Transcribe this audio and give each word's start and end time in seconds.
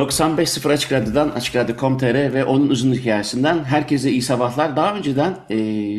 95.0 0.00 0.72
Açık 0.72 0.92
Radyo'dan, 0.92 1.28
Açık 1.28 1.54
ve 1.54 2.44
onun 2.44 2.68
uzun 2.68 2.92
hikayesinden 2.92 3.64
herkese 3.64 4.10
iyi 4.10 4.22
sabahlar. 4.22 4.76
Daha 4.76 4.96
önceden 4.96 5.36
e, 5.50 5.56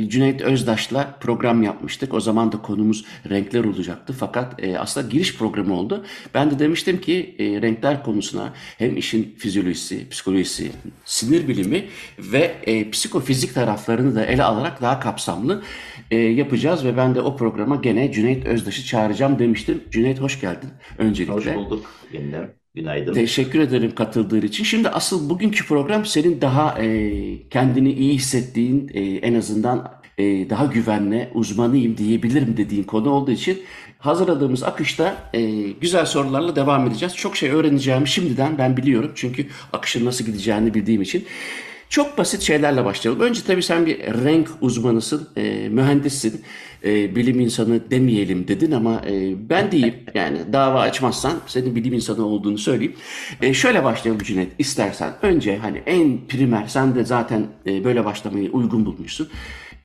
Cüneyt 0.10 0.42
Özdaş'la 0.42 1.18
program 1.22 1.64
yapmıştık. 1.64 2.14
O 2.14 2.20
zaman 2.20 2.52
da 2.52 2.62
konumuz 2.62 3.06
renkler 3.30 3.64
olacaktı. 3.64 4.14
Fakat 4.20 4.64
e, 4.64 4.80
aslında 4.80 5.08
giriş 5.08 5.38
programı 5.38 5.80
oldu. 5.80 6.06
Ben 6.34 6.52
de 6.52 6.60
demiştim 6.60 7.02
ki 7.02 7.36
e, 7.40 7.62
renkler 7.62 8.04
konusuna 8.04 8.54
hem 8.78 8.98
işin 8.98 9.36
fizyolojisi, 9.38 10.10
psikolojisi, 10.10 10.72
sinir 11.06 11.48
bilimi 11.48 11.86
ve 12.20 12.56
e, 12.64 12.90
psikofizik 12.90 13.54
taraflarını 13.54 14.16
da 14.16 14.26
ele 14.26 14.44
alarak 14.44 14.82
daha 14.82 15.00
kapsamlı 15.00 15.64
e, 16.12 16.18
yapacağız. 16.18 16.86
Ve 16.86 16.98
ben 16.98 17.16
de 17.16 17.22
o 17.22 17.36
programa 17.36 17.76
gene 17.76 18.12
Cüneyt 18.12 18.46
Özdaş'ı 18.46 18.86
çağıracağım 18.86 19.40
demiştim. 19.40 19.84
Cüneyt 19.92 20.22
hoş 20.22 20.42
geldin 20.42 20.70
öncelikle. 20.98 21.34
Hoş 21.34 21.46
bulduk 21.46 21.86
yeniden. 22.14 22.61
Günaydın. 22.76 23.14
Teşekkür 23.14 23.60
ederim 23.60 23.96
katıldığın 23.96 24.42
için. 24.42 24.64
Şimdi 24.64 24.90
asıl 24.90 25.30
bugünkü 25.30 25.66
program 25.68 26.06
senin 26.06 26.42
daha 26.42 26.80
e, 26.82 27.50
kendini 27.50 27.92
iyi 27.94 28.14
hissettiğin, 28.14 28.92
e, 28.94 29.02
en 29.02 29.34
azından 29.34 30.02
e, 30.18 30.50
daha 30.50 30.66
güvenli, 30.66 31.30
uzmanıyım 31.34 31.98
diyebilirim 31.98 32.58
dediğin 32.58 32.84
konu 32.84 33.10
olduğu 33.10 33.32
için 33.32 33.62
hazırladığımız 34.00 34.64
akışta 34.64 35.30
e, 35.34 35.42
güzel 35.72 36.06
sorularla 36.06 36.56
devam 36.56 36.88
edeceğiz. 36.88 37.16
Çok 37.16 37.38
şey 37.38 37.50
öğreneceğimi 37.50 38.08
şimdiden 38.08 38.58
ben 38.58 38.78
biliyorum. 38.78 39.12
Çünkü 39.16 39.48
akışın 39.74 40.06
nasıl 40.06 40.26
gideceğini 40.26 40.74
bildiğim 40.74 41.02
için. 41.02 41.26
Çok 41.92 42.18
basit 42.18 42.42
şeylerle 42.42 42.86
başlayalım. 42.86 43.22
Önce 43.22 43.42
tabii 43.48 43.64
sen 43.64 43.86
bir 43.86 44.00
renk 44.00 44.50
uzmanısın, 44.62 45.30
e, 45.36 45.70
mühendissin, 45.70 46.44
e, 46.84 47.16
bilim 47.16 47.40
insanı 47.40 47.92
demeyelim 47.92 48.48
dedin 48.48 48.72
ama 48.72 49.02
e, 49.08 49.50
ben 49.50 49.72
diyeyim 49.72 49.96
yani 50.14 50.54
dava 50.54 50.80
açmazsan 50.82 51.34
senin 51.48 51.76
bilim 51.76 51.94
insanı 51.94 52.26
olduğunu 52.26 52.58
söyleyeyim. 52.58 52.96
E, 53.42 53.54
şöyle 53.54 53.84
başlayalım 53.84 54.24
Cüneyt 54.24 54.52
istersen. 54.60 55.14
Önce 55.22 55.58
hani 55.58 55.84
en 55.86 56.28
primer 56.28 56.68
sen 56.68 56.96
de 56.96 57.06
zaten 57.06 57.48
e, 57.68 57.84
böyle 57.84 58.06
başlamayı 58.06 58.52
uygun 58.52 58.86
bulmuşsun. 58.86 59.30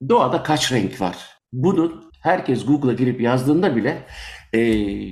Doğada 0.09 0.43
kaç 0.43 0.73
renk 0.73 1.01
var? 1.01 1.17
Bunu 1.53 2.11
herkes 2.23 2.67
Google'a 2.67 2.93
girip 2.93 3.21
yazdığında 3.21 3.77
bile 3.77 4.07
e, 4.53 4.61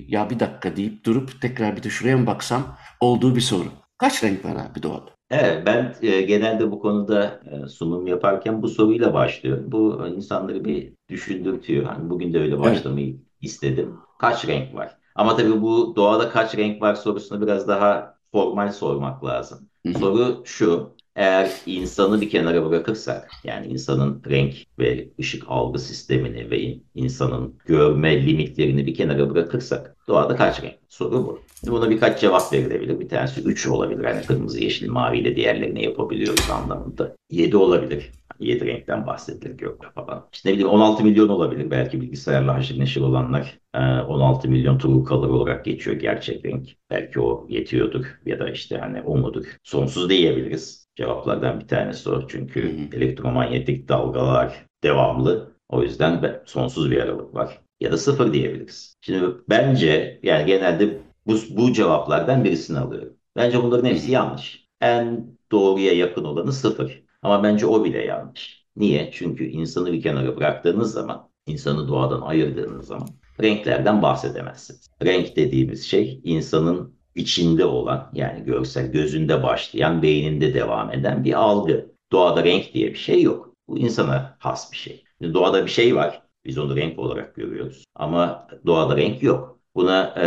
ya 0.09 0.31
bir 0.31 0.41
dakika 0.41 0.77
deyip 0.77 1.05
durup 1.05 1.41
tekrar 1.43 1.77
bir 1.77 1.83
de 1.83 1.91
şuraya 1.91 2.17
mı 2.17 2.27
baksam 2.27 2.77
olduğu 3.01 3.37
bir 3.37 3.41
soru. 3.41 3.69
Kaç 3.99 4.25
renk 4.25 4.45
var 4.45 4.57
abi 4.57 4.83
doğada? 4.83 5.14
Evet, 5.41 5.67
ben 5.67 5.95
e, 6.03 6.23
genelde 6.23 6.71
bu 6.71 6.81
konuda 6.81 7.41
e, 7.51 7.69
sunum 7.69 8.07
yaparken 8.07 8.63
bu 8.63 8.69
soruyla 8.69 9.15
başlıyorum. 9.15 9.73
Bu 9.73 10.07
insanları 10.17 10.65
bir 10.65 10.93
düşündürtüyor. 11.09 11.85
Hani 11.85 12.11
bugün 12.11 12.33
de 12.33 12.41
öyle 12.41 12.59
başlamayı 12.59 13.09
evet. 13.09 13.19
istedim. 13.41 13.95
Kaç 14.19 14.49
renk 14.49 14.75
var? 14.75 14.97
Ama 15.15 15.37
tabii 15.37 15.63
bu 15.63 15.93
doğada 15.97 16.31
kaç 16.31 16.57
renk 16.57 16.83
var 16.83 16.95
sorusunu 16.95 17.43
biraz 17.43 17.69
daha 17.69 18.15
formal 18.33 18.73
sormak 18.73 19.25
lazım. 19.25 19.69
Soru 19.99 20.43
şu, 20.45 20.91
eğer 21.17 21.51
insanı 21.67 22.21
bir 22.21 22.31
kenara 22.31 22.71
bırakırsak, 22.71 23.31
yani 23.45 23.67
insanın 23.67 24.23
renk 24.31 24.55
ve 24.79 25.09
ışık 25.21 25.45
algı 25.49 25.79
sistemini 25.79 26.51
ve 26.51 26.79
insanın 26.95 27.55
görme 27.67 28.27
limitlerini 28.27 28.87
bir 28.87 28.95
kenara 28.95 29.31
bırakırsak, 29.31 29.97
doğada 30.09 30.37
kaç 30.37 30.63
renk? 30.63 30.75
Soru 30.89 31.27
bu. 31.27 31.39
Buna 31.67 31.91
birkaç 31.91 32.21
cevap 32.21 32.53
verilebilir. 32.53 33.01
Bir 33.01 33.09
tanesi 33.09 33.41
3 33.43 33.67
olabilir. 33.67 34.05
Yani 34.05 34.23
kırmızı, 34.23 34.61
yeşil, 34.61 34.91
mavi 34.91 35.19
ile 35.19 35.37
diğerlerini 35.37 35.85
yapabiliyoruz 35.85 36.51
anlamında. 36.51 37.17
7 37.31 37.57
olabilir. 37.57 38.11
7 38.41 38.67
renkten 38.67 39.07
bahsedilir 39.07 39.59
gökte 39.59 39.87
falan. 39.95 40.29
İşte 40.33 40.49
ne 40.49 40.53
bileyim 40.53 40.71
16 40.71 41.05
milyon 41.05 41.29
olabilir. 41.29 41.71
Belki 41.71 42.01
bilgisayarla 42.01 42.55
haşır 42.55 42.79
neşir 42.79 43.01
olanlar 43.01 43.59
16 43.75 44.49
milyon 44.49 44.79
true 44.79 45.05
color 45.09 45.29
olarak 45.29 45.65
geçiyor 45.65 45.97
gerçek 45.97 46.45
renk. 46.45 46.69
Belki 46.91 47.21
o 47.21 47.47
yetiyordur 47.49 48.07
ya 48.27 48.39
da 48.39 48.51
işte 48.51 48.79
hani 48.79 49.03
o 49.03 49.17
mudur. 49.17 49.45
Sonsuz 49.63 50.11
diyebiliriz. 50.11 50.89
Cevaplardan 50.97 51.61
bir 51.61 51.69
tanesi 51.69 52.11
o. 52.11 52.29
Çünkü 52.29 52.89
elektromanyetik 52.93 53.89
dalgalar 53.89 54.67
devamlı. 54.85 55.55
O 55.69 55.83
yüzden 55.83 56.43
sonsuz 56.47 56.91
bir 56.91 57.01
aralık 57.01 57.35
var. 57.35 57.61
Ya 57.81 57.93
da 57.93 57.99
sıfır 57.99 58.33
diyebiliriz. 58.33 58.95
Şimdi 59.01 59.25
bence 59.49 60.21
yani 60.23 60.47
genelde 60.47 60.99
bu, 61.27 61.37
bu 61.51 61.73
cevaplardan 61.73 62.45
birisini 62.45 62.79
alıyorum. 62.79 63.17
Bence 63.37 63.63
bunların 63.63 63.89
hepsi 63.89 64.11
yanlış. 64.11 64.69
En 64.81 65.27
doğruya 65.53 65.93
yakın 65.93 66.25
olanı 66.25 66.53
sıfır. 66.53 67.05
Ama 67.23 67.43
bence 67.43 67.67
o 67.67 67.85
bile 67.85 68.05
yanlış. 68.05 68.65
Niye? 68.77 69.11
Çünkü 69.13 69.45
insanı 69.45 69.93
bir 69.93 70.03
kenara 70.03 70.37
bıraktığınız 70.37 70.93
zaman, 70.93 71.29
insanı 71.47 71.89
doğadan 71.89 72.21
ayırdığınız 72.21 72.87
zaman 72.87 73.09
renklerden 73.43 74.03
bahsedemezsiniz. 74.03 74.91
Renk 75.03 75.37
dediğimiz 75.37 75.85
şey 75.85 76.21
insanın 76.25 76.95
içinde 77.15 77.65
olan 77.65 78.11
yani 78.15 78.45
görsel 78.45 78.93
gözünde 78.93 79.43
başlayan 79.43 80.03
beyninde 80.03 80.55
devam 80.55 80.93
eden 80.93 81.25
bir 81.25 81.33
algı. 81.33 81.95
Doğada 82.13 82.45
renk 82.45 82.75
diye 82.75 82.89
bir 82.89 82.99
şey 82.99 83.23
yok. 83.23 83.55
Bu 83.69 83.79
insana 83.79 84.37
has 84.39 84.73
bir 84.73 84.77
şey. 84.77 85.05
Doğada 85.23 85.65
bir 85.65 85.71
şey 85.71 85.97
var. 85.97 86.23
Biz 86.45 86.59
onu 86.59 86.77
renk 86.77 86.99
olarak 86.99 87.35
görüyoruz. 87.35 87.85
Ama 87.95 88.49
doğada 88.67 88.97
renk 88.97 89.23
yok. 89.23 89.59
Buna 89.75 90.15
e, 90.23 90.27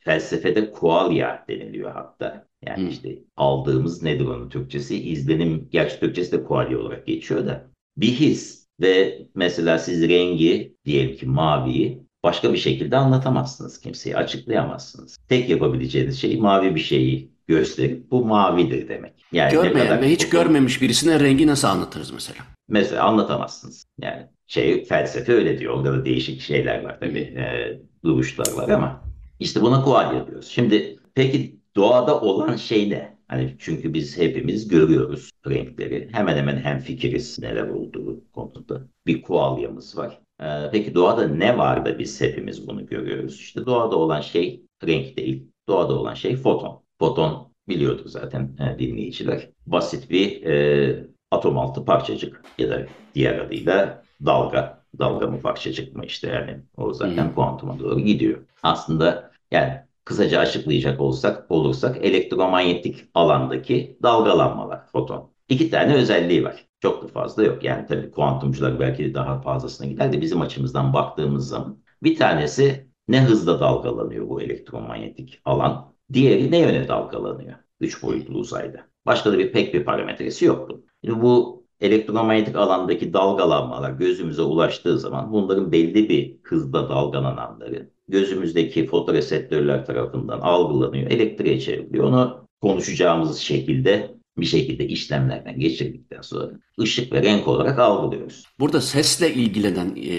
felsefede 0.00 0.70
kualya 0.70 1.44
deniliyor 1.48 1.92
hatta. 1.92 2.46
Yani 2.66 2.82
hmm. 2.82 2.88
işte 2.88 3.18
aldığımız 3.36 4.02
nedir 4.02 4.26
onun 4.26 4.48
Türkçesi? 4.48 5.10
İzlenim, 5.10 5.68
gerçi 5.70 6.00
Türkçesi 6.00 6.32
de 6.32 6.44
kualya 6.44 6.78
olarak 6.78 7.06
geçiyor 7.06 7.46
da. 7.46 7.70
Bir 7.96 8.12
his 8.12 8.68
ve 8.80 9.18
mesela 9.34 9.78
siz 9.78 10.08
rengi 10.08 10.76
diyelim 10.84 11.16
ki 11.16 11.26
maviyi 11.26 12.02
başka 12.22 12.52
bir 12.52 12.58
şekilde 12.58 12.96
anlatamazsınız 12.96 13.80
kimseye, 13.80 14.16
açıklayamazsınız. 14.16 15.16
Tek 15.28 15.48
yapabileceğiniz 15.48 16.20
şey 16.20 16.36
mavi 16.36 16.74
bir 16.74 16.80
şeyi 16.80 17.30
gösterip 17.46 18.10
bu 18.10 18.24
mavidir 18.24 18.88
demek. 18.88 19.12
Yani 19.32 19.52
Görmeyen 19.52 20.02
ve 20.02 20.10
hiç 20.10 20.28
görmemiş 20.28 20.82
birisine 20.82 21.20
rengi 21.20 21.46
nasıl 21.46 21.68
anlatırız 21.68 22.10
mesela? 22.10 22.40
Mesela 22.68 23.04
anlatamazsınız. 23.04 23.84
Yani 24.02 24.26
şey 24.46 24.84
felsefe 24.84 25.32
öyle 25.32 25.58
diyor. 25.58 25.74
Orada 25.74 25.92
da 25.92 26.04
değişik 26.04 26.40
şeyler 26.40 26.84
var 26.84 27.00
tabii. 27.00 27.18
E, 27.18 27.78
duruşlar 28.04 28.52
var 28.52 28.68
ama 28.68 29.09
işte 29.40 29.62
buna 29.62 29.84
kualya 29.84 30.26
diyoruz. 30.26 30.48
Şimdi 30.48 30.98
peki 31.14 31.60
doğada 31.76 32.20
olan 32.20 32.56
şey 32.56 32.90
ne? 32.90 33.20
Hani 33.28 33.56
çünkü 33.58 33.94
biz 33.94 34.18
hepimiz 34.18 34.68
görüyoruz 34.68 35.30
renkleri. 35.46 36.08
Hemen 36.12 36.36
hemen 36.36 36.56
hem 36.56 36.78
fikiriz 36.78 37.38
neler 37.38 37.68
olduğu 37.68 38.30
konusunda. 38.32 38.80
Bir 39.06 39.22
kualyamız 39.22 39.98
var. 39.98 40.20
Ee, 40.42 40.44
peki 40.72 40.94
doğada 40.94 41.28
ne 41.28 41.58
var 41.58 41.84
da 41.84 41.98
biz 41.98 42.20
hepimiz 42.20 42.68
bunu 42.68 42.86
görüyoruz? 42.86 43.34
İşte 43.34 43.66
doğada 43.66 43.96
olan 43.96 44.20
şey 44.20 44.62
renk 44.86 45.16
değil. 45.16 45.46
Doğada 45.68 45.92
olan 45.92 46.14
şey 46.14 46.36
foton. 46.36 46.82
Foton 46.98 47.52
biliyordur 47.68 48.06
zaten 48.06 48.56
e, 48.60 48.78
dinleyiciler. 48.78 49.50
Basit 49.66 50.10
bir 50.10 50.42
e, 50.42 51.06
atom 51.30 51.58
altı 51.58 51.84
parçacık 51.84 52.44
ya 52.58 52.70
da 52.70 52.86
diğer 53.14 53.38
adıyla 53.38 54.02
dalga. 54.26 54.80
Dalga 54.98 55.26
mı 55.26 55.40
parçacık 55.40 55.96
mı 55.96 56.06
işte 56.06 56.28
yani 56.28 56.62
o 56.76 56.92
zaten 56.92 57.26
hmm. 57.26 57.34
kuantuma 57.34 57.78
doğru 57.78 58.00
gidiyor. 58.00 58.38
Aslında 58.62 59.29
yani 59.50 59.72
kısaca 60.04 60.40
açıklayacak 60.40 61.00
olsak 61.00 61.50
olursak 61.50 62.04
elektromanyetik 62.04 63.04
alandaki 63.14 63.98
dalgalanmalar 64.02 64.86
foton. 64.86 65.32
İki 65.48 65.70
tane 65.70 65.94
özelliği 65.94 66.44
var. 66.44 66.66
Çok 66.80 67.02
da 67.02 67.08
fazla 67.08 67.44
yok. 67.44 67.64
Yani 67.64 67.86
tabii 67.86 68.10
kuantumcular 68.10 68.80
belki 68.80 69.04
de 69.04 69.14
daha 69.14 69.40
fazlasına 69.40 69.86
gider 69.86 70.12
de 70.12 70.20
bizim 70.20 70.40
açımızdan 70.40 70.92
baktığımız 70.92 71.48
zaman 71.48 71.82
bir 72.02 72.16
tanesi 72.16 72.90
ne 73.08 73.22
hızla 73.22 73.60
dalgalanıyor 73.60 74.28
bu 74.28 74.42
elektromanyetik 74.42 75.40
alan. 75.44 75.94
Diğeri 76.12 76.50
ne 76.50 76.58
yöne 76.58 76.88
dalgalanıyor? 76.88 77.56
Üç 77.80 78.02
boyutlu 78.02 78.38
uzayda. 78.38 78.86
Başka 79.06 79.32
da 79.32 79.38
bir 79.38 79.52
pek 79.52 79.74
bir 79.74 79.84
parametresi 79.84 80.44
yok 80.44 80.68
bunun. 80.68 80.84
Şimdi 81.04 81.22
bu 81.22 81.64
elektromanyetik 81.80 82.56
alandaki 82.56 83.12
dalgalanmalar 83.12 83.90
gözümüze 83.90 84.42
ulaştığı 84.42 84.98
zaman 84.98 85.32
bunların 85.32 85.72
belli 85.72 86.08
bir 86.08 86.36
hızda 86.42 86.88
dalgalananları 86.88 87.90
gözümüzdeki 88.10 88.86
fotoreseptörler 88.86 89.86
tarafından 89.86 90.40
algılanıyor, 90.40 91.10
elektriğe 91.10 91.60
çevriliyor. 91.60 92.04
Onu 92.04 92.48
konuşacağımız 92.60 93.38
şekilde 93.38 94.19
bir 94.38 94.46
şekilde 94.46 94.86
işlemlerden 94.86 95.60
geçirdikten 95.60 96.22
sonra 96.22 96.50
ışık 96.80 97.12
ve 97.12 97.22
renk 97.22 97.48
olarak 97.48 97.78
algılıyoruz. 97.78 98.44
Burada 98.60 98.80
sesle 98.80 99.34
ilgilenen 99.34 99.96
e, 99.96 100.10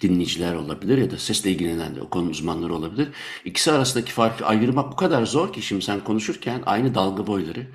dinleyiciler 0.00 0.54
olabilir 0.54 0.98
ya 0.98 1.10
da 1.10 1.18
sesle 1.18 1.50
ilgilenen 1.50 1.96
o 1.96 2.08
konu 2.08 2.30
uzmanları 2.30 2.74
olabilir. 2.74 3.08
İkisi 3.44 3.72
arasındaki 3.72 4.12
farkı 4.12 4.46
ayırmak 4.46 4.92
bu 4.92 4.96
kadar 4.96 5.26
zor 5.26 5.52
ki 5.52 5.62
şimdi 5.62 5.84
sen 5.84 6.04
konuşurken 6.04 6.62
aynı 6.66 6.94
dalga 6.94 7.26
boyları 7.26 7.66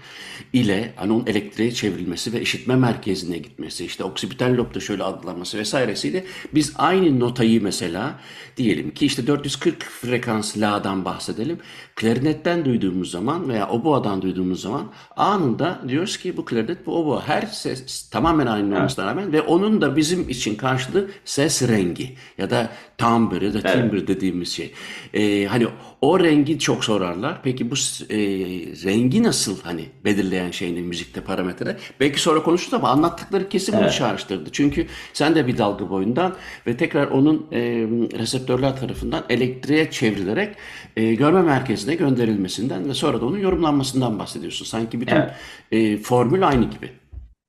ile 0.54 0.94
hani 0.96 1.14
onun 1.14 1.28
elektriğe 1.28 1.72
çevrilmesi 1.72 2.34
ve 2.34 2.42
işitme 2.42 2.76
merkezine 2.76 3.38
gitmesi 3.38 3.86
işte 3.86 4.04
oksipital 4.04 4.58
lobda 4.58 4.80
şöyle 4.80 5.04
adlanması 5.04 5.58
vesairesiyle 5.58 6.26
biz 6.54 6.74
aynı 6.76 7.20
notayı 7.20 7.64
mesela 7.64 8.20
diyelim 8.58 8.92
ki 8.94 9.06
işte 9.06 9.28
440 9.28 9.84
frekans 9.84 10.58
la'dan 10.58 11.06
bahsedelim. 11.06 11.60
Klarinetten 11.96 12.66
duyduğumuz 12.66 13.12
zaman 13.12 13.50
veya 13.50 13.70
oboadan 13.70 14.22
duyduğumuz 14.22 14.62
zaman 14.62 14.92
anında 15.16 15.69
diyoruz 15.88 16.18
ki 16.18 16.38
bu 16.38 16.46
klarinet 16.46 16.86
bu 16.86 16.96
oboa. 16.98 17.28
Her 17.28 17.42
ses 17.42 18.10
tamamen 18.10 18.46
aynı 18.46 18.76
olmasına 18.76 19.06
rağmen 19.06 19.34
ve 19.34 19.42
onun 19.42 19.82
da 19.82 19.96
bizim 19.96 20.30
için 20.30 20.56
karşılığı 20.56 21.08
ses 21.26 21.68
rengi 21.68 22.16
ya 22.38 22.50
da 22.50 22.70
timbre 22.98 23.46
ya 23.46 23.54
da 23.54 23.62
timbre 23.62 23.98
evet. 23.98 24.08
dediğimiz 24.08 24.50
şey. 24.52 24.74
Ee, 25.14 25.46
hani 25.46 25.68
o 26.02 26.20
rengi 26.20 26.60
çok 26.60 26.84
sorarlar. 26.84 27.40
Peki 27.44 27.72
bu 27.72 27.76
e, 27.76 28.18
rengi 28.86 29.24
nasıl 29.24 29.62
hani 29.62 29.86
belirleyen 30.06 30.52
şeyin 30.52 30.86
müzikte 30.86 31.22
parametre? 31.22 31.78
Belki 32.00 32.22
sonra 32.22 32.44
konuşuruz 32.44 32.74
ama 32.74 32.90
anlattıkları 32.90 33.50
kesin 33.50 33.74
bunu 33.76 33.84
evet. 33.84 33.94
çağrıştırdı. 33.94 34.50
Çünkü 34.52 34.88
sen 35.14 35.36
de 35.36 35.48
bir 35.48 35.58
dalga 35.58 35.90
boyundan 35.90 36.36
ve 36.68 36.78
tekrar 36.78 37.08
onun 37.08 37.48
e, 37.52 37.60
reseptörler 38.20 38.78
tarafından 38.78 39.24
elektriğe 39.30 39.92
çevrilerek 39.92 40.56
e, 40.98 41.14
görme 41.14 41.42
merkezine 41.42 41.96
gönderilmesinden 41.96 42.90
ve 42.90 42.94
sonra 42.94 43.22
da 43.22 43.26
onun 43.26 43.40
yorumlanmasından 43.40 44.20
bahsediyorsun. 44.20 44.66
Sanki 44.66 45.02
bütün 45.02 45.16
evet. 45.16 45.32
e, 45.72 45.98
formül 45.98 46.48
aynı 46.48 46.66
gibi. 46.66 46.90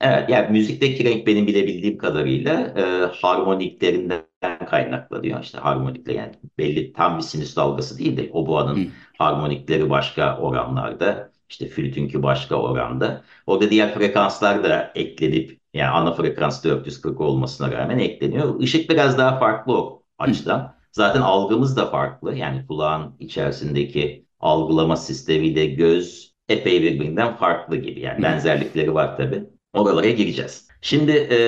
Evet, 0.01 0.31
yani 0.31 0.51
müzikteki 0.51 1.05
renk 1.05 1.27
benim 1.27 1.47
bilebildiğim 1.47 1.99
kadarıyla 1.99 2.53
e, 2.77 2.83
harmoniklerinden 3.17 4.25
kaynaklanıyor. 4.71 5.43
İşte 5.43 5.59
harmonikle 5.59 6.13
yani 6.13 6.33
belli 6.59 6.93
tam 6.93 7.17
bir 7.17 7.23
sinüs 7.23 7.57
dalgası 7.57 7.99
değil 7.99 8.17
de 8.17 8.31
oboanın 8.33 8.77
hmm. 8.77 8.91
harmonikleri 9.19 9.91
başka 9.91 10.39
oranlarda, 10.39 11.31
işte 11.49 11.69
flütünkü 11.69 12.23
başka 12.23 12.57
oranda. 12.57 13.23
Orada 13.47 13.71
diğer 13.71 13.95
frekanslar 13.95 14.65
da 14.65 14.93
eklenip 14.95 15.61
yani 15.75 15.91
ana 15.91 16.13
frekans 16.13 16.65
440 16.65 17.21
olmasına 17.21 17.73
rağmen 17.73 17.99
ekleniyor. 17.99 18.61
Işık 18.61 18.91
biraz 18.91 19.19
daha 19.19 19.39
farklı 19.39 19.73
o 19.73 20.03
açıdan. 20.19 20.75
Zaten 20.93 21.21
algımız 21.21 21.77
da 21.77 21.87
farklı. 21.87 22.37
Yani 22.37 22.67
kulağın 22.67 23.17
içerisindeki 23.19 24.27
algılama 24.41 24.97
sistemiyle 24.97 25.67
göz 25.67 26.35
epey 26.49 26.83
birbirinden 26.83 27.37
farklı 27.37 27.77
gibi. 27.77 28.01
Yani 28.01 28.23
benzerlikleri 28.23 28.95
var 28.95 29.17
tabii. 29.17 29.60
Oralara 29.73 30.11
gireceğiz. 30.11 30.69
Şimdi 30.81 31.13
e, 31.13 31.39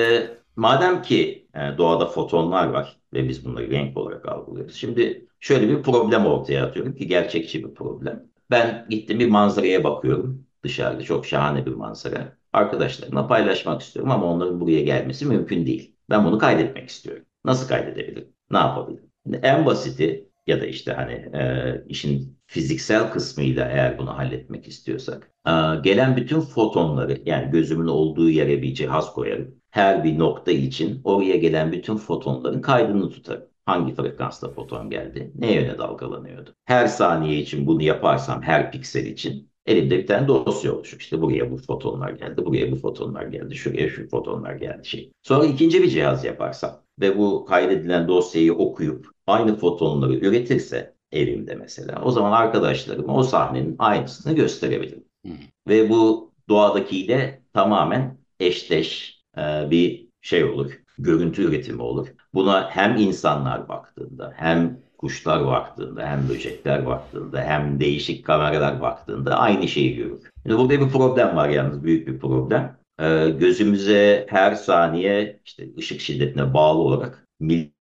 madem 0.55 1.01
ki 1.01 1.47
e, 1.55 1.77
doğada 1.77 2.05
fotonlar 2.05 2.67
var 2.67 2.97
ve 3.13 3.29
biz 3.29 3.45
bunları 3.45 3.71
renk 3.71 3.97
olarak 3.97 4.25
algılıyoruz. 4.29 4.75
Şimdi 4.75 5.27
şöyle 5.39 5.69
bir 5.69 5.83
problem 5.83 6.25
ortaya 6.25 6.65
atıyorum 6.65 6.95
ki 6.95 7.07
gerçekçi 7.07 7.63
bir 7.67 7.73
problem. 7.73 8.23
Ben 8.51 8.85
gittim 8.89 9.19
bir 9.19 9.29
manzaraya 9.29 9.83
bakıyorum. 9.83 10.45
Dışarıda 10.63 11.03
çok 11.03 11.25
şahane 11.25 11.65
bir 11.65 11.71
manzara. 11.71 12.37
Arkadaşlarımla 12.53 13.27
paylaşmak 13.27 13.81
istiyorum 13.81 14.11
ama 14.11 14.25
onların 14.25 14.61
buraya 14.61 14.81
gelmesi 14.83 15.25
mümkün 15.25 15.65
değil. 15.65 15.95
Ben 16.09 16.25
bunu 16.25 16.37
kaydetmek 16.37 16.89
istiyorum. 16.89 17.25
Nasıl 17.45 17.67
kaydedebilirim? 17.67 18.33
Ne 18.51 18.57
yapabilirim? 18.57 19.11
En 19.43 19.65
basiti 19.65 20.29
ya 20.47 20.61
da 20.61 20.65
işte 20.65 20.93
hani 20.93 21.13
e, 21.13 21.83
işin 21.87 22.39
fiziksel 22.53 23.11
kısmıyla 23.11 23.69
eğer 23.69 23.97
bunu 23.97 24.17
halletmek 24.17 24.67
istiyorsak 24.67 25.31
e, 25.47 25.51
gelen 25.83 26.17
bütün 26.17 26.41
fotonları 26.41 27.21
yani 27.25 27.51
gözümün 27.51 27.87
olduğu 27.87 28.29
yere 28.29 28.61
bir 28.61 28.73
cihaz 28.73 29.13
koyarım. 29.13 29.55
Her 29.71 30.03
bir 30.03 30.19
nokta 30.19 30.51
için 30.51 31.01
oraya 31.03 31.35
gelen 31.35 31.71
bütün 31.71 31.95
fotonların 31.97 32.61
kaydını 32.61 33.09
tutarım. 33.09 33.43
Hangi 33.65 33.95
frekansta 33.95 34.49
foton 34.49 34.89
geldi, 34.89 35.31
ne 35.35 35.53
yöne 35.53 35.77
dalgalanıyordu. 35.77 36.49
Her 36.65 36.87
saniye 36.87 37.39
için 37.39 37.67
bunu 37.67 37.83
yaparsam 37.83 38.41
her 38.41 38.71
piksel 38.71 39.05
için 39.05 39.49
elimde 39.65 39.97
bir 39.97 40.07
tane 40.07 40.27
dosya 40.27 40.73
oluşur. 40.75 40.99
İşte 40.99 41.21
buraya 41.21 41.51
bu 41.51 41.57
fotonlar 41.57 42.11
geldi, 42.11 42.45
buraya 42.45 42.71
bu 42.71 42.75
fotonlar 42.75 43.23
geldi, 43.23 43.55
şuraya 43.55 43.89
şu 43.89 44.09
fotonlar 44.09 44.53
geldi 44.55 44.87
şey. 44.87 45.11
Sonra 45.23 45.45
ikinci 45.45 45.83
bir 45.83 45.89
cihaz 45.89 46.25
yaparsam 46.25 46.81
ve 47.01 47.17
bu 47.17 47.45
kaydedilen 47.45 48.07
dosyayı 48.07 48.53
okuyup 48.53 49.07
aynı 49.27 49.55
fotonları 49.55 50.15
üretirse 50.15 50.92
evimde 51.13 51.55
mesela 51.55 52.01
o 52.03 52.11
zaman 52.11 52.31
arkadaşlarıma 52.31 53.15
o 53.15 53.23
sahnenin 53.23 53.75
aynısını 53.79 54.35
gösterebilirim. 54.35 55.03
Hı. 55.25 55.31
Ve 55.67 55.89
bu 55.89 56.31
doğadakiyle 56.49 57.41
tamamen 57.53 58.17
eşdeş 58.39 59.21
e, 59.37 59.41
bir 59.71 60.07
şey 60.21 60.43
olur. 60.43 60.71
Görüntü 60.97 61.43
üretimi 61.43 61.81
olur. 61.81 62.07
Buna 62.33 62.69
hem 62.69 62.97
insanlar 62.97 63.69
baktığında 63.69 64.33
hem 64.35 64.79
kuşlar 64.97 65.45
baktığında 65.45 66.07
hem 66.07 66.29
böcekler 66.29 66.85
baktığında 66.85 67.41
hem 67.41 67.79
değişik 67.79 68.25
kameralar 68.25 68.81
baktığında 68.81 69.35
aynı 69.37 69.67
şeyi 69.67 69.95
görür. 69.95 70.21
Şimdi 70.43 70.57
burada 70.57 70.79
bir 70.85 70.89
problem 70.89 71.35
var 71.35 71.49
yalnız 71.49 71.83
büyük 71.83 72.07
bir 72.07 72.19
problem. 72.19 72.77
Ee, 72.99 73.29
gözümüze 73.39 74.25
her 74.29 74.55
saniye 74.55 75.39
işte 75.45 75.67
ışık 75.77 76.01
şiddetine 76.01 76.53
bağlı 76.53 76.79
olarak 76.79 77.27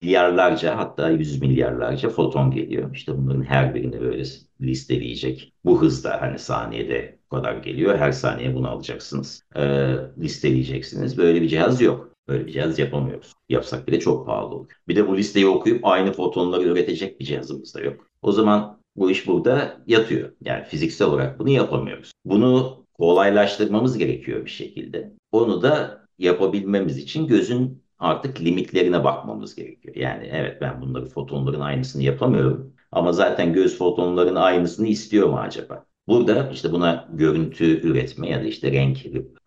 milyarlarca 0.06 0.78
hatta 0.78 1.10
yüz 1.10 1.42
milyarlarca 1.42 2.10
foton 2.10 2.52
geliyor. 2.52 2.96
İşte 2.96 3.18
bunların 3.18 3.44
her 3.44 3.76
birini 3.76 4.02
böyle 4.02 4.24
listeleyecek. 4.62 5.54
Bu 5.66 5.82
hızda 5.82 6.22
hani 6.22 6.40
saniyede 6.40 7.20
kadar 7.32 7.56
geliyor. 7.56 7.98
Her 7.98 8.12
saniye 8.12 8.56
bunu 8.56 8.70
alacaksınız. 8.70 9.44
Ee, 9.56 9.96
listeleyeceksiniz. 10.18 11.18
Böyle 11.18 11.42
bir 11.42 11.48
cihaz 11.48 11.82
yok. 11.82 12.12
Böyle 12.28 12.48
bir 12.48 12.52
cihaz 12.52 12.80
yapamıyoruz. 12.80 13.34
Yapsak 13.50 13.88
bile 13.88 14.00
çok 14.00 14.26
pahalı 14.26 14.56
olur. 14.56 14.72
Bir 14.88 14.96
de 14.96 15.08
bu 15.08 15.18
listeyi 15.18 15.48
okuyup 15.48 15.86
aynı 15.86 16.12
fotonları 16.12 16.64
üretecek 16.64 17.20
bir 17.20 17.26
cihazımız 17.26 17.76
da 17.76 17.82
yok. 17.82 18.08
O 18.22 18.32
zaman 18.32 18.80
bu 18.96 19.12
iş 19.12 19.28
burada 19.28 19.82
yatıyor. 19.88 20.32
Yani 20.42 20.64
fiziksel 20.64 21.08
olarak 21.08 21.40
bunu 21.40 21.50
yapamıyoruz. 21.50 22.12
Bunu 22.26 22.86
kolaylaştırmamız 22.94 23.98
gerekiyor 23.98 24.46
bir 24.46 24.50
şekilde. 24.50 25.12
Onu 25.32 25.62
da 25.62 26.06
yapabilmemiz 26.20 26.98
için 26.98 27.28
gözün 27.28 27.85
artık 28.06 28.42
limitlerine 28.42 29.04
bakmamız 29.04 29.56
gerekiyor. 29.56 29.96
Yani 29.96 30.30
evet 30.32 30.62
ben 30.62 30.82
bunları 30.82 31.06
fotonların 31.06 31.60
aynısını 31.60 32.04
yapamıyorum 32.04 32.74
ama 32.92 33.14
zaten 33.14 33.54
göz 33.54 33.78
fotonların 33.78 34.36
aynısını 34.36 34.88
istiyor 34.88 35.30
mu 35.30 35.38
acaba? 35.38 35.86
Burada 36.08 36.50
işte 36.54 36.72
buna 36.72 37.08
görüntü 37.14 37.88
üretme 37.88 38.30
ya 38.30 38.42
da 38.42 38.46
işte 38.46 38.72
renk, 38.72 38.98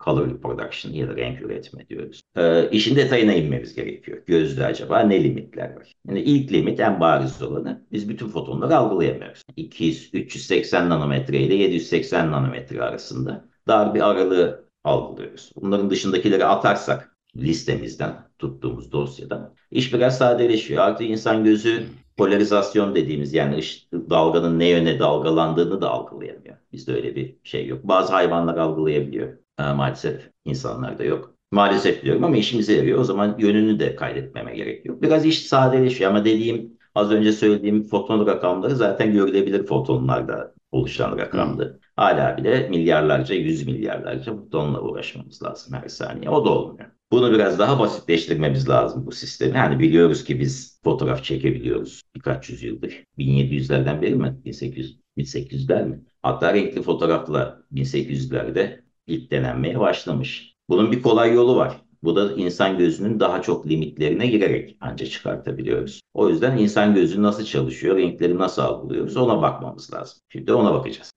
color 0.03 0.29
reproduction 0.29 0.93
ya 0.93 1.07
da 1.07 1.15
renk 1.15 1.41
üretme 1.41 1.87
diyoruz. 1.89 2.21
Ee, 2.37 2.69
işin 2.71 2.95
detayına 2.95 3.33
inmemiz 3.33 3.75
gerekiyor. 3.75 4.17
Gözde 4.25 4.65
acaba 4.65 4.99
ne 4.99 5.23
limitler 5.23 5.75
var? 5.75 5.93
Yani 6.07 6.21
ilk 6.21 6.51
limit 6.51 6.79
en 6.79 6.99
bariz 6.99 7.41
olanı 7.41 7.85
biz 7.91 8.09
bütün 8.09 8.27
fotonları 8.27 8.77
algılayamıyoruz. 8.77 9.43
200, 9.55 10.09
380 10.13 10.89
nanometre 10.89 11.39
ile 11.39 11.55
780 11.55 12.31
nanometre 12.31 12.81
arasında 12.81 13.45
dar 13.67 13.95
bir 13.95 14.09
aralığı 14.09 14.69
algılıyoruz. 14.83 15.51
Bunların 15.55 15.89
dışındakileri 15.89 16.45
atarsak 16.45 17.17
listemizden, 17.41 18.29
tuttuğumuz 18.39 18.91
dosyadan 18.91 19.53
iş 19.71 19.93
biraz 19.93 20.17
sadeleşiyor. 20.17 20.83
Artık 20.83 21.09
insan 21.09 21.43
gözü 21.43 21.83
polarizasyon 22.17 22.95
dediğimiz 22.95 23.33
yani 23.33 23.57
ışık, 23.57 23.91
dalganın 23.93 24.59
ne 24.59 24.67
yöne 24.67 24.99
dalgalandığını 24.99 25.81
da 25.81 25.89
algılayamıyor. 25.89 26.55
Bizde 26.71 26.93
öyle 26.93 27.15
bir 27.15 27.35
şey 27.43 27.67
yok. 27.67 27.83
Bazı 27.83 28.13
hayvanlar 28.13 28.57
algılayabiliyor. 28.57 29.37
Ee, 29.59 29.63
maalesef 29.63 30.29
insanlarda 30.45 31.03
yok. 31.03 31.35
Maalesef 31.51 32.03
diyorum 32.03 32.23
ama 32.23 32.37
işimize 32.37 32.73
yarıyor. 32.73 32.99
O 32.99 33.03
zaman 33.03 33.35
yönünü 33.39 33.79
de 33.79 33.95
kaydetmeme 33.95 34.55
gerek 34.55 34.85
yok. 34.85 35.01
Biraz 35.01 35.25
iş 35.25 35.47
sadeleşiyor 35.47 36.09
ama 36.11 36.25
dediğim 36.25 36.77
az 36.95 37.11
önce 37.11 37.31
söylediğim 37.31 37.83
foton 37.83 38.27
rakamları 38.27 38.75
zaten 38.75 39.13
görülebilir 39.13 39.65
fotonlarda 39.65 40.53
oluşan 40.71 41.17
rakamdı. 41.17 41.79
Hala 41.95 42.37
bile 42.37 42.69
milyarlarca, 42.69 43.35
yüz 43.35 43.65
milyarlarca 43.67 44.35
fotonla 44.35 44.81
uğraşmamız 44.81 45.43
lazım 45.43 45.73
her 45.73 45.87
saniye. 45.87 46.29
O 46.29 46.45
da 46.45 46.49
olmuyor. 46.49 46.89
Bunu 47.11 47.31
biraz 47.33 47.59
daha 47.59 47.79
basitleştirmemiz 47.79 48.69
lazım 48.69 49.05
bu 49.05 49.11
sistemi. 49.11 49.57
Yani 49.57 49.79
biliyoruz 49.79 50.23
ki 50.23 50.39
biz 50.39 50.81
fotoğraf 50.83 51.23
çekebiliyoruz 51.23 52.01
birkaç 52.15 52.49
yüzyıldır. 52.49 53.03
1700'lerden 53.17 54.01
beri 54.01 54.15
mi? 54.15 54.37
1800, 54.45 54.99
1800'ler 55.17 55.85
mi? 55.85 56.03
Hatta 56.21 56.53
renkli 56.53 56.81
fotoğrafla 56.81 57.63
1800'lerde 57.71 58.83
ilk 59.07 59.31
denenmeye 59.31 59.79
başlamış. 59.79 60.55
Bunun 60.69 60.91
bir 60.91 61.01
kolay 61.01 61.33
yolu 61.33 61.55
var. 61.55 61.81
Bu 62.03 62.15
da 62.15 62.33
insan 62.33 62.77
gözünün 62.77 63.19
daha 63.19 63.41
çok 63.41 63.67
limitlerine 63.67 64.27
girerek 64.27 64.77
ancak 64.81 65.11
çıkartabiliyoruz. 65.11 66.01
O 66.13 66.29
yüzden 66.29 66.57
insan 66.57 66.95
gözü 66.95 67.21
nasıl 67.21 67.43
çalışıyor, 67.43 67.97
renkleri 67.97 68.37
nasıl 68.37 68.61
algılıyoruz 68.61 69.17
ona 69.17 69.41
bakmamız 69.41 69.93
lazım. 69.93 70.19
Şimdi 70.29 70.53
ona 70.53 70.73
bakacağız. 70.73 71.11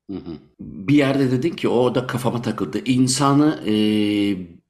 Bir 0.60 0.94
yerde 0.94 1.30
dedin 1.30 1.50
ki 1.50 1.68
o 1.68 1.94
da 1.94 2.06
kafama 2.06 2.42
takıldı. 2.42 2.78
İnsanı 2.84 3.60
e, 3.66 3.74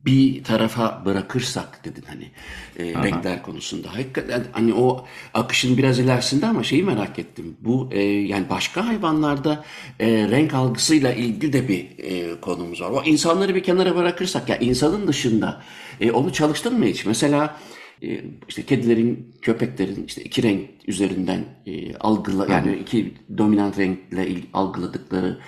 bir 0.04 0.44
tarafa 0.44 1.02
bırakırsak 1.04 1.85
dedin 1.85 2.04
hani 2.09 2.30
e, 2.78 3.02
renkler 3.02 3.42
konusunda. 3.42 3.94
Hakikaten 3.94 4.44
hani 4.52 4.75
o 4.75 5.06
akışın 5.35 5.76
biraz 5.76 5.99
ilerisinde 5.99 6.47
ama 6.47 6.62
şeyi 6.62 6.82
merak 6.82 7.18
ettim. 7.18 7.56
Bu 7.61 7.88
e, 7.92 8.02
yani 8.02 8.50
başka 8.50 8.88
hayvanlarda 8.88 9.64
e, 10.00 10.06
renk 10.06 10.54
algısıyla 10.54 11.12
ilgili 11.12 11.52
de 11.52 11.68
bir 11.68 11.87
e, 11.99 12.40
konumuz 12.40 12.80
var. 12.80 12.90
O 12.90 13.02
insanları 13.04 13.54
bir 13.54 13.62
kenara 13.62 13.97
bırakırsak 13.97 14.49
ya 14.49 14.56
insanın 14.56 15.09
dışında 15.09 15.62
e, 16.00 16.11
onu 16.11 16.32
çalıştın 16.32 16.78
mı 16.78 16.85
hiç? 16.85 17.06
Mesela 17.06 17.56
işte 18.49 18.62
kedilerin, 18.62 19.35
köpeklerin 19.42 20.04
işte 20.06 20.23
iki 20.23 20.42
renk 20.42 20.71
üzerinden 20.87 21.44
e, 21.66 21.97
algıla 21.97 22.52
yani 22.52 22.76
iki 22.76 23.14
dominant 23.38 23.78
renkle 23.78 24.28
algıladıklarını 24.52 25.38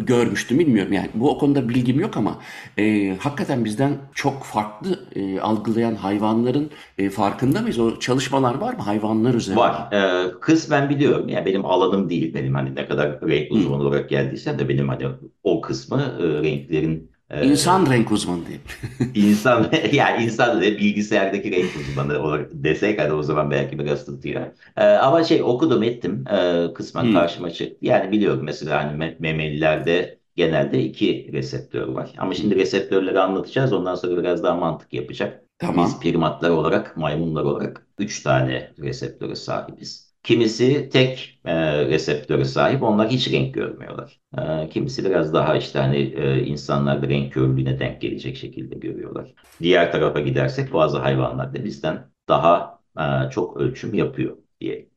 görmüştüm 0.00 0.58
bilmiyorum 0.58 0.92
yani 0.92 1.08
bu 1.14 1.30
o 1.30 1.38
konuda 1.38 1.68
bilgim 1.68 2.00
yok 2.00 2.16
ama 2.16 2.38
e, 2.78 3.16
hakikaten 3.20 3.64
bizden 3.64 3.92
çok 4.14 4.44
farklı 4.44 5.08
e, 5.14 5.40
algılayan 5.40 5.94
hayvanların 5.94 6.70
e, 6.98 7.10
farkında 7.10 7.60
mıyız? 7.60 7.78
O 7.78 7.98
çalışmalar 7.98 8.54
var 8.54 8.74
mı 8.74 8.82
hayvanlar 8.82 9.34
üzerinde? 9.34 9.60
Var. 9.60 9.92
Ee, 9.92 10.30
kısmen 10.40 10.90
biliyorum. 10.90 11.28
Yani 11.28 11.46
benim 11.46 11.64
alanım 11.64 12.10
değil. 12.10 12.34
Benim 12.34 12.54
hani 12.54 12.74
ne 12.74 12.88
kadar 12.88 13.20
renk 13.20 13.52
uzmanı 13.52 13.82
olarak 13.82 14.10
geldiysem 14.10 14.58
de 14.58 14.68
benim 14.68 14.88
hani 14.88 15.06
o 15.42 15.60
kısmı 15.60 16.00
e, 16.20 16.22
renklerin 16.22 17.11
ee, 17.32 17.46
İnsan 17.46 17.90
renk 17.90 18.12
uzmanı 18.12 18.40
diyeyim. 18.46 18.62
İnsan 19.14 19.70
yani 19.92 20.24
insan 20.24 20.56
da 20.56 20.62
bilgisayardaki 20.62 21.52
renk 21.52 21.70
uzmanı 21.76 22.22
olarak 22.22 22.50
desek 22.52 23.00
hadi 23.00 23.12
o 23.12 23.22
zaman 23.22 23.50
belki 23.50 23.78
biraz 23.78 24.06
tutuyor. 24.06 24.46
Ee, 24.76 24.84
ama 24.84 25.24
şey 25.24 25.42
okudum 25.42 25.82
ettim 25.82 26.24
ee, 26.32 26.66
kısmen 26.74 27.04
hmm. 27.04 27.14
karşıma 27.14 27.50
çıktı. 27.50 27.76
Yani 27.80 28.12
biliyorum 28.12 28.44
mesela 28.44 28.84
hani 28.84 29.16
memelilerde 29.18 30.18
genelde 30.36 30.84
iki 30.84 31.30
reseptör 31.32 31.88
var. 31.88 32.12
Ama 32.18 32.34
şimdi 32.34 32.56
reseptörleri 32.56 33.20
anlatacağız. 33.20 33.72
Ondan 33.72 33.94
sonra 33.94 34.16
biraz 34.16 34.42
daha 34.42 34.56
mantık 34.56 34.92
yapacak. 34.92 35.42
Tamam. 35.58 35.86
Biz 35.86 36.00
primatlar 36.00 36.50
olarak, 36.50 36.96
maymunlar 36.96 37.44
olarak 37.44 37.86
üç 37.98 38.22
tane 38.22 38.72
reseptöre 38.78 39.36
sahibiz. 39.36 40.11
Kimisi 40.22 40.88
tek 40.92 41.40
e, 41.44 41.86
reseptöre 41.86 42.44
sahip, 42.44 42.82
onlar 42.82 43.08
hiç 43.08 43.32
renk 43.32 43.54
görmüyorlar. 43.54 44.20
E, 44.38 44.68
kimisi 44.68 45.04
biraz 45.04 45.34
daha 45.34 45.56
işte 45.56 45.78
hani 45.78 45.96
e, 45.98 46.44
insanlarda 46.44 47.08
renk 47.08 47.32
körlüğüne 47.32 47.78
denk 47.78 48.00
gelecek 48.00 48.36
şekilde 48.36 48.74
görüyorlar. 48.74 49.34
Diğer 49.62 49.92
tarafa 49.92 50.20
gidersek 50.20 50.72
bazı 50.72 50.98
hayvanlar 50.98 51.54
da 51.54 51.64
bizden 51.64 52.10
daha 52.28 52.78
e, 52.98 53.30
çok 53.30 53.56
ölçüm 53.56 53.94
yapıyor 53.94 54.36
diye. 54.60 54.88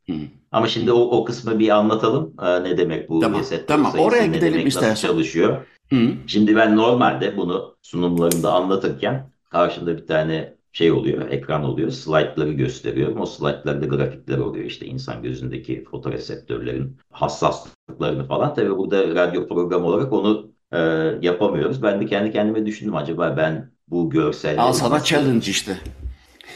Ama 0.52 0.68
şimdi 0.68 0.92
o, 0.92 1.00
o 1.02 1.26
kısmı 1.26 1.60
bir 1.60 1.70
anlatalım. 1.70 2.34
E, 2.42 2.64
ne 2.64 2.78
demek 2.78 3.10
bu 3.10 3.20
tamam, 3.20 3.40
reseptör 3.40 3.68
tamam. 3.76 3.92
sayısı, 3.92 4.08
Oraya 4.08 4.26
gidelim 4.26 4.54
demek, 4.54 4.68
istersen. 4.68 4.92
nasıl 4.92 5.08
çalışıyor? 5.08 5.66
Hı. 5.90 5.96
Şimdi 6.28 6.56
ben 6.56 6.76
normalde 6.76 7.38
bunu 7.38 7.76
sunumlarımda 7.82 8.54
anlatırken 8.54 9.30
karşımda 9.50 9.98
bir 9.98 10.08
tane 10.08 10.55
şey 10.76 10.92
oluyor, 10.92 11.30
ekran 11.30 11.64
oluyor. 11.64 11.90
Slaytları 11.90 12.52
gösteriyorum. 12.52 13.22
O 13.22 13.26
slaytlarda 13.26 13.86
grafikler 13.86 14.38
oluyor. 14.38 14.66
işte 14.66 14.86
insan 14.86 15.24
gözündeki 15.24 15.84
fotoreseptörlerin 15.84 16.98
hassaslıklarını 17.12 18.28
falan. 18.28 18.54
Tabii 18.54 18.78
burada 18.78 19.16
radyo 19.16 19.48
programı 19.48 19.86
olarak 19.86 20.14
onu 20.14 20.52
e, 20.72 20.80
yapamıyoruz. 21.22 21.84
Ben 21.84 22.02
de 22.02 22.06
kendi 22.06 22.32
kendime 22.32 22.66
düşündüm. 22.66 22.96
Acaba 22.96 23.38
ben 23.38 23.72
bu 23.88 24.10
görselleri... 24.10 24.62
Al 24.62 24.74
sana 24.74 24.94
nasıl... 24.96 25.06
challenge 25.06 25.52
işte. 25.52 25.78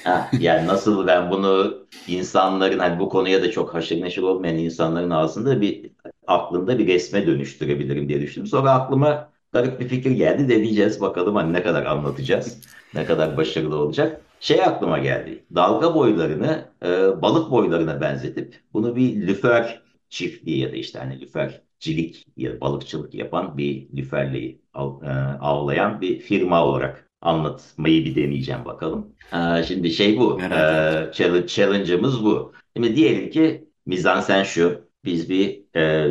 Ha, 0.03 0.29
yani 0.39 0.67
nasıl 0.67 1.07
ben 1.07 1.31
bunu 1.31 1.77
insanların 2.07 2.79
hani 2.79 2.99
bu 2.99 3.09
konuya 3.09 3.41
da 3.41 3.51
çok 3.51 3.73
haşır 3.73 4.01
neşir 4.01 4.21
olmayan 4.21 4.55
insanların 4.57 5.09
ağzında 5.09 5.61
bir 5.61 5.91
aklında 6.27 6.79
bir 6.79 6.87
resme 6.87 7.27
dönüştürebilirim 7.27 8.09
diye 8.09 8.21
düşündüm. 8.21 8.47
Sonra 8.47 8.71
aklıma 8.71 9.29
garip 9.51 9.79
bir 9.79 9.87
fikir 9.87 10.11
geldi. 10.11 10.49
Deneyeceğiz 10.49 11.01
bakalım 11.01 11.35
hani 11.35 11.53
ne 11.53 11.63
kadar 11.63 11.85
anlatacağız. 11.85 12.61
Ne 12.93 13.05
kadar 13.05 13.37
başarılı 13.37 13.75
olacak. 13.75 14.21
Şey 14.39 14.63
aklıma 14.63 14.99
geldi. 14.99 15.43
Dalga 15.55 15.95
boylarını 15.95 16.65
e, 16.83 17.21
balık 17.21 17.51
boylarına 17.51 18.01
benzetip 18.01 18.59
bunu 18.73 18.95
bir 18.95 19.27
lüfer 19.27 19.81
çiftliği 20.09 20.59
ya 20.59 20.71
da 20.71 20.75
işte 20.75 20.99
hani 20.99 21.21
lüfercilik 21.21 22.25
ya 22.37 22.61
balıkçılık 22.61 23.13
yapan 23.13 23.57
bir 23.57 23.87
lüferliği 23.97 24.61
av, 24.73 25.03
e, 25.03 25.09
avlayan 25.39 26.01
bir 26.01 26.19
firma 26.19 26.65
olarak 26.65 27.09
anlatmayı 27.21 28.05
bir 28.05 28.15
deneyeceğim 28.15 28.65
bakalım. 28.65 29.15
E, 29.33 29.63
şimdi 29.63 29.91
şey 29.91 30.17
bu. 30.17 30.41
E, 30.41 30.47
challenge, 31.13 31.47
challenge'ımız 31.47 32.25
bu. 32.25 32.53
Şimdi 32.75 32.95
diyelim 32.95 33.29
ki 33.29 33.69
mizansen 33.85 34.43
şu. 34.43 34.89
Biz 35.05 35.29
bir 35.29 35.61
e, 35.75 36.07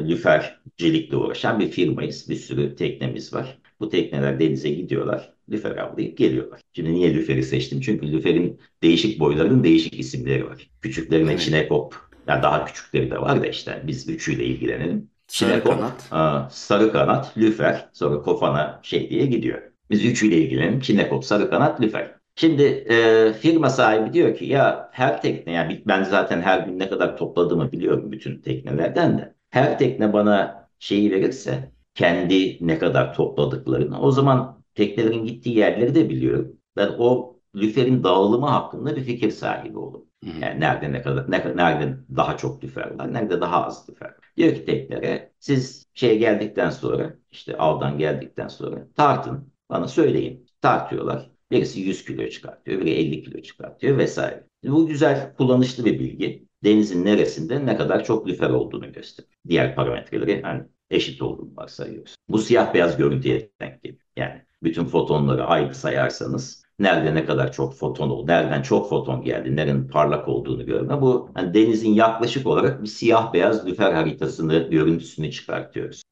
lüfercilikle 0.81 1.17
uğraşan 1.17 1.61
bir 1.61 1.71
firmayız. 1.71 2.29
Bir 2.29 2.37
sürü 2.37 2.77
teknemiz 2.77 3.35
var. 3.35 3.59
Bu 3.81 3.89
tekneler 3.89 4.41
denize 4.41 4.71
gidiyorlar. 4.71 5.33
Lüfer 5.51 5.77
avlayıp 5.77 6.17
geliyorlar. 6.19 6.61
Şimdi 6.73 6.93
niye 6.93 7.15
lüferi 7.15 7.43
seçtim? 7.43 7.81
Çünkü 7.81 8.13
lüferin 8.13 8.61
değişik 8.83 9.21
boylarının 9.21 9.65
değişik 9.65 10.01
isimleri 10.01 10.47
var. 10.47 10.71
Küçüklerine 10.83 11.31
evet. 11.31 11.41
çinekop. 11.41 11.95
Yani 12.27 12.43
daha 12.43 12.65
küçükleri 12.65 13.11
de 13.11 13.21
var 13.21 13.43
da 13.43 13.47
işte 13.47 13.83
biz 13.87 14.09
üçüyle 14.09 14.45
ilgilenelim. 14.45 15.11
Sarı 15.27 15.65
kanat. 15.65 16.09
Aa, 16.11 16.49
sarı 16.51 16.93
kanat, 16.93 17.39
lüfer. 17.39 17.89
Sonra 17.93 18.23
kofana 18.23 18.81
şey 18.83 19.11
diye 19.11 19.27
gidiyor. 19.27 19.63
Biz 19.91 20.05
üçüyle 20.05 20.37
ilgilenelim. 20.37 20.81
Çinekop, 20.81 21.25
sarı 21.25 21.51
kanat, 21.51 21.81
lüfer. 21.81 22.15
Şimdi 22.37 22.63
e, 22.63 23.33
firma 23.33 23.71
sahibi 23.71 24.13
diyor 24.13 24.37
ki 24.37 24.45
ya 24.45 24.89
her 24.93 25.23
tekne 25.23 25.53
yani 25.53 25.83
ben 25.87 26.03
zaten 26.03 26.41
her 26.41 26.59
gün 26.59 26.79
ne 26.79 26.89
kadar 26.89 27.17
topladığımı 27.17 27.73
biliyorum 27.73 28.13
bütün 28.13 28.41
teknelerden 28.41 29.19
de. 29.19 29.35
Her 29.51 29.79
tekne 29.79 30.13
bana 30.13 30.58
şeyi 30.79 31.11
verirse 31.11 31.73
kendi 31.95 32.67
ne 32.67 32.79
kadar 32.79 33.15
topladıklarını 33.15 34.01
o 34.01 34.11
zaman 34.11 34.63
teknelerin 34.75 35.25
gittiği 35.25 35.57
yerleri 35.59 35.95
de 35.95 36.11
biliyorum. 36.11 36.57
Ben 36.77 36.95
o 36.99 37.37
lüferin 37.55 38.05
dağılımı 38.05 38.47
hakkında 38.47 38.97
bir 38.97 39.03
fikir 39.05 39.31
sahibi 39.31 39.79
oldum. 39.79 40.05
Yani 40.41 40.61
nerede 40.61 40.93
ne 40.93 41.03
kadar 41.03 41.31
ne, 41.31 41.57
nerede 41.57 41.97
daha 42.17 42.37
çok 42.37 42.65
lüfer 42.65 42.99
var, 42.99 43.15
nerede 43.15 43.41
daha 43.41 43.65
az 43.67 43.89
lüfer 43.91 44.07
var. 44.07 44.17
Diyor 44.37 44.55
ki 44.55 44.65
teknelere 44.65 45.33
siz 45.39 45.87
şeye 45.95 46.17
geldikten 46.17 46.71
sonra 46.71 47.15
işte 47.31 47.57
avdan 47.59 47.99
geldikten 47.99 48.49
sonra 48.49 48.89
tartın 48.97 49.53
bana 49.71 49.89
söyleyin. 49.89 50.47
Tartıyorlar. 50.61 51.31
Birisi 51.51 51.81
100 51.81 52.05
kilo 52.05 52.29
çıkartıyor, 52.29 52.81
biri 52.81 52.91
50 52.91 53.23
kilo 53.23 53.43
çıkartıyor 53.43 53.99
vesaire. 53.99 54.45
Bu 54.65 54.87
güzel, 54.87 55.35
kullanışlı 55.35 55.85
bir 55.85 55.99
bilgi. 56.01 56.48
Denizin 56.65 57.05
neresinde 57.05 57.67
ne 57.67 57.77
kadar 57.77 58.05
çok 58.05 58.29
lüfer 58.29 58.51
olduğunu 58.51 58.93
gösteriyor. 58.93 59.35
Diğer 59.49 59.75
parametreleri 59.75 60.43
hani 60.43 60.63
eşit 60.91 61.23
olduğunu 61.23 61.57
varsayıyoruz. 61.57 62.15
Bu 62.29 62.39
siyah 62.39 62.75
beyaz 62.75 62.97
görüntüye 62.97 63.51
denk 63.61 63.83
geliyor. 63.83 64.03
Yani 64.17 64.43
bütün 64.63 64.85
fotonları 64.85 65.45
ayrı 65.45 65.75
sayarsanız 65.75 66.63
nerede 66.79 67.15
ne 67.15 67.25
kadar 67.25 67.53
çok 67.53 67.75
foton 67.75 68.11
oldu, 68.11 68.27
nereden 68.27 68.63
çok 68.63 68.89
foton 68.89 69.23
geldi, 69.23 69.57
nerenin 69.57 69.89
parlak 69.89 70.29
olduğunu 70.29 70.67
görme. 70.67 71.01
Bu 71.01 71.31
hani 71.35 71.55
denizin 71.55 71.91
yaklaşık 71.91 72.47
olarak 72.47 72.83
bir 72.83 72.89
siyah 72.89 73.33
beyaz 73.33 73.67
lüfer 73.67 73.93
haritasını, 73.93 74.69
görüntüsünü 74.71 75.31
çıkartıyoruz. 75.31 76.03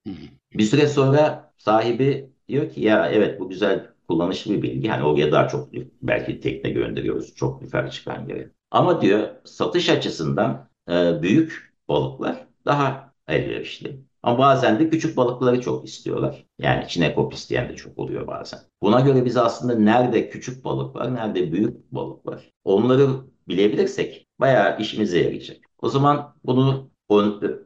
Bir 0.55 0.65
süre 0.65 0.87
sonra 0.87 1.53
sahibi 1.59 2.31
diyor 2.49 2.71
ki 2.71 2.81
ya 2.81 3.09
evet 3.11 3.41
bu 3.41 3.49
güzel 3.49 3.87
kullanışlı 4.09 4.53
bir 4.55 4.62
bilgi. 4.62 4.88
Hani 4.88 5.05
oraya 5.05 5.33
daha 5.33 5.49
çok 5.49 5.69
belki 6.03 6.41
tekne 6.41 6.71
gönderiyoruz. 6.71 7.35
Çok 7.35 7.62
lüfer 7.62 7.91
çıkan 7.91 8.29
yere. 8.29 8.50
Ama 8.70 9.00
diyor 9.00 9.28
satış 9.44 9.88
açısından 9.88 10.68
e, 10.88 11.23
büyük 11.23 11.75
balıklar 11.88 12.46
daha 12.64 13.14
elverişli. 13.28 14.00
Ama 14.23 14.38
bazen 14.38 14.78
de 14.78 14.90
küçük 14.90 15.16
balıkları 15.16 15.61
çok 15.61 15.88
istiyorlar. 15.88 16.46
Yani 16.58 16.88
çinekop 16.88 17.35
isteyen 17.35 17.68
de 17.68 17.76
çok 17.76 17.99
oluyor 17.99 18.26
bazen. 18.26 18.61
Buna 18.82 19.00
göre 19.00 19.25
biz 19.25 19.37
aslında 19.37 19.75
nerede 19.75 20.30
küçük 20.30 20.64
balık 20.64 20.96
var, 20.96 21.14
nerede 21.14 21.52
büyük 21.52 21.92
balık 21.92 22.26
var. 22.26 22.50
Onları 22.64 23.08
bilebilirsek 23.49 24.26
bayağı 24.40 24.78
işimize 24.80 25.18
yarayacak. 25.18 25.56
O 25.82 25.88
zaman 25.88 26.35
bunu 26.44 26.90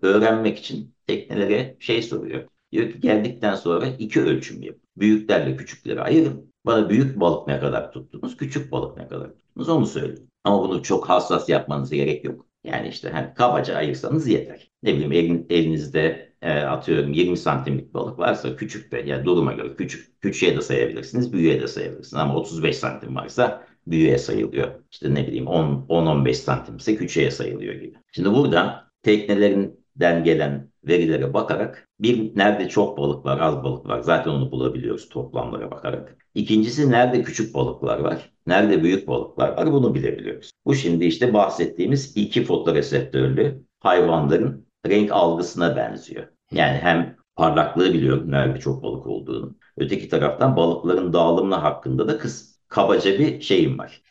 öğrenmek 0.03 0.59
için 0.59 0.95
teknelere 1.07 1.77
şey 1.81 2.03
soruyor. 2.03 2.49
Diyor 2.73 2.93
ki 2.93 3.01
geldikten 3.01 3.55
sonra 3.55 3.87
iki 3.87 4.23
ölçüm 4.23 4.63
yap. 4.63 4.77
Büyüklerle 4.97 5.57
küçükleri 5.57 6.01
ayırın. 6.01 6.53
Bana 6.67 6.91
büyük 6.91 7.21
balık 7.21 7.49
ne 7.49 7.61
kadar 7.61 7.93
tuttunuz, 7.93 8.37
küçük 8.37 8.73
balık 8.73 8.97
ne 8.97 9.09
kadar 9.09 9.27
tuttunuz 9.29 9.50
onu 9.69 9.87
söyleyin. 9.87 10.31
Ama 10.45 10.63
bunu 10.63 10.83
çok 10.83 11.09
hassas 11.09 11.49
yapmanıza 11.49 11.97
gerek 11.97 12.25
yok. 12.25 12.47
Yani 12.65 12.89
işte 12.89 13.11
hani 13.11 13.35
kabaca 13.35 13.77
ayırsanız 13.77 14.29
yeter. 14.29 14.71
Ne 14.83 14.95
bileyim 14.95 15.13
elin, 15.13 15.47
elinizde 15.51 16.33
e, 16.43 16.53
atıyorum 16.53 17.13
20 17.13 17.37
santimlik 17.37 17.95
balık 17.95 18.19
varsa 18.19 18.57
küçük 18.57 18.93
de 18.93 19.03
yani 19.07 19.25
duruma 19.25 19.53
göre 19.53 19.77
küçük 19.77 20.21
küçüğe 20.21 20.57
de 20.57 20.61
sayabilirsiniz, 20.61 21.33
büyüğe 21.33 21.61
de 21.61 21.69
sayabilirsiniz. 21.69 22.15
Ama 22.15 22.37
35 22.37 22.77
santim 22.77 23.17
varsa 23.17 23.67
büyüğe 23.87 24.19
sayılıyor. 24.19 24.69
İşte 24.91 25.15
ne 25.15 25.27
bileyim 25.27 25.47
10-15 25.47 26.35
santimse 26.35 26.97
küçüğe 26.97 27.31
sayılıyor 27.31 27.75
gibi. 27.75 27.95
Şimdi 28.13 28.31
buradan 28.31 28.91
teknelerinden 29.03 30.25
gelen 30.25 30.70
verilere 30.85 31.35
bakarak 31.35 31.89
bir 32.01 32.37
nerede 32.37 32.69
çok 32.69 32.99
balık 32.99 33.25
var, 33.25 33.41
az 33.41 33.65
balık 33.65 33.87
var. 33.87 34.01
Zaten 34.01 34.31
onu 34.31 34.51
bulabiliyoruz 34.51 35.09
toplamlara 35.09 35.71
bakarak. 35.71 36.17
İkincisi 36.35 36.91
nerede 36.91 37.23
küçük 37.23 37.55
balıklar 37.55 37.99
var, 37.99 38.33
nerede 38.47 38.83
büyük 38.83 39.09
balıklar 39.09 39.57
var 39.57 39.73
bunu 39.73 39.95
bilebiliyoruz. 39.95 40.51
Bu 40.67 40.75
şimdi 40.75 41.05
işte 41.05 41.35
bahsettiğimiz 41.35 42.17
iki 42.17 42.45
fotoreseptörlü 42.45 43.63
hayvanların 43.81 44.67
renk 44.87 45.13
algısına 45.13 45.77
benziyor. 45.77 46.27
Yani 46.53 46.79
hem 46.79 47.17
parlaklığı 47.37 47.95
biliyorum 47.95 48.31
nerede 48.31 48.61
çok 48.61 48.83
balık 48.83 49.07
olduğunu. 49.07 49.57
Öteki 49.77 50.09
taraftan 50.09 50.57
balıkların 50.57 51.13
dağılımı 51.13 51.55
hakkında 51.55 52.09
da 52.09 52.19
kız 52.19 52.61
kabaca 52.69 53.19
bir 53.19 53.41
şeyim 53.41 53.79
var. 53.79 54.03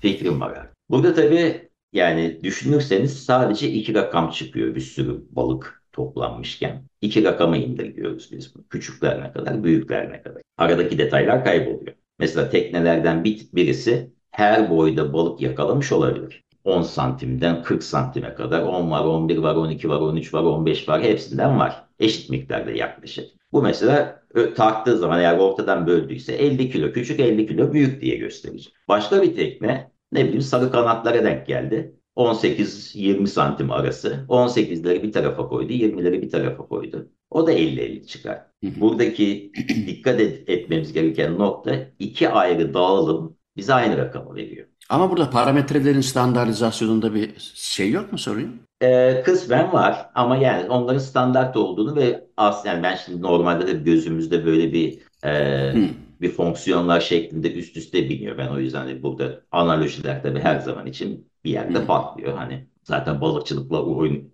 Fikrim 0.00 0.40
var. 0.40 0.68
Burada 0.90 1.14
tabii 1.14 1.70
yani 1.92 2.40
düşünürseniz 2.42 3.24
sadece 3.24 3.70
iki 3.70 3.94
rakam 3.94 4.30
çıkıyor 4.30 4.74
bir 4.74 4.80
sürü 4.80 5.24
balık 5.30 5.83
toplanmışken. 5.94 6.82
iki 7.00 7.24
rakama 7.24 7.56
indirgiyoruz 7.56 8.32
biz 8.32 8.54
bunu. 8.54 8.64
Küçüklerine 8.68 9.32
kadar, 9.32 9.64
büyüklerine 9.64 10.22
kadar. 10.22 10.42
Aradaki 10.58 10.98
detaylar 10.98 11.44
kayboluyor. 11.44 11.96
Mesela 12.18 12.50
teknelerden 12.50 13.24
bir, 13.24 13.46
birisi 13.54 14.10
her 14.30 14.70
boyda 14.70 15.12
balık 15.12 15.40
yakalamış 15.40 15.92
olabilir. 15.92 16.44
10 16.64 16.82
santimden 16.82 17.62
40 17.62 17.82
santime 17.82 18.34
kadar 18.34 18.62
10 18.62 18.90
var, 18.90 19.04
11 19.04 19.38
var, 19.38 19.54
12 19.54 19.88
var, 19.88 20.00
13 20.00 20.34
var, 20.34 20.42
15 20.42 20.88
var 20.88 21.02
hepsinden 21.02 21.58
var. 21.58 21.84
Eşit 21.98 22.30
miktarda 22.30 22.70
yaklaşık. 22.70 23.30
Bu 23.52 23.62
mesela 23.62 24.22
taktığı 24.56 24.98
zaman 24.98 25.20
eğer 25.20 25.38
ortadan 25.38 25.86
böldüyse 25.86 26.32
50 26.32 26.70
kilo 26.70 26.92
küçük 26.92 27.20
50 27.20 27.46
kilo 27.46 27.72
büyük 27.72 28.00
diye 28.00 28.16
gösterecek. 28.16 28.74
Başka 28.88 29.22
bir 29.22 29.36
tekne 29.36 29.90
ne 30.12 30.24
bileyim 30.24 30.40
sarı 30.40 30.70
kanatlara 30.70 31.24
denk 31.24 31.46
geldi. 31.46 31.94
18-20 32.16 33.26
santim 33.26 33.70
arası. 33.70 34.24
18'leri 34.28 35.02
bir 35.02 35.12
tarafa 35.12 35.48
koydu, 35.48 35.72
20'leri 35.72 36.22
bir 36.22 36.30
tarafa 36.30 36.68
koydu. 36.68 37.08
O 37.30 37.46
da 37.46 37.52
50-50 37.52 38.06
çıkar. 38.06 38.46
Buradaki 38.62 39.52
dikkat 39.86 40.20
et, 40.20 40.48
etmemiz 40.48 40.92
gereken 40.92 41.38
nokta 41.38 41.76
iki 41.98 42.28
ayrı 42.28 42.74
dağılım 42.74 43.36
bize 43.56 43.74
aynı 43.74 43.96
rakamı 43.96 44.34
veriyor. 44.34 44.66
Ama 44.88 45.10
burada 45.10 45.30
parametrelerin 45.30 46.00
standartizasyonunda 46.00 47.14
bir 47.14 47.30
şey 47.54 47.90
yok 47.90 48.12
mu 48.12 48.18
sorayım? 48.18 48.52
Ee, 48.82 49.22
kısmen 49.24 49.72
var 49.72 50.10
ama 50.14 50.36
yani 50.36 50.70
onların 50.70 50.98
standart 50.98 51.56
olduğunu 51.56 51.96
ve 51.96 52.26
aslında 52.36 52.74
yani 52.74 52.82
ben 52.82 52.96
şimdi 52.96 53.22
normalde 53.22 53.66
de 53.66 53.72
gözümüzde 53.72 54.46
böyle 54.46 54.72
bir 54.72 54.98
e, 55.24 55.72
hmm. 55.72 55.88
bir 56.20 56.30
fonksiyonlar 56.30 57.00
şeklinde 57.00 57.54
üst 57.54 57.76
üste 57.76 58.08
biniyor. 58.08 58.38
Ben 58.38 58.48
o 58.48 58.58
yüzden 58.58 58.88
de 58.88 59.02
burada 59.02 59.40
analojiler 59.50 60.22
tabii 60.22 60.40
her 60.40 60.58
zaman 60.58 60.86
için 60.86 61.28
bir 61.44 61.50
yerde 61.50 61.78
hmm. 61.78 61.86
patlıyor. 61.86 62.36
Hani 62.36 62.66
zaten 62.82 63.20
balıkçılıkla 63.20 63.82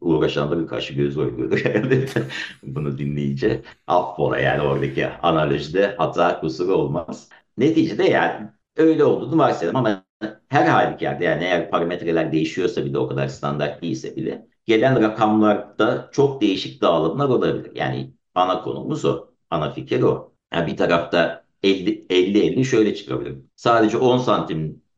uğraşan 0.00 0.50
da 0.50 0.60
bir 0.62 0.66
kaşı 0.66 0.94
göz 0.94 1.18
oynuyordur 1.18 1.64
herhalde 1.64 2.06
bunu 2.62 2.98
dinleyince. 2.98 3.62
Affola 3.86 4.38
yani 4.38 4.62
oradaki 4.62 5.08
analojide 5.08 5.94
hata 5.98 6.40
kusuru 6.40 6.74
olmaz. 6.74 7.28
Neticede 7.58 8.04
yani 8.04 8.48
öyle 8.76 9.04
olduğunu 9.04 9.38
varsayalım 9.38 9.76
ama 9.76 10.04
her 10.48 10.66
halükarda 10.66 11.24
yani 11.24 11.44
eğer 11.44 11.70
parametreler 11.70 12.32
değişiyorsa 12.32 12.84
bile 12.84 12.98
o 12.98 13.08
kadar 13.08 13.28
standart 13.28 13.82
değilse 13.82 14.16
bile 14.16 14.46
gelen 14.66 15.02
rakamlarda 15.02 16.08
çok 16.12 16.40
değişik 16.40 16.82
dağılımlar 16.82 17.28
olabilir. 17.28 17.72
Yani 17.74 18.14
ana 18.34 18.62
konumuz 18.62 19.04
o. 19.04 19.30
Ana 19.50 19.72
fikir 19.72 20.02
o. 20.02 20.34
Yani 20.54 20.66
bir 20.66 20.76
tarafta 20.76 21.44
50-50 21.64 22.64
şöyle 22.64 22.94
çıkabilir. 22.94 23.38
Sadece 23.56 23.96
10 23.96 24.18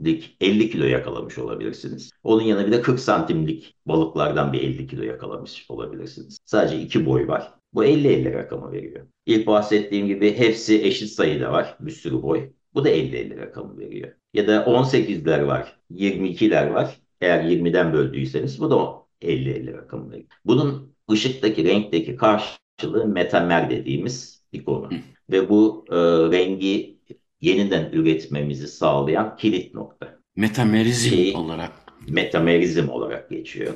santimlik 0.02 0.36
50 0.40 0.70
kilo 0.70 0.84
yakalamış 0.84 1.38
olabilirsiniz. 1.38 2.10
Onun 2.22 2.42
yanına 2.42 2.66
bir 2.66 2.72
de 2.72 2.82
40 2.82 3.00
santimlik 3.00 3.74
balıklardan 3.86 4.52
bir 4.52 4.60
50 4.60 4.86
kilo 4.86 5.02
yakalamış 5.02 5.66
olabilirsiniz. 5.68 6.38
Sadece 6.44 6.80
iki 6.80 7.06
boy 7.06 7.28
var. 7.28 7.54
Bu 7.74 7.84
50-50 7.84 8.34
rakamı 8.34 8.72
veriyor. 8.72 9.06
İlk 9.26 9.46
bahsettiğim 9.46 10.06
gibi 10.06 10.36
hepsi 10.36 10.82
eşit 10.82 11.10
sayıda 11.10 11.52
var. 11.52 11.76
Bir 11.80 11.90
sürü 11.90 12.22
boy. 12.22 12.50
Bu 12.74 12.84
da 12.84 12.90
50-50 12.90 13.36
rakamı 13.38 13.78
veriyor. 13.78 14.12
Ya 14.34 14.46
da 14.46 14.64
18'ler 14.64 15.46
var, 15.46 15.76
22'ler 15.90 16.74
var. 16.74 16.96
Eğer 17.20 17.44
20'den 17.44 17.92
böldüyseniz 17.92 18.60
bu 18.60 18.70
da 18.70 18.76
50-50 19.22 19.72
rakamı 19.72 20.10
veriyor. 20.10 20.28
Bunun 20.44 20.94
ışıktaki, 21.10 21.64
renkteki 21.64 22.16
karşılığı 22.16 23.06
metamer 23.06 23.70
dediğimiz 23.70 24.44
bir 24.52 24.64
konu. 24.64 24.90
Ve 25.30 25.48
bu 25.48 25.84
e, 25.90 25.96
rengi 26.38 26.98
yeniden 27.42 27.90
üretmemizi 27.92 28.68
sağlayan 28.68 29.36
kilit 29.36 29.74
nokta. 29.74 30.18
Metamerizm 30.36 31.08
şey, 31.08 31.36
olarak. 31.36 31.72
Metamerizm 32.08 32.88
olarak 32.88 33.30
geçiyor. 33.30 33.74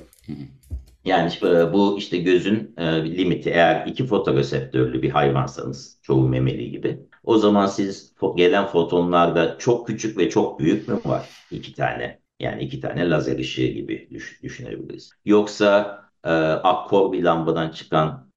Yani 1.04 1.32
e, 1.42 1.73
bu 1.73 1.99
işte 1.99 2.18
gözün 2.18 2.75
e, 2.78 2.85
limiti 3.16 3.50
eğer 3.50 3.87
iki 3.87 4.06
fotoreseptörlü 4.06 5.02
bir 5.02 5.11
hayvansanız 5.11 5.98
çoğu 6.02 6.29
memeli 6.29 6.70
gibi 6.70 6.98
o 7.24 7.38
zaman 7.38 7.66
siz 7.66 8.14
gelen 8.37 8.66
fotonlarda 8.66 9.59
çok 9.59 9.87
küçük 9.87 10.18
ve 10.18 10.31
çok 10.31 10.61
büyük 10.61 10.88
mü 10.88 11.00
var? 11.05 11.29
İki 11.50 11.74
tane. 11.74 12.20
Yani 12.40 12.62
iki 12.62 12.81
tane 12.81 13.11
lazer 13.11 13.38
ışığı 13.38 13.66
gibi 13.66 14.09
düş 14.11 14.42
düşünebiliriz. 14.42 15.11
Yoksa 15.24 16.00
e, 16.24 16.31
akkor 16.62 17.12
bir 17.12 17.22
lambadan 17.22 17.70
çıkan 17.70 18.31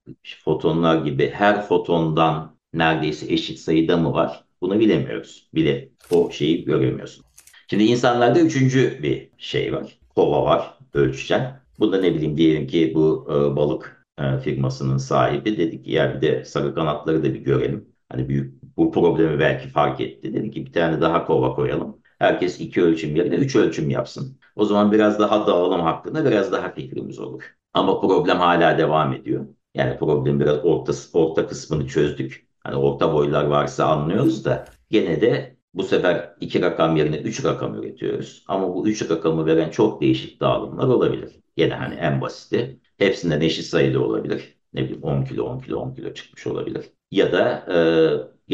fotonlar 0.43 1.05
gibi 1.05 1.29
her 1.33 1.61
fotondan 1.61 2.57
neredeyse 2.73 3.33
eşit 3.33 3.59
sayıda 3.59 3.97
mı 3.97 4.13
var? 4.13 4.43
Bunu 4.61 4.79
bilemiyoruz. 4.79 5.49
Bile 5.55 5.89
o 6.11 6.31
şeyi 6.31 6.65
göremiyorsun. 6.65 7.25
Şimdi 7.69 7.83
insanlarda 7.83 8.39
üçüncü 8.39 9.03
bir 9.03 9.29
şey 9.37 9.73
var. 9.73 9.99
Kova 10.15 10.45
var 10.45 10.77
ölçeceksin. 10.93 11.47
Bu 11.79 11.91
da 11.91 12.01
ne 12.01 12.15
bileyim 12.15 12.37
diyelim 12.37 12.67
ki 12.67 12.91
bu 12.95 13.27
e, 13.29 13.55
balık 13.55 14.05
e, 14.19 14.37
firmasının 14.39 14.97
sahibi 14.97 15.57
dedi 15.57 15.83
ki 15.83 15.91
ya 15.91 16.15
bir 16.15 16.21
de 16.21 16.45
sarı 16.45 16.75
kanatları 16.75 17.23
da 17.23 17.33
bir 17.33 17.39
görelim. 17.39 17.89
Hani 18.09 18.29
büyük 18.29 18.77
bu 18.77 18.91
problemi 18.91 19.39
belki 19.39 19.67
fark 19.69 20.01
etti. 20.01 20.33
Dedi 20.33 20.51
ki 20.51 20.65
bir 20.65 20.73
tane 20.73 21.01
daha 21.01 21.25
kova 21.25 21.55
koyalım. 21.55 21.97
Herkes 22.19 22.59
iki 22.59 22.83
ölçüm 22.83 23.15
yerine 23.15 23.35
üç 23.35 23.55
ölçüm 23.55 23.89
yapsın. 23.89 24.39
O 24.55 24.65
zaman 24.65 24.91
biraz 24.91 25.19
daha 25.19 25.47
dağılım 25.47 25.81
hakkında 25.81 26.25
biraz 26.25 26.51
daha 26.51 26.73
fikrimiz 26.73 27.19
olur. 27.19 27.43
Ama 27.73 28.01
problem 28.01 28.37
hala 28.37 28.77
devam 28.77 29.13
ediyor. 29.13 29.47
Yani 29.73 29.99
problem 29.99 30.39
biraz 30.39 30.65
orta, 30.65 30.93
orta 31.13 31.47
kısmını 31.47 31.87
çözdük. 31.87 32.48
Hani 32.69 32.77
orta 32.79 33.13
boylar 33.13 33.43
varsa 33.45 33.85
anlıyoruz 33.85 34.45
da 34.45 34.65
gene 34.91 35.21
de 35.21 35.57
bu 35.73 35.83
sefer 35.83 36.35
iki 36.39 36.61
rakam 36.61 36.97
yerine 36.97 37.17
üç 37.17 37.45
rakam 37.45 37.75
üretiyoruz. 37.75 38.43
Ama 38.47 38.75
bu 38.75 38.87
üç 38.87 39.09
rakamı 39.11 39.45
veren 39.45 39.69
çok 39.69 40.01
değişik 40.01 40.41
dağılımlar 40.41 40.87
olabilir. 40.87 41.39
Yine 41.57 41.73
hani 41.73 41.95
en 41.95 42.21
basiti. 42.21 42.79
Hepsinden 42.97 43.41
eşit 43.41 43.65
sayıda 43.65 43.99
olabilir. 44.03 44.57
Ne 44.73 44.83
bileyim 44.83 45.03
10 45.03 45.23
kilo 45.23 45.43
10 45.43 45.59
kilo 45.59 45.79
10 45.79 45.93
kilo 45.93 46.13
çıkmış 46.13 46.47
olabilir. 46.47 46.85
Ya 47.11 47.31
da 47.31 47.65
e, 47.73 47.77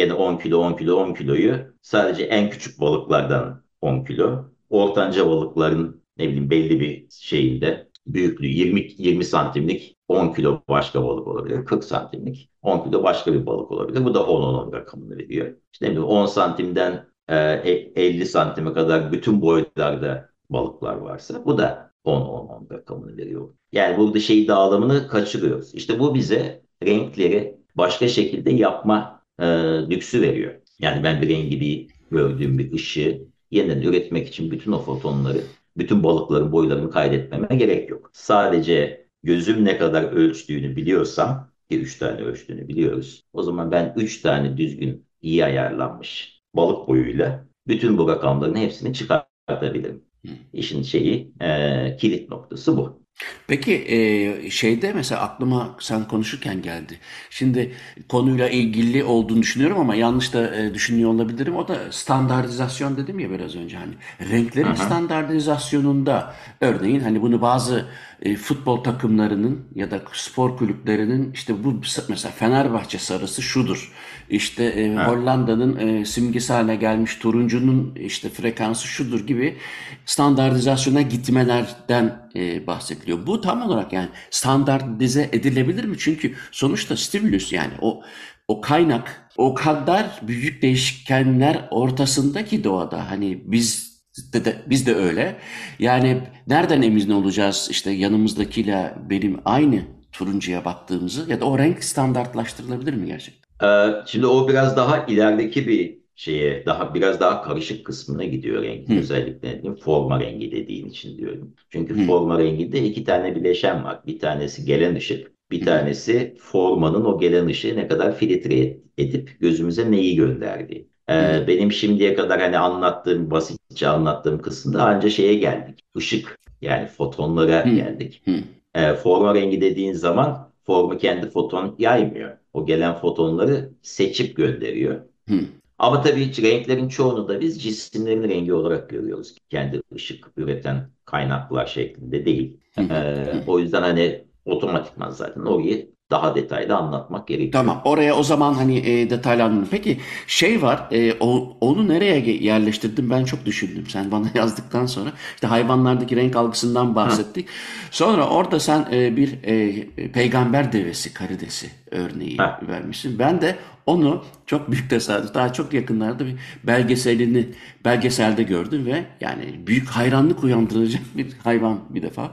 yine 0.02 0.14
10 0.14 0.38
kilo 0.38 0.58
10 0.60 0.74
kilo 0.74 0.96
10 0.96 1.14
kiloyu 1.14 1.56
sadece 1.82 2.24
en 2.24 2.50
küçük 2.50 2.80
balıklardan 2.82 3.64
10 3.82 4.04
kilo. 4.04 4.46
Ortanca 4.70 5.28
balıkların 5.28 6.02
ne 6.18 6.28
bileyim 6.28 6.50
belli 6.50 6.80
bir 6.80 7.08
şeyinde 7.10 7.85
büyüklüğü 8.08 8.48
20 8.48 8.88
20 8.98 9.26
santimlik 9.26 9.98
10 10.08 10.34
kilo 10.34 10.62
başka 10.70 11.04
balık 11.04 11.28
olabilir. 11.28 11.66
40 11.66 11.84
santimlik 11.84 12.50
10 12.62 12.84
kilo 12.84 13.04
başka 13.04 13.34
bir 13.34 13.46
balık 13.46 13.72
olabilir. 13.72 14.06
Bu 14.06 14.14
da 14.14 14.20
10-10 14.20 14.74
rakamını 14.74 15.18
veriyor. 15.18 15.56
İşte 15.74 15.86
ne 15.86 15.90
bileyim 15.90 16.08
10 16.08 16.26
santimden 16.26 17.06
50 17.28 18.22
e, 18.22 18.26
santime 18.26 18.74
kadar 18.74 19.12
bütün 19.12 19.42
boyutlarda 19.42 20.30
balıklar 20.50 20.96
varsa 20.96 21.46
bu 21.46 21.58
da 21.58 21.92
10-10 22.06 22.74
rakamını 22.74 23.18
veriyor. 23.18 23.50
Yani 23.72 23.98
burada 23.98 24.20
şey 24.20 24.48
dağılımını 24.48 25.08
kaçırıyoruz. 25.08 25.76
İşte 25.76 26.00
bu 26.00 26.16
bize 26.16 26.62
renkleri 26.84 27.58
başka 27.76 28.08
şekilde 28.08 28.52
yapma 28.52 29.22
e, 29.40 29.46
lüksü 29.90 30.22
veriyor. 30.22 30.54
Yani 30.80 31.04
ben 31.04 31.22
bir 31.22 31.30
rengi 31.30 31.62
bir 31.62 31.88
gördüğüm 32.12 32.58
bir 32.58 32.74
ışığı 32.74 33.22
yeniden 33.52 33.82
üretmek 33.82 34.28
için 34.28 34.52
bütün 34.52 34.72
o 34.72 34.80
fotonları, 34.80 35.42
bütün 35.78 36.04
balıkların 36.04 36.52
boylarını 36.52 36.90
kaydetmeme 36.92 37.56
gerek 37.56 37.90
yok. 37.90 38.10
Sadece 38.14 39.08
gözüm 39.24 39.66
ne 39.66 39.78
kadar 39.78 40.04
ölçtüğünü 40.04 40.76
biliyorsam 40.76 41.52
ki 41.70 41.80
3 41.82 41.98
tane 41.98 42.22
ölçtüğünü 42.22 42.68
biliyoruz. 42.68 43.24
O 43.34 43.44
zaman 43.44 43.72
ben 43.72 43.94
3 43.98 44.22
tane 44.22 44.58
düzgün 44.58 45.08
iyi 45.22 45.46
ayarlanmış 45.46 46.42
balık 46.54 46.88
boyuyla 46.88 47.46
bütün 47.68 47.98
bu 47.98 48.08
rakamların 48.10 48.56
hepsini 48.56 48.94
çıkartabilirim. 48.94 50.06
İşin 50.54 50.82
şeyi 50.84 51.34
e, 51.42 51.98
kilit 52.00 52.30
noktası 52.30 52.78
bu. 52.78 53.05
Peki 53.48 53.86
e, 53.88 54.50
şeyde 54.50 54.94
mesela 54.94 55.22
aklıma 55.22 55.76
sen 55.80 56.08
konuşurken 56.08 56.62
geldi. 56.62 57.00
Şimdi 57.30 57.76
konuyla 58.10 58.50
ilgili 58.50 59.04
olduğunu 59.04 59.42
düşünüyorum 59.42 59.80
ama 59.80 59.96
yanlış 59.96 60.34
da 60.34 60.56
e, 60.56 60.74
düşünüyor 60.74 61.10
olabilirim. 61.10 61.56
O 61.56 61.68
da 61.68 61.92
standartizasyon 61.92 62.98
dedim 62.98 63.20
ya 63.20 63.32
biraz 63.32 63.56
önce 63.56 63.78
hani 63.78 63.94
renklerin 64.32 64.68
Aha. 64.68 64.76
standartizasyonunda 64.76 66.36
örneğin 66.62 67.00
hani 67.00 67.22
bunu 67.22 67.42
bazı 67.42 67.86
e, 68.22 68.36
futbol 68.36 68.84
takımlarının 68.84 69.68
ya 69.76 69.92
da 69.92 70.02
spor 70.14 70.58
kulüplerinin 70.58 71.32
işte 71.34 71.64
bu 71.64 71.82
mesela 72.10 72.32
Fenerbahçe 72.32 73.00
sarısı 73.00 73.42
şudur. 73.42 73.92
İşte 74.30 74.64
e, 74.64 74.96
Hollanda'nın 74.96 75.78
e, 75.78 76.06
simgesi 76.06 76.54
haline 76.54 76.76
gelmiş 76.76 77.16
turuncunun 77.16 77.96
işte 77.96 78.30
frekansı 78.30 78.88
şudur 78.88 79.28
gibi 79.28 79.58
standartizasyona 80.06 81.02
gitmelerden 81.02 82.30
e, 82.36 82.68
bahsediliyor. 82.68 83.28
Bu 83.28 83.42
tam 83.42 83.62
olarak 83.62 83.94
yani 83.94 84.10
standartize 84.30 85.30
edilebilir 85.32 85.84
mi? 85.84 85.96
Çünkü 86.00 86.34
sonuçta 86.52 86.98
stimulus 86.98 87.54
yani 87.54 87.74
o 87.82 88.02
o 88.48 88.62
kaynak 88.62 89.30
o 89.38 89.54
kadar 89.54 90.22
büyük 90.22 90.62
değişkenler 90.62 91.68
ortasındaki 91.72 92.64
doğada 92.64 93.12
hani 93.12 93.44
biz 93.46 93.96
de, 94.34 94.46
de, 94.46 94.62
biz 94.68 94.88
de 94.88 94.96
öyle. 94.96 95.36
Yani 95.80 96.22
nereden 96.48 96.82
emin 96.82 97.10
olacağız 97.10 97.68
işte 97.72 97.92
yanımızdakiyle 97.92 98.94
benim 99.10 99.40
aynı 99.46 99.82
turuncuya 100.12 100.66
baktığımızı 100.66 101.32
ya 101.32 101.42
da 101.42 101.46
o 101.46 101.58
renk 101.58 101.84
standartlaştırılabilir 101.84 102.94
mi 102.94 103.06
gerçekten? 103.06 103.45
Ee, 103.64 103.88
şimdi 104.08 104.26
o 104.28 104.48
biraz 104.50 104.78
daha 104.78 105.06
ilerideki 105.06 105.68
bir 105.68 105.98
şeye, 106.16 106.66
daha 106.66 106.94
biraz 106.94 107.20
daha 107.20 107.42
karışık 107.42 107.86
kısmına 107.86 108.24
gidiyor 108.26 108.64
rengin. 108.64 108.96
Hı. 108.96 109.00
Özellikle 109.00 109.52
diyeyim, 109.54 109.76
forma 109.76 110.20
rengi 110.20 110.52
dediğin 110.52 110.86
için 110.90 111.18
diyorum. 111.18 111.54
Çünkü 111.70 111.98
Hı. 111.98 112.08
forma 112.08 112.40
renginde 112.40 112.84
iki 112.86 113.04
tane 113.04 113.36
bileşen 113.36 113.84
var. 113.84 114.00
Bir 114.06 114.20
tanesi 114.20 114.66
gelen 114.66 114.96
ışık, 114.96 115.32
bir 115.52 115.62
Hı. 115.62 115.66
tanesi 115.66 116.36
formanın 116.40 117.06
o 117.06 117.20
gelen 117.20 117.46
ışığı 117.48 117.76
ne 117.78 117.88
kadar 117.88 118.16
filtre 118.18 118.78
edip 118.98 119.38
gözümüze 119.40 119.92
neyi 119.92 120.16
gönderdiği. 120.16 120.90
Ee, 121.10 121.44
benim 121.48 121.72
şimdiye 121.72 122.16
kadar 122.16 122.42
hani 122.42 122.58
anlattığım, 122.58 123.32
basitçe 123.32 123.88
anlattığım 123.88 124.42
kısımda 124.42 124.84
anca 124.84 125.10
şeye 125.10 125.36
geldik. 125.36 125.80
Işık 125.98 126.38
yani 126.62 126.88
fotonlara 126.88 127.62
geldik. 127.62 128.22
Hı. 128.26 128.32
E, 128.76 128.94
forma 128.94 129.36
rengi 129.36 129.62
dediğin 129.62 129.94
zaman 129.94 130.52
formu 130.66 130.98
kendi 130.98 131.30
foton 131.30 131.76
yaymıyor. 131.80 132.38
O 132.54 132.66
gelen 132.66 132.96
fotonları 132.96 133.70
seçip 133.82 134.38
gönderiyor. 134.38 135.02
Hı. 135.30 135.40
Ama 135.80 136.02
tabii 136.02 136.42
renklerin 136.42 136.88
çoğunu 136.88 137.28
da 137.28 137.40
biz 137.42 137.64
cisimlerin 137.64 138.24
rengi 138.24 138.54
olarak 138.54 138.90
görüyoruz. 138.90 139.36
Kendi 139.50 139.82
ışık 139.96 140.32
üreten 140.38 140.90
kaynaklar 141.06 141.66
şeklinde 141.66 142.26
değil. 142.26 142.58
E, 142.78 142.82
Hı. 142.82 143.44
o 143.48 143.60
yüzden 143.60 143.82
hani 143.82 144.26
otomatikman 144.46 145.10
zaten 145.10 145.42
orayı 145.42 145.95
daha 146.12 146.36
detaylı 146.36 146.76
anlatmak 146.76 147.28
gerekiyor. 147.28 147.52
Tamam. 147.52 147.82
Oraya 147.86 148.16
o 148.16 148.24
zaman 148.24 148.54
hani 148.54 148.78
e, 148.78 149.10
detaylı 149.10 149.44
anladım. 149.44 149.68
Peki 149.72 150.00
şey 150.28 150.62
var. 150.62 150.88
e, 150.92 151.14
o, 151.20 151.58
onu 151.62 151.88
nereye 151.88 152.20
yerleştirdim 152.44 153.10
ben 153.10 153.26
çok 153.26 153.46
düşündüm. 153.46 153.86
Sen 153.88 154.12
bana 154.12 154.26
yazdıktan 154.36 154.86
sonra 154.86 155.10
işte 155.36 155.48
hayvanlardaki 155.48 156.16
renk 156.16 156.36
algısından 156.36 156.96
bahsettik. 156.96 157.48
Sonra 157.92 158.28
orada 158.28 158.60
sen 158.60 158.88
e, 158.92 159.18
bir 159.18 159.44
e, 159.44 160.12
peygamber 160.12 160.72
devesi, 160.72 161.14
karidesi 161.14 161.70
örneği 161.92 162.38
Ha. 162.38 162.60
vermişsin. 162.68 163.20
Ben 163.20 163.42
de 163.42 163.56
onu 163.86 164.24
çok 164.46 164.72
büyük 164.72 164.90
tesadüf 164.90 165.34
daha 165.34 165.54
çok 165.54 165.74
yakınlarda 165.74 166.26
bir 166.26 166.36
belgeselini 166.64 167.50
belgeselde 167.86 168.44
gördüm 168.44 168.86
ve 168.86 169.06
yani 169.22 169.68
büyük 169.68 169.88
hayranlık 169.88 170.44
uyandıracak 170.44 171.02
bir 171.18 171.28
hayvan 171.44 171.80
bir 171.90 172.02
defa. 172.02 172.32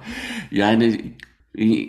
Yani 0.51 1.01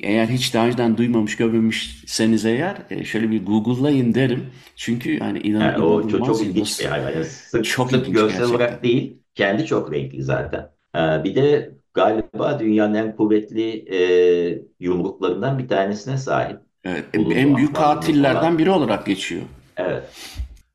eğer 0.04 0.28
hiç 0.28 0.54
daha 0.54 0.68
önceden 0.68 0.98
duymamış 0.98 1.38
görmemişseniz 1.38 2.46
eğer 2.46 2.78
e, 2.90 3.04
şöyle 3.06 3.32
bir 3.32 3.46
Google'layın 3.46 4.14
derim. 4.14 4.50
Çünkü 4.76 5.12
yani 5.18 5.40
inan 5.40 5.62
Yani 5.62 5.80
o 5.80 6.08
çok, 6.08 6.26
inanılmaz 6.26 6.26
çok 6.26 6.42
ilginç 6.42 6.80
bir 6.80 6.86
hayvan. 6.86 7.10
Yani 7.12 7.26
sırf, 7.26 7.66
Çok 7.66 7.92
sırf 7.92 7.94
ilginç 7.94 8.16
görsel 8.16 8.28
gerçekten. 8.28 8.48
olarak 8.48 8.84
değil, 8.84 9.22
kendi 9.36 9.66
çok 9.66 9.94
renkli 9.94 10.24
zaten. 10.24 10.72
Ee, 10.96 11.24
bir 11.24 11.36
de 11.36 11.76
galiba 11.94 12.60
dünyanın 12.60 12.94
en 12.94 13.16
kuvvetli 13.16 13.86
e, 13.96 14.64
yumruklarından 14.80 15.60
bir 15.60 15.68
tanesine 15.68 16.18
sahip. 16.18 16.60
Evet, 16.84 17.14
Bulunduğu 17.16 17.34
en 17.34 17.58
büyük 17.58 17.76
katillerden 17.76 18.34
falan. 18.42 18.58
biri 18.58 18.70
olarak 18.72 19.06
geçiyor. 19.06 19.42
Evet. 19.78 20.04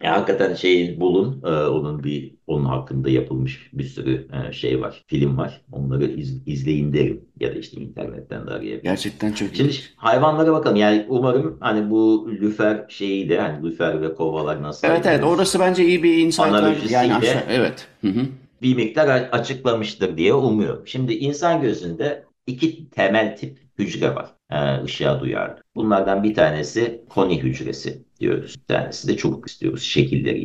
Ya 0.03 0.13
hakikaten 0.17 0.55
şey 0.55 1.01
bulun, 1.01 1.43
e, 1.45 1.49
onun 1.49 2.05
bir 2.05 2.35
onun 2.47 2.65
hakkında 2.65 3.11
yapılmış 3.11 3.71
bir 3.73 3.85
sürü 3.85 4.29
e, 4.49 4.53
şey 4.53 4.81
var, 4.81 5.05
film 5.07 5.39
var. 5.39 5.63
Onları 5.73 6.05
iz- 6.07 6.43
izleyin 6.49 6.93
derim 6.93 7.25
ya 7.41 7.55
da 7.55 7.59
işte 7.59 7.81
internetten 7.81 8.47
de 8.47 8.51
arayabilirsiniz. 8.51 8.83
Gerçekten 8.83 9.33
çok 9.33 9.49
Şimdi 9.49 9.63
ilginç. 9.63 9.93
hayvanlara 9.97 10.53
bakalım. 10.53 10.77
Yani 10.77 11.07
umarım 11.09 11.57
hani 11.61 11.91
bu 11.91 12.29
lüfer 12.33 12.85
şeyi 12.89 13.29
de 13.29 13.41
hani 13.41 13.67
lüfer 13.71 14.03
ve 14.03 14.15
kovalar 14.15 14.63
nasıl 14.63 14.89
Evet 14.89 15.07
evet 15.07 15.25
orası 15.25 15.61
bence 15.61 15.85
iyi 15.85 16.03
bir. 16.03 16.33
Analojisiyle- 16.33 16.93
Yani 16.93 17.15
aşağı 17.15 17.43
evet. 17.49 17.87
Hı 18.01 18.09
hı. 18.09 18.21
bir 18.63 18.77
miktar 18.77 19.09
açıklamıştır 19.33 20.17
diye 20.17 20.35
umuyorum. 20.35 20.87
Şimdi 20.87 21.15
insan 21.15 21.63
gözünde 21.63 22.25
iki 22.47 22.91
temel 22.91 23.37
tip 23.37 23.59
hücre 23.79 24.15
var. 24.15 24.38
Ee, 24.51 24.83
ışığa 24.85 25.21
duyarlı. 25.21 25.63
Bunlardan 25.75 26.23
bir 26.23 26.35
tanesi 26.35 27.05
koni 27.09 27.43
hücresi 27.43 28.05
diyoruz. 28.21 28.57
Bir 28.69 28.75
tanesi 28.75 29.09
de 29.09 29.17
çubuk 29.17 29.49
istiyoruz 29.49 29.83
şekilleri 29.83 30.45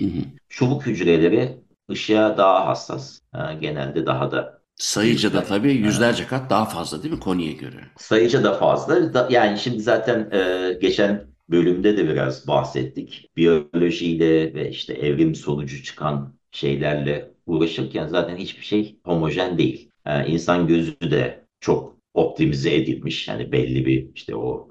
Hı 0.00 0.04
itibariyle. 0.06 0.06
hı. 0.06 0.24
Çubuk 0.48 0.86
hücreleri 0.86 1.58
ışığa 1.90 2.38
daha 2.38 2.66
hassas. 2.66 3.20
Ee, 3.34 3.38
genelde 3.60 4.06
daha 4.06 4.30
da 4.32 4.64
Sayıca 4.76 5.32
da 5.32 5.44
tabii 5.44 5.72
yüzlerce 5.72 6.26
kat 6.26 6.50
daha 6.50 6.64
fazla 6.64 7.02
değil 7.02 7.14
mi 7.14 7.20
Konya'ya 7.20 7.52
göre? 7.52 7.90
sayıca 7.96 8.44
da 8.44 8.54
fazla. 8.58 9.14
Da- 9.14 9.28
Yani 9.30 9.58
şimdi 9.58 9.80
zaten 9.82 10.30
e, 10.32 10.72
geçen 10.80 11.26
bölümde 11.48 11.96
de 11.96 12.08
biraz 12.08 12.48
bahsettik. 12.48 13.30
Biyolojiyle 13.36 14.54
ve 14.54 14.70
işte 14.70 14.94
evrim 14.94 15.34
sonucu 15.34 15.82
çıkan 15.82 16.34
şeylerle 16.50 17.34
uğraşırken 17.46 18.06
zaten 18.06 18.36
hiçbir 18.36 18.62
şey 18.64 19.00
homojen 19.04 19.58
değil. 19.58 19.90
Ee, 20.06 20.26
insan 20.26 20.66
gözü 20.66 21.00
de 21.00 21.44
çok 21.60 21.93
optimize 22.14 22.74
edilmiş. 22.74 23.28
Yani 23.28 23.52
belli 23.52 23.86
bir 23.86 24.08
işte 24.14 24.36
o 24.36 24.68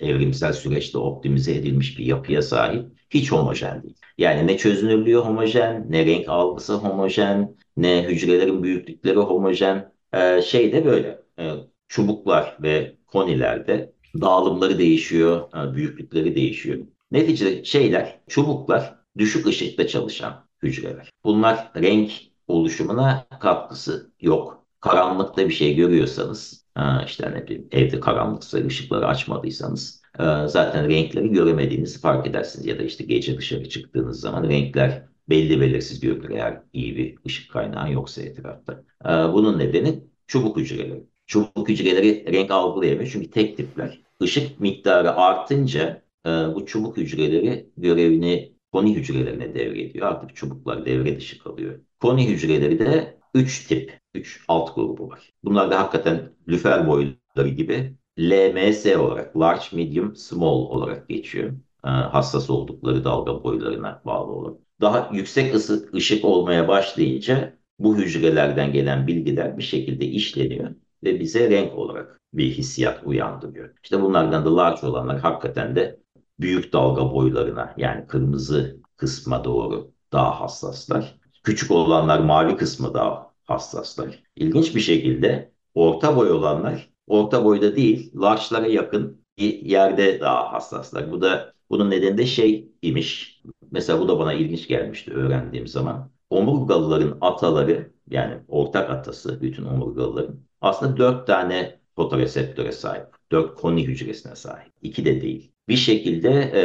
e, 0.00 0.08
evrimsel 0.08 0.52
süreçte 0.52 0.98
optimize 0.98 1.54
edilmiş 1.54 1.98
bir 1.98 2.04
yapıya 2.04 2.42
sahip. 2.42 2.86
Hiç 3.10 3.32
homojen 3.32 3.82
değil. 3.82 3.96
Yani 4.18 4.46
ne 4.46 4.56
çözünürlüğü 4.58 5.14
homojen, 5.16 5.86
ne 5.88 6.06
renk 6.06 6.28
algısı 6.28 6.74
homojen, 6.74 7.56
ne 7.76 8.04
hücrelerin 8.08 8.62
büyüklükleri 8.62 9.18
homojen. 9.18 9.92
Ee, 10.14 10.42
şey 10.42 10.72
de 10.72 10.84
böyle. 10.84 11.22
e, 11.38 11.52
çubuklar 11.88 12.56
ve 12.62 12.96
konilerde 13.06 13.92
dağılımları 14.20 14.78
değişiyor, 14.78 15.48
e, 15.56 15.74
büyüklükleri 15.74 16.36
değişiyor. 16.36 16.78
Neticede 17.10 17.64
şeyler, 17.64 18.20
çubuklar 18.28 18.94
düşük 19.18 19.46
ışıkta 19.46 19.86
çalışan 19.86 20.48
hücreler. 20.62 21.10
Bunlar 21.24 21.72
renk 21.76 22.12
oluşumuna 22.46 23.26
katkısı 23.40 24.12
yok. 24.20 24.66
Karanlıkta 24.80 25.48
bir 25.48 25.54
şey 25.54 25.74
görüyorsanız, 25.76 26.64
e, 26.66 26.67
işte 27.06 27.30
ne 27.32 27.44
bileyim 27.46 27.68
evde 27.72 28.00
karanlıksa 28.00 28.58
ışıkları 28.58 29.06
açmadıysanız 29.06 30.02
e, 30.18 30.24
zaten 30.48 30.88
renkleri 30.88 31.30
göremediğinizi 31.30 32.00
fark 32.00 32.26
edersiniz. 32.26 32.66
Ya 32.66 32.78
da 32.78 32.82
işte 32.82 33.04
gece 33.04 33.38
dışarı 33.38 33.68
çıktığınız 33.68 34.20
zaman 34.20 34.44
renkler 34.48 35.02
belli 35.28 35.60
belirsiz 35.60 36.00
görünür 36.00 36.30
eğer 36.30 36.60
iyi 36.72 36.96
bir 36.96 37.18
ışık 37.26 37.52
kaynağı 37.52 37.92
yoksa 37.92 38.22
etrafta. 38.22 38.84
E, 39.04 39.08
Bunun 39.08 39.58
nedeni 39.58 40.04
çubuk 40.26 40.56
hücreleri. 40.56 41.04
Çubuk 41.26 41.68
hücreleri 41.68 42.32
renk 42.32 42.50
algılayamıyor 42.50 43.10
çünkü 43.12 43.30
tek 43.30 43.56
tipler. 43.56 44.00
Işık 44.20 44.60
miktarı 44.60 45.12
artınca 45.16 46.02
e, 46.26 46.30
bu 46.30 46.66
çubuk 46.66 46.96
hücreleri 46.96 47.70
görevini 47.76 48.52
koni 48.72 48.94
hücrelerine 48.96 49.54
devrediyor. 49.54 50.06
Artık 50.06 50.36
çubuklar 50.36 50.86
devre 50.86 51.16
dışı 51.16 51.38
kalıyor. 51.38 51.80
Koni 52.00 52.28
hücreleri 52.28 52.78
de 52.78 53.17
3 53.34 53.66
tip, 53.66 54.00
3 54.14 54.44
alt 54.48 54.74
grubu 54.74 55.08
var. 55.08 55.32
Bunlar 55.44 55.70
da 55.70 55.80
hakikaten 55.80 56.32
lüfer 56.48 56.86
boyları 56.88 57.48
gibi 57.56 57.96
LMS 58.20 58.96
olarak, 58.96 59.36
large, 59.36 59.64
medium, 59.72 60.16
small 60.16 60.54
olarak 60.70 61.08
geçiyor. 61.08 61.52
E, 61.84 61.88
hassas 61.88 62.50
oldukları 62.50 63.04
dalga 63.04 63.44
boylarına 63.44 64.02
bağlı 64.06 64.32
olarak. 64.32 64.58
Daha 64.80 65.10
yüksek 65.12 65.54
ısı, 65.54 65.90
ışık 65.94 66.24
olmaya 66.24 66.68
başlayınca 66.68 67.58
bu 67.78 67.96
hücrelerden 67.96 68.72
gelen 68.72 69.06
bilgiler 69.06 69.58
bir 69.58 69.62
şekilde 69.62 70.04
işleniyor 70.06 70.70
ve 71.04 71.20
bize 71.20 71.50
renk 71.50 71.74
olarak 71.78 72.20
bir 72.32 72.50
hissiyat 72.50 73.00
uyandırıyor. 73.04 73.70
İşte 73.82 74.02
bunlardan 74.02 74.44
da 74.44 74.56
large 74.56 74.86
olanlar 74.86 75.20
hakikaten 75.20 75.76
de 75.76 76.00
büyük 76.40 76.72
dalga 76.72 77.12
boylarına 77.12 77.74
yani 77.76 78.06
kırmızı 78.06 78.80
kısma 78.96 79.44
doğru 79.44 79.92
daha 80.12 80.40
hassaslar. 80.40 81.17
Küçük 81.48 81.70
olanlar 81.70 82.18
mavi 82.18 82.56
kısmı 82.56 82.94
daha 82.94 83.32
hassaslar. 83.44 84.22
İlginç 84.36 84.74
bir 84.74 84.80
şekilde 84.80 85.52
orta 85.74 86.16
boy 86.16 86.30
olanlar 86.30 86.90
orta 87.06 87.44
boyda 87.44 87.76
değil 87.76 88.12
large'lara 88.14 88.66
yakın 88.66 89.24
bir 89.38 89.62
yerde 89.62 90.20
daha 90.20 90.52
hassaslar. 90.52 91.10
Bu 91.12 91.20
da 91.20 91.52
bunun 91.70 91.90
nedeni 91.90 92.18
de 92.18 92.26
şey 92.26 92.72
imiş. 92.82 93.42
Mesela 93.70 94.00
bu 94.00 94.08
da 94.08 94.18
bana 94.18 94.32
ilginç 94.32 94.68
gelmişti 94.68 95.12
öğrendiğim 95.12 95.66
zaman. 95.66 96.10
Omurgalıların 96.30 97.18
ataları 97.20 97.92
yani 98.10 98.34
ortak 98.48 98.90
atası 98.90 99.42
bütün 99.42 99.64
omurgalıların 99.64 100.40
aslında 100.60 100.96
dört 100.96 101.26
tane 101.26 101.80
fotoreseptöre 101.96 102.72
sahip. 102.72 103.06
Dört 103.32 103.54
koni 103.54 103.86
hücresine 103.86 104.36
sahip. 104.36 104.72
İki 104.82 105.04
de 105.04 105.20
değil. 105.20 105.52
Bir 105.68 105.76
şekilde 105.76 106.52
e, 106.54 106.62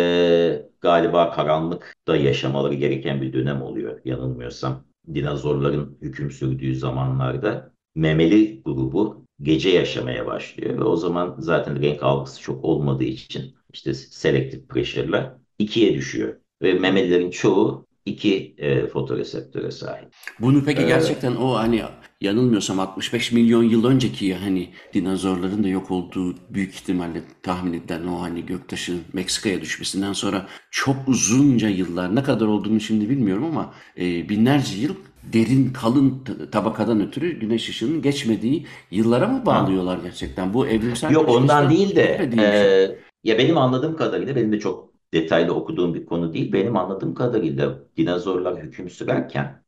galiba 0.84 1.32
karanlıkta 1.32 2.15
yaşamaları 2.17 2.74
gereken 2.74 3.22
bir 3.22 3.34
dönem 3.34 3.62
oluyor 3.62 4.00
yanılmıyorsam. 4.06 4.84
Dinozorların 5.13 5.98
hüküm 6.02 6.32
sürdüğü 6.32 6.76
zamanlarda 6.76 7.72
memeli 7.96 8.62
grubu 8.65 9.26
gece 9.41 9.69
yaşamaya 9.69 10.26
başlıyor 10.26 10.78
ve 10.78 10.84
o 10.84 10.96
zaman 10.96 11.36
zaten 11.39 11.82
renk 11.82 12.04
algısı 12.04 12.41
çok 12.41 12.65
olmadığı 12.65 13.04
için 13.04 13.56
işte 13.74 13.93
selective 13.93 14.65
pressure'la 14.65 15.39
ikiye 15.60 15.93
düşüyor. 15.93 16.36
Ve 16.62 16.74
memelilerin 16.74 17.30
çoğu 17.32 17.86
iki 18.06 18.56
e, 18.58 18.88
fotoreseptöre 18.88 19.72
sahip. 19.72 20.10
Bunu 20.39 20.63
peki 20.65 20.82
Ee, 20.82 20.88
gerçekten 20.88 21.36
o 21.36 21.54
hani 21.54 21.84
yanılmıyorsam 22.23 22.79
65 22.79 23.31
milyon 23.31 23.63
yıl 23.63 23.86
önceki 23.86 24.36
hani 24.36 24.69
dinozorların 24.93 25.63
da 25.63 25.67
yok 25.67 25.91
olduğu 25.91 26.36
büyük 26.49 26.73
ihtimalle 26.73 27.21
tahmin 27.43 27.73
edilen 27.73 28.07
o 28.07 28.21
hani 28.21 28.45
göktaşın 28.45 29.01
Meksika'ya 29.13 29.62
düşmesinden 29.62 30.13
sonra 30.13 30.47
çok 30.71 30.95
uzunca 31.07 31.69
yıllar 31.69 32.15
ne 32.15 32.23
kadar 32.23 32.45
olduğunu 32.45 32.79
şimdi 32.79 33.09
bilmiyorum 33.09 33.45
ama 33.45 33.73
e, 33.97 34.29
binlerce 34.29 34.77
yıl 34.81 34.95
derin 35.33 35.73
kalın 35.73 36.23
tabakadan 36.51 37.07
ötürü 37.07 37.39
güneş 37.39 37.69
ışığının 37.69 38.01
geçmediği 38.01 38.65
yıllara 38.91 39.27
mı 39.27 39.45
bağlıyorlar 39.45 39.99
gerçekten? 40.03 40.53
Bu 40.53 40.67
evrimsel 40.67 41.12
Yok 41.12 41.29
ondan 41.29 41.69
değil 41.69 41.95
de 41.95 42.31
e, 42.38 42.97
ya 43.23 43.38
benim 43.38 43.57
anladığım 43.57 43.95
kadarıyla 43.95 44.36
benim 44.36 44.51
de 44.51 44.59
çok 44.59 44.93
detaylı 45.13 45.53
okuduğum 45.53 45.93
bir 45.93 46.05
konu 46.05 46.33
değil. 46.33 46.53
Benim 46.53 46.77
anladığım 46.77 47.13
kadarıyla 47.13 47.79
dinozorlar 47.97 48.63
hüküm 48.63 48.89
sürerken 48.89 49.62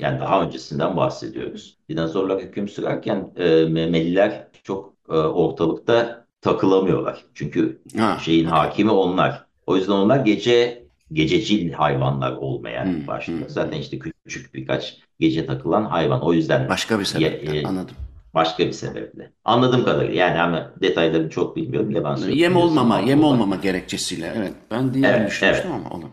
yani 0.00 0.20
daha 0.20 0.42
öncesinden 0.42 0.96
bahsediyoruz. 0.96 1.78
Dinozorlar 1.88 2.42
hüküm 2.42 2.68
sürerken 2.68 3.32
e, 3.36 3.64
memeliler 3.64 4.48
çok 4.62 4.94
e, 5.08 5.12
ortalıkta 5.12 6.26
takılamıyorlar. 6.40 7.24
Çünkü 7.34 7.82
ha, 7.98 8.18
şeyin 8.22 8.44
hakimi 8.44 8.90
onlar. 8.90 9.46
O 9.66 9.76
yüzden 9.76 9.92
onlar 9.92 10.18
gece 10.18 10.86
gececil 11.12 11.72
hayvanlar 11.72 12.32
olmaya 12.32 12.84
hmm, 12.84 13.06
başladı. 13.06 13.38
Hmm, 13.38 13.48
Zaten 13.48 13.78
işte 13.78 13.98
küçük 13.98 14.54
birkaç 14.54 14.98
gece 15.20 15.46
takılan 15.46 15.84
hayvan. 15.84 16.22
O 16.22 16.32
yüzden 16.32 16.68
başka 16.68 17.00
bir 17.00 17.04
sebeple 17.04 17.58
e, 17.58 17.64
anladım. 17.64 17.94
Başka 18.34 18.66
bir 18.66 18.72
sebeple. 18.72 19.32
Anladığım 19.44 19.84
kadarıyla 19.84 20.14
yani 20.14 20.40
ama 20.40 20.72
detaylarını 20.82 21.30
çok 21.30 21.56
bilmiyorum. 21.56 21.90
Yaban 21.90 22.16
yem 22.16 22.56
olmama, 22.56 22.98
yem 23.00 23.24
olmama 23.24 23.56
gerekçesiyle. 23.56 24.32
Evet. 24.36 24.52
Ben 24.70 24.94
diye 24.94 25.08
evet, 25.08 25.28
düşünmüştüm 25.28 25.70
evet. 25.74 25.86
ama 25.86 25.96
onu. 25.96 26.04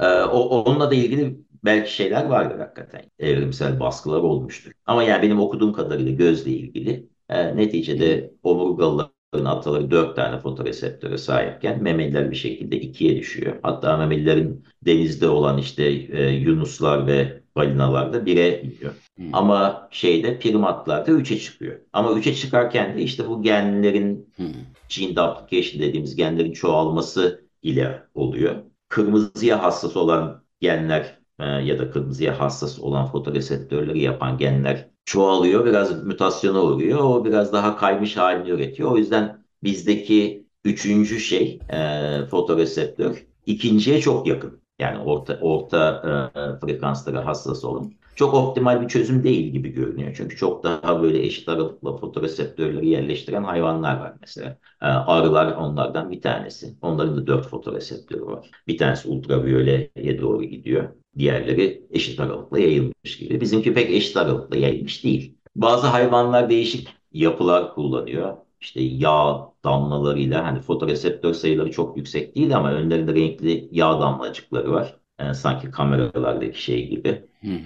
Ee, 0.00 0.22
o, 0.22 0.38
onunla 0.38 0.90
da 0.90 0.94
ilgili 0.94 1.36
belki 1.64 1.94
şeyler 1.94 2.24
vardır 2.24 2.58
hakikaten. 2.58 3.02
Evrimsel 3.18 3.80
baskılar 3.80 4.20
olmuştur. 4.20 4.72
Ama 4.86 5.02
yani 5.02 5.22
benim 5.22 5.40
okuduğum 5.40 5.72
kadarıyla 5.72 6.12
gözle 6.12 6.50
ilgili 6.50 7.08
e, 7.28 7.56
neticede 7.56 8.32
omurgalılar 8.42 9.10
ataları 9.32 9.90
dört 9.90 10.16
tane 10.16 10.38
fotoreseptöre 10.38 11.18
sahipken 11.18 11.82
memeliler 11.82 12.30
bir 12.30 12.36
şekilde 12.36 12.80
ikiye 12.80 13.16
düşüyor. 13.16 13.56
Hatta 13.62 13.96
memelilerin 13.96 14.64
denizde 14.86 15.28
olan 15.28 15.58
işte 15.58 15.84
e, 15.84 16.30
yunuslar 16.30 17.06
ve 17.06 17.42
balinalar 17.56 18.12
da 18.12 18.26
bire 18.26 18.62
iniyor. 18.62 18.92
Hmm. 19.16 19.34
Ama 19.34 19.88
şeyde 19.90 20.38
primatlarda 20.38 21.12
üçe 21.12 21.38
çıkıyor. 21.38 21.80
Ama 21.92 22.12
üçe 22.12 22.34
çıkarken 22.34 22.98
de 22.98 23.02
işte 23.02 23.28
bu 23.28 23.42
genlerin 23.42 24.32
hmm. 24.36 24.46
gene 24.88 25.16
duplication 25.16 25.82
dediğimiz 25.82 26.16
genlerin 26.16 26.52
çoğalması 26.52 27.44
ile 27.62 28.02
oluyor. 28.14 28.54
Kırmızıya 28.88 29.62
hassas 29.62 29.96
olan 29.96 30.44
genler 30.60 31.19
ya 31.46 31.78
da 31.78 31.90
kırmızıya 31.90 32.40
hassas 32.40 32.78
olan 32.80 33.06
fotoreseptörleri 33.06 34.00
yapan 34.00 34.38
genler 34.38 34.90
çoğalıyor, 35.04 35.66
biraz 35.66 36.04
mutasyona 36.06 36.62
uğruyor. 36.62 36.98
O 36.98 37.24
biraz 37.24 37.52
daha 37.52 37.76
kaymış 37.76 38.16
halini 38.16 38.50
üretiyor. 38.50 38.90
O 38.90 38.96
yüzden 38.96 39.44
bizdeki 39.62 40.46
üçüncü 40.64 41.20
şey 41.20 41.60
e, 41.72 42.26
fotoreseptör 42.30 43.26
ikinciye 43.46 44.00
çok 44.00 44.26
yakın. 44.26 44.60
Yani 44.78 44.98
orta 44.98 45.38
orta 45.40 46.02
e, 46.36 46.66
frekanslara 46.66 47.26
hassas 47.26 47.64
olun. 47.64 47.94
Çok 48.14 48.34
optimal 48.34 48.82
bir 48.82 48.88
çözüm 48.88 49.24
değil 49.24 49.52
gibi 49.52 49.68
görünüyor. 49.72 50.14
Çünkü 50.16 50.36
çok 50.36 50.64
daha 50.64 51.02
böyle 51.02 51.22
eşit 51.26 51.48
aralıkla 51.48 51.96
fotoreseptörleri 51.96 52.88
yerleştiren 52.88 53.44
hayvanlar 53.44 54.00
var 54.00 54.14
mesela. 54.20 54.58
E, 54.82 54.86
arılar 54.86 55.52
onlardan 55.56 56.10
bir 56.10 56.20
tanesi. 56.22 56.78
Onların 56.82 57.16
da 57.16 57.26
dört 57.26 57.46
fotoreseptörü 57.48 58.26
var. 58.26 58.50
Bir 58.68 58.78
tanesi 58.78 59.08
ultraviyoleye 59.08 60.20
doğru 60.20 60.44
gidiyor. 60.44 60.88
Diğerleri 61.18 61.86
eşit 61.90 62.20
aralıkla 62.20 62.58
yayılmış 62.58 63.18
gibi. 63.18 63.40
Bizimki 63.40 63.74
pek 63.74 63.90
eşit 63.90 64.16
aralıkla 64.16 64.56
yayılmış 64.56 65.04
değil. 65.04 65.34
Bazı 65.56 65.86
hayvanlar 65.86 66.50
değişik 66.50 66.88
yapılar 67.12 67.74
kullanıyor. 67.74 68.36
İşte 68.60 68.80
yağ 68.82 69.50
damlalarıyla 69.64 70.44
hani 70.44 70.60
fotoreseptör 70.60 71.32
sayıları 71.34 71.70
çok 71.70 71.96
yüksek 71.96 72.36
değil 72.36 72.56
ama 72.56 72.72
önlerinde 72.72 73.14
renkli 73.14 73.68
yağ 73.72 74.00
damlacıkları 74.00 74.72
var. 74.72 74.96
Yani 75.20 75.34
sanki 75.34 75.70
kameralardaki 75.70 76.62
şey 76.62 76.88
gibi, 76.88 77.22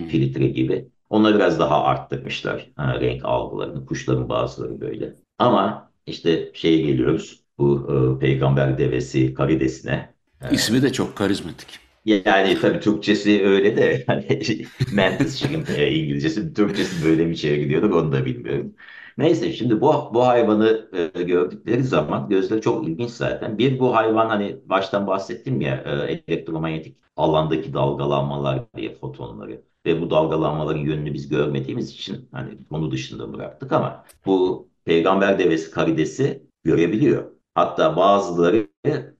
filtre 0.08 0.46
gibi. 0.46 0.88
Onları 1.10 1.34
biraz 1.34 1.58
daha 1.58 1.84
arttırmışlar 1.84 2.70
ha, 2.76 3.00
renk 3.00 3.24
algılarını. 3.24 3.86
Kuşların 3.86 4.28
bazıları 4.28 4.80
böyle. 4.80 5.14
Ama 5.38 5.90
işte 6.06 6.50
şeye 6.54 6.78
geliyoruz. 6.82 7.40
Bu 7.58 7.88
e, 7.90 8.18
peygamber 8.18 8.78
devesi 8.78 9.34
karidesine. 9.34 10.14
İsmi 10.50 10.82
de 10.82 10.92
çok 10.92 11.16
karizmatik. 11.16 11.83
Yani 12.04 12.58
tabii 12.60 12.80
Türkçesi 12.80 13.42
öyle 13.46 13.76
de 13.76 14.04
hani 14.06 14.26
Mantis 14.94 15.38
Shrimp 15.38 15.70
e, 15.70 15.90
İngilizcesi 15.94 16.54
Türkçesi 16.54 17.04
böyle 17.04 17.28
bir 17.30 17.36
şeye 17.36 17.56
gidiyorduk 17.58 17.94
onu 17.94 18.12
da 18.12 18.24
bilmiyorum. 18.26 18.74
Neyse 19.18 19.52
şimdi 19.52 19.80
bu 19.80 20.10
bu 20.14 20.26
hayvanı 20.26 20.90
e, 21.16 21.22
gördükleri 21.22 21.84
zaman 21.84 22.28
gözleri 22.28 22.60
çok 22.60 22.88
ilginç 22.88 23.10
zaten. 23.10 23.58
Bir 23.58 23.78
bu 23.78 23.94
hayvan 23.94 24.28
hani 24.28 24.56
baştan 24.66 25.06
bahsettim 25.06 25.60
ya 25.60 25.76
e, 26.08 26.12
elektromanyetik 26.28 26.96
alandaki 27.16 27.72
dalgalanmalar 27.74 28.62
diye 28.76 28.94
fotonları 28.94 29.62
ve 29.86 30.00
bu 30.00 30.10
dalgalanmaların 30.10 30.80
yönünü 30.80 31.14
biz 31.14 31.28
görmediğimiz 31.28 31.90
için 31.90 32.28
hani 32.32 32.64
konu 32.68 32.90
dışında 32.90 33.32
bıraktık 33.32 33.72
ama 33.72 34.04
bu 34.26 34.68
peygamber 34.84 35.38
devesi 35.38 35.70
karidesi 35.70 36.46
görebiliyor. 36.64 37.30
Hatta 37.54 37.96
bazıları 37.96 38.68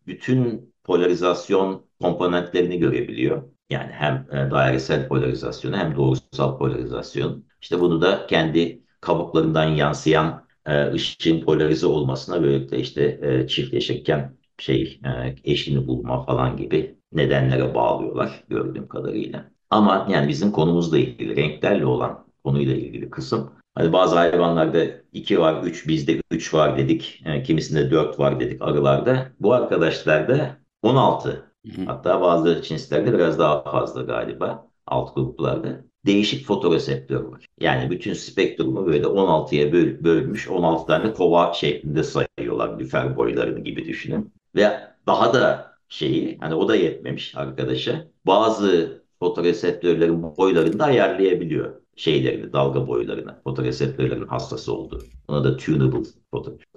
bütün 0.07 0.75
polarizasyon 0.85 1.87
komponentlerini 2.05 2.79
görebiliyor. 2.79 3.43
Yani 3.71 3.93
hem 3.93 4.27
e, 4.33 4.51
dairesel 4.51 5.09
polarizasyonu 5.09 5.77
hem 5.77 5.97
doğrusal 5.97 6.59
polarizasyon. 6.59 7.45
İşte 7.61 7.81
bunu 7.81 8.03
da 8.03 8.27
kendi 8.27 8.83
kabuklarından 9.01 9.65
yansıyan 9.65 10.47
e, 10.67 10.93
ışığın 10.93 11.41
polarize 11.41 11.87
olmasına 11.87 12.43
böylelikle 12.43 12.79
işte 12.79 13.19
e, 13.23 13.47
çiftleşirken 13.47 14.37
şey 14.59 15.01
eşini 15.45 15.87
bulma 15.87 16.25
falan 16.25 16.57
gibi 16.57 16.99
nedenlere 17.13 17.75
bağlıyorlar 17.75 18.45
gördüğüm 18.49 18.89
kadarıyla. 18.89 19.51
Ama 19.71 20.07
yani 20.11 20.29
bizim 20.29 20.53
konumuzla 20.53 20.99
ilgili 20.99 21.37
renklerle 21.37 21.87
olan 21.87 22.27
konuyla 22.45 22.75
ilgili 22.75 23.11
kısım 23.11 23.51
Hani 23.75 23.93
bazı 23.93 24.17
hayvanlarda 24.17 24.87
2 25.13 25.41
var, 25.41 25.63
3 25.63 25.89
bizde 25.89 26.21
3 26.31 26.55
var 26.55 26.79
dedik. 26.79 27.23
Yani 27.25 27.43
kimisinde 27.43 27.91
4 27.91 28.19
var 28.19 28.41
dedik 28.41 28.63
arılarda. 28.63 29.33
Bu 29.41 29.53
arkadaşlarda 29.53 30.57
16. 30.83 31.54
Hatta 31.87 32.21
bazı 32.21 32.63
cinslerde 32.63 33.15
biraz 33.15 33.39
daha 33.39 33.63
fazla 33.63 34.03
galiba 34.03 34.71
alt 34.87 35.15
gruplarda. 35.15 35.85
Değişik 36.07 36.47
fotoreseptör 36.47 37.25
var. 37.25 37.47
Yani 37.61 37.91
bütün 37.91 38.13
spektrumu 38.13 38.87
böyle 38.87 39.07
16'ya 39.07 39.73
böl 39.73 40.05
bölmüş 40.05 40.49
16 40.49 40.87
tane 40.87 41.13
kova 41.13 41.53
şeklinde 41.53 42.03
sayıyorlar 42.03 42.79
lüfer 42.79 43.17
boylarını 43.17 43.61
gibi 43.61 43.85
düşünün. 43.87 44.35
Ve 44.55 44.81
daha 45.07 45.35
da 45.35 45.75
şeyi 45.89 46.39
hani 46.39 46.55
o 46.55 46.69
da 46.69 46.77
yetmemiş 46.77 47.37
arkadaşa. 47.37 48.05
Bazı 48.27 49.03
fotoreseptörlerin 49.19 50.23
boylarını 50.37 50.79
da 50.79 50.85
ayarlayabiliyor 50.85 51.85
şeylerini, 51.97 52.53
dalga 52.53 52.87
boylarına, 52.87 53.41
fotoreseptörlerin 53.45 54.27
hassas 54.27 54.69
olduğu. 54.69 55.03
Buna 55.29 55.45
da 55.45 55.57
tunable 55.57 56.09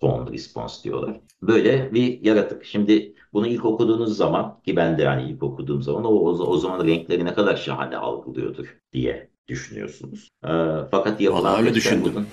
tone 0.02 0.32
response 0.32 0.84
diyorlar. 0.84 1.20
Böyle 1.42 1.94
bir 1.94 2.22
yaratık. 2.22 2.66
Şimdi 2.66 3.14
bunu 3.34 3.48
ilk 3.48 3.66
okuduğunuz 3.66 4.18
zaman 4.18 4.60
ki 4.66 4.76
ben 4.76 4.98
de 4.98 5.02
yani 5.02 5.32
ilk 5.32 5.44
okuduğum 5.44 5.82
zaman 5.82 6.06
o, 6.06 6.10
o 6.30 6.58
zaman 6.58 6.88
renkleri 6.88 7.26
ne 7.26 7.34
kadar 7.34 7.56
şahane 7.56 7.98
algılıyordur 7.98 8.78
diye 8.94 9.30
düşünüyorsunuz. 9.48 10.30
E, 10.44 10.52
fakat 10.92 11.22
yapılan 11.22 11.44
Vallahi 11.44 11.62
öyle 11.62 11.74
düşündüm. 11.74 12.14
Bunun, 12.16 12.28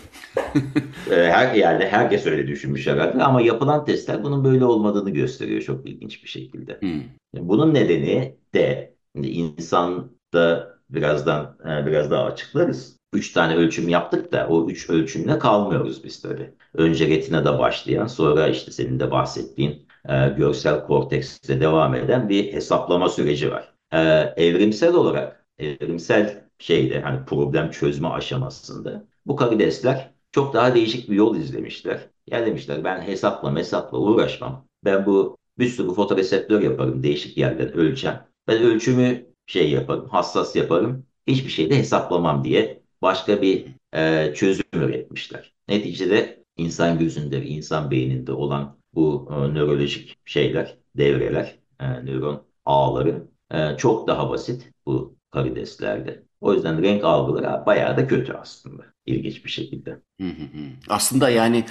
e, 1.16 1.30
her 1.30 1.54
yani 1.54 1.84
herkes 1.84 2.26
öyle 2.26 2.46
düşünmüş 2.46 2.86
herhalde 2.86 3.22
ama 3.22 3.40
yapılan 3.40 3.84
testler 3.84 4.24
bunun 4.24 4.44
böyle 4.44 4.64
olmadığını 4.64 5.10
gösteriyor 5.10 5.62
çok 5.62 5.88
ilginç 5.88 6.22
bir 6.24 6.28
şekilde. 6.28 6.80
Hmm. 6.80 7.02
Bunun 7.34 7.74
nedeni 7.74 8.36
de 8.54 8.94
insanda 9.14 10.74
birazdan 10.90 11.56
e, 11.64 11.86
biraz 11.86 12.10
daha 12.10 12.24
açıklarız. 12.24 12.96
Üç 13.12 13.32
tane 13.32 13.56
ölçüm 13.56 13.88
yaptık 13.88 14.32
da 14.32 14.46
o 14.48 14.70
üç 14.70 14.90
ölçümle 14.90 15.38
kalmıyoruz 15.38 16.04
biz 16.04 16.22
tabii. 16.22 16.54
Önce 16.74 17.08
retinada 17.08 17.58
başlayan 17.58 18.06
sonra 18.06 18.48
işte 18.48 18.72
senin 18.72 19.00
de 19.00 19.10
bahsettiğin 19.10 19.86
e, 20.08 20.28
görsel 20.28 20.86
kortekste 20.86 21.60
devam 21.60 21.94
eden 21.94 22.28
bir 22.28 22.52
hesaplama 22.52 23.08
süreci 23.08 23.50
var. 23.52 23.74
E, 23.92 23.98
evrimsel 24.36 24.94
olarak 24.94 25.46
evrimsel 25.58 26.44
şeyde 26.58 27.00
hani 27.00 27.24
problem 27.24 27.70
çözme 27.70 28.08
aşamasında 28.08 29.04
bu 29.26 29.36
karidesler 29.36 30.10
çok 30.32 30.54
daha 30.54 30.74
değişik 30.74 31.10
bir 31.10 31.16
yol 31.16 31.36
izlemişler. 31.36 32.00
Ya 32.26 32.46
demişler 32.46 32.84
ben 32.84 33.00
hesapla 33.00 33.56
hesapla 33.56 33.98
uğraşmam. 33.98 34.66
Ben 34.84 35.06
bu 35.06 35.36
bir 35.58 35.68
sürü 35.68 35.94
fotoreseptör 35.94 36.62
yaparım 36.62 37.02
değişik 37.02 37.38
yerden 37.38 37.72
ölçeceğim. 37.72 38.16
Ben 38.48 38.62
ölçümü 38.62 39.26
şey 39.46 39.70
yaparım, 39.70 40.08
hassas 40.08 40.56
yaparım. 40.56 41.06
Hiçbir 41.26 41.50
şey 41.50 41.70
de 41.70 41.78
hesaplamam 41.78 42.44
diye 42.44 42.82
başka 43.02 43.42
bir 43.42 43.66
e, 43.94 44.32
çözüm 44.34 44.64
üretmişler. 44.72 45.54
Neticede 45.68 46.44
insan 46.56 46.98
gözünde, 46.98 47.44
insan 47.46 47.90
beyninde 47.90 48.32
olan 48.32 48.76
bu 48.94 49.28
e, 49.30 49.34
nörolojik 49.54 50.18
şeyler, 50.24 50.78
devreler, 50.96 51.58
e, 51.80 51.86
nöron 52.04 52.46
ağları 52.64 53.28
e, 53.50 53.76
çok 53.76 54.08
daha 54.08 54.30
basit 54.30 54.70
bu 54.86 55.16
karideslerde. 55.30 56.22
O 56.40 56.54
yüzden 56.54 56.82
renk 56.82 57.04
algıları 57.04 57.66
bayağı 57.66 57.96
da 57.96 58.06
kötü 58.06 58.32
aslında. 58.32 58.82
İlginç 59.06 59.44
bir 59.44 59.50
şekilde. 59.50 59.90
Hı 60.20 60.26
hı. 60.28 60.46
Aslında 60.88 61.30
yani 61.30 61.64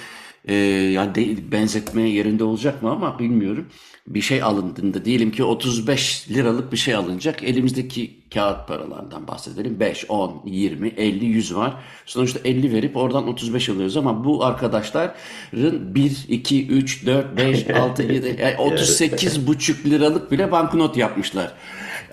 e, 0.48 0.54
yani 0.54 1.14
de, 1.14 1.52
benzetme 1.52 2.02
yerinde 2.02 2.44
olacak 2.44 2.82
mı 2.82 2.90
ama 2.90 3.18
bilmiyorum. 3.18 3.66
Bir 4.06 4.20
şey 4.20 4.42
alındığında 4.42 5.04
diyelim 5.04 5.30
ki 5.30 5.44
35 5.44 6.30
liralık 6.30 6.72
bir 6.72 6.76
şey 6.76 6.94
alınacak. 6.94 7.42
Elimizdeki 7.42 8.16
kağıt 8.34 8.68
paralardan 8.68 9.28
bahsedelim. 9.28 9.80
5, 9.80 10.04
10, 10.08 10.42
20, 10.46 10.88
50, 10.88 11.24
100 11.24 11.54
var. 11.54 11.74
Sonuçta 12.06 12.40
50 12.44 12.72
verip 12.72 12.96
oradan 12.96 13.28
35 13.28 13.68
alıyoruz 13.68 13.96
ama 13.96 14.24
bu 14.24 14.44
arkadaşların 14.44 15.14
1, 15.52 16.24
2, 16.28 16.66
3, 16.66 17.06
4, 17.06 17.36
5, 17.36 17.70
6, 17.70 18.02
7, 18.02 18.36
yani 18.40 18.56
38 18.58 19.46
buçuk 19.46 19.86
liralık 19.86 20.30
bile 20.32 20.52
banknot 20.52 20.96
yapmışlar. 20.96 21.52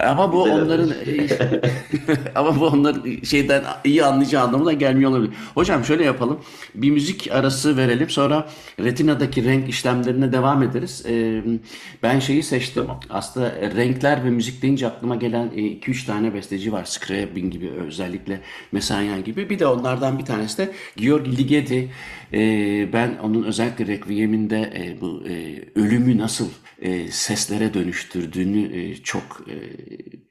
Ama 0.07 0.33
bu 0.33 0.43
Güzel 0.43 0.61
onların 0.61 0.89
ama 2.35 2.59
bu 2.59 2.67
onların 2.67 3.21
şeyden 3.23 3.63
iyi 3.83 4.05
anlayacağı 4.05 4.43
anlamına 4.43 4.73
gelmiyor 4.73 5.11
olabilir. 5.11 5.33
Hocam 5.53 5.85
şöyle 5.85 6.03
yapalım. 6.03 6.39
Bir 6.75 6.91
müzik 6.91 7.31
arası 7.31 7.77
verelim. 7.77 8.09
Sonra 8.09 8.49
retinadaki 8.79 9.43
renk 9.45 9.69
işlemlerine 9.69 10.31
devam 10.31 10.63
ederiz. 10.63 11.05
Ee, 11.09 11.43
ben 12.03 12.19
şeyi 12.19 12.43
seçtim. 12.43 12.85
Aslında 13.09 13.51
renkler 13.75 14.23
ve 14.23 14.29
müzik 14.29 14.61
deyince 14.61 14.87
aklıma 14.87 15.15
gelen 15.15 15.47
2-3 15.47 16.05
tane 16.05 16.33
besteci 16.33 16.73
var. 16.73 16.85
Scriabin 16.85 17.51
gibi 17.51 17.69
özellikle 17.69 18.41
Messiaen 18.71 19.23
gibi. 19.23 19.49
Bir 19.49 19.59
de 19.59 19.67
onlardan 19.67 20.19
bir 20.19 20.25
tanesi 20.25 20.57
de 20.57 20.71
Georgi 20.95 21.37
Ligeti. 21.37 21.89
Ee, 22.33 22.93
ben 22.93 23.17
onun 23.23 23.43
özellikle 23.43 23.87
Requiem'inde 23.87 24.59
e, 24.75 25.01
bu 25.01 25.23
e, 25.29 25.63
ölümü 25.79 26.17
nasıl 26.17 26.47
e, 26.81 27.07
seslere 27.11 27.73
dönüştürdüğünü 27.73 28.77
e, 28.77 28.95
çok 28.95 29.23
e, 29.47 29.55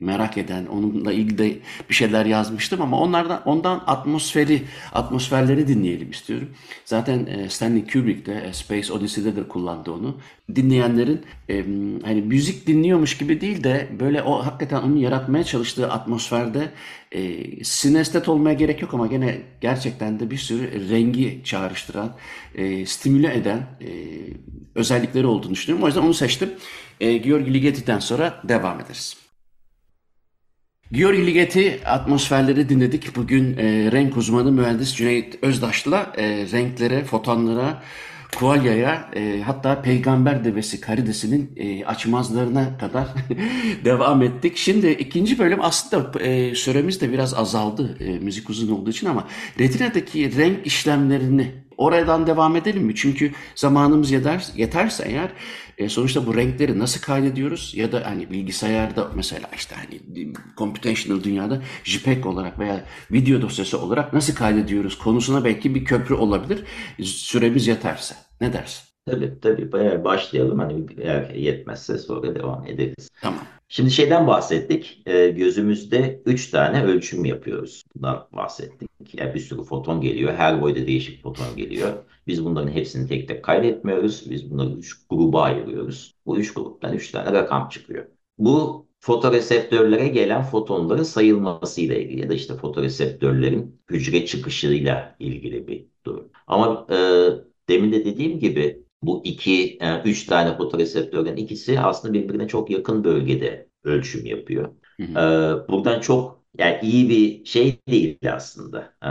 merak 0.00 0.38
eden, 0.38 0.66
onunla 0.66 1.12
ilgili 1.12 1.38
de 1.38 1.58
bir 1.88 1.94
şeyler 1.94 2.26
yazmıştım 2.26 2.82
ama 2.82 3.00
onlardan 3.00 3.42
ondan 3.44 3.84
atmosferi, 3.86 4.62
atmosferleri 4.92 5.68
dinleyelim 5.68 6.10
istiyorum. 6.10 6.48
Zaten 6.84 7.26
e, 7.26 7.48
Stanley 7.48 7.86
Kubrick 7.86 8.26
de 8.26 8.40
e, 8.48 8.52
Space 8.52 8.92
Odyssey'de 8.92 9.36
de 9.36 9.48
kullandı 9.48 9.90
onu. 9.90 10.18
Dinleyenlerin 10.54 11.20
e, 11.48 11.56
hani 12.04 12.22
müzik 12.22 12.66
dinliyormuş 12.66 13.18
gibi 13.18 13.40
değil 13.40 13.64
de 13.64 13.88
böyle 14.00 14.22
o 14.22 14.46
hakikaten 14.46 14.82
onun 14.82 14.96
yaratmaya 14.96 15.44
çalıştığı 15.44 15.90
atmosferde 15.90 16.70
e, 17.12 17.64
sinestet 17.64 18.28
olmaya 18.28 18.54
gerek 18.54 18.82
yok 18.82 18.94
ama 18.94 19.06
gene 19.06 19.38
gerçekten 19.60 20.20
de 20.20 20.30
bir 20.30 20.36
sürü 20.36 20.90
rengi 20.90 21.40
çağrıştıran, 21.44 22.16
e, 22.54 22.86
stimüle 22.86 23.36
eden 23.36 23.58
e, 23.80 23.90
özellikleri 24.74 25.26
olduğunu 25.26 25.52
düşünüyorum. 25.52 25.84
O 25.84 25.86
yüzden 25.86 26.02
onu 26.02 26.14
seçtim. 26.14 26.50
E, 27.00 27.16
Georgi 27.16 27.54
Ligeti'den 27.54 27.98
sonra 27.98 28.40
devam 28.44 28.80
ederiz. 28.80 29.16
Georgi 30.92 31.26
Ligeti 31.26 31.80
atmosferleri 31.86 32.68
dinledik. 32.68 33.16
Bugün 33.16 33.56
e, 33.56 33.92
renk 33.92 34.16
uzmanı 34.16 34.52
mühendis 34.52 34.94
Cüneyt 34.96 35.38
Özdaş'la 35.42 36.12
e, 36.16 36.46
renklere, 36.52 37.04
fotonlara, 37.04 37.82
Kuvalya'ya 38.38 39.10
e, 39.16 39.42
hatta 39.46 39.82
peygamber 39.82 40.44
devesi 40.44 40.80
karidesinin 40.80 41.52
e, 41.56 41.84
açmazlarına 41.84 42.78
kadar 42.78 43.06
devam 43.84 44.22
ettik. 44.22 44.56
Şimdi 44.56 44.90
ikinci 44.90 45.38
bölüm 45.38 45.58
aslında 45.62 46.20
e, 46.20 46.54
süremiz 46.54 47.00
de 47.00 47.12
biraz 47.12 47.34
azaldı 47.34 47.96
e, 48.00 48.18
müzik 48.18 48.50
uzun 48.50 48.72
olduğu 48.72 48.90
için 48.90 49.06
ama 49.06 49.28
retinadaki 49.58 50.36
renk 50.36 50.66
işlemlerini 50.66 51.52
oradan 51.80 52.26
devam 52.26 52.56
edelim 52.56 52.82
mi? 52.82 52.94
Çünkü 52.94 53.32
zamanımız 53.54 54.10
yeter, 54.10 54.46
yeterse 54.56 55.04
eğer 55.06 55.30
e, 55.78 55.88
sonuçta 55.88 56.26
bu 56.26 56.36
renkleri 56.36 56.78
nasıl 56.78 57.00
kaydediyoruz 57.00 57.72
ya 57.76 57.92
da 57.92 58.02
hani 58.04 58.30
bilgisayarda 58.30 59.10
mesela 59.14 59.50
işte 59.56 59.74
hani 59.74 60.32
computational 60.56 61.24
dünyada 61.24 61.62
JPEG 61.84 62.26
olarak 62.26 62.58
veya 62.58 62.84
video 63.12 63.42
dosyası 63.42 63.80
olarak 63.80 64.12
nasıl 64.12 64.34
kaydediyoruz 64.34 64.98
konusuna 64.98 65.44
belki 65.44 65.74
bir 65.74 65.84
köprü 65.84 66.14
olabilir. 66.14 66.64
Süremiz 67.02 67.66
yeterse. 67.66 68.14
Ne 68.40 68.52
dersin? 68.52 68.89
Tabii 69.10 69.40
tabii 69.40 70.04
başlayalım. 70.04 70.58
Hani 70.58 70.86
eğer 70.98 71.30
yetmezse 71.34 71.98
sonra 71.98 72.34
devam 72.34 72.66
ederiz. 72.66 73.10
Tamam. 73.22 73.40
Şimdi 73.68 73.90
şeyden 73.90 74.26
bahsettik. 74.26 75.02
E, 75.06 75.28
gözümüzde 75.28 76.22
3 76.26 76.50
tane 76.50 76.84
ölçüm 76.84 77.24
yapıyoruz. 77.24 77.82
Bundan 77.94 78.26
bahsettik. 78.32 78.90
Yani 79.14 79.34
bir 79.34 79.40
sürü 79.40 79.62
foton 79.62 80.00
geliyor. 80.00 80.34
Her 80.34 80.62
boyda 80.62 80.86
değişik 80.86 81.22
foton 81.22 81.56
geliyor. 81.56 81.92
Biz 82.26 82.44
bunların 82.44 82.70
hepsini 82.70 83.08
tek 83.08 83.28
tek 83.28 83.44
kaydetmiyoruz. 83.44 84.30
Biz 84.30 84.50
bunları 84.50 84.70
3 84.70 85.06
gruba 85.10 85.42
ayırıyoruz. 85.42 86.14
Bu 86.26 86.38
3 86.38 86.54
gruptan 86.54 86.92
3 86.92 87.10
tane 87.10 87.32
rakam 87.32 87.68
çıkıyor. 87.68 88.06
Bu 88.38 88.86
fotoreseptörlere 89.00 90.08
gelen 90.08 90.42
fotonların 90.42 91.02
sayılmasıyla 91.02 91.94
ilgili 91.96 92.20
ya 92.20 92.28
da 92.28 92.34
işte 92.34 92.54
fotoreseptörlerin 92.54 93.80
hücre 93.90 94.26
çıkışıyla 94.26 95.16
ilgili 95.18 95.68
bir 95.68 95.86
durum. 96.06 96.30
Ama 96.46 96.86
e, 96.90 96.96
demin 97.68 97.92
de 97.92 98.04
dediğim 98.04 98.38
gibi 98.38 98.79
bu 99.02 99.22
iki, 99.24 99.78
e, 99.80 100.02
üç 100.04 100.26
tane 100.26 100.56
fotoreseptörün 100.56 101.36
ikisi 101.36 101.80
aslında 101.80 102.14
birbirine 102.14 102.48
çok 102.48 102.70
yakın 102.70 103.04
bölgede 103.04 103.68
ölçüm 103.84 104.26
yapıyor. 104.26 104.68
Hı 105.00 105.06
hı. 105.06 105.18
E, 105.18 105.68
buradan 105.68 106.00
çok 106.00 106.40
yani 106.58 106.78
iyi 106.82 107.08
bir 107.08 107.44
şey 107.44 107.78
değil 107.88 108.18
aslında. 108.32 108.94
E, 109.02 109.08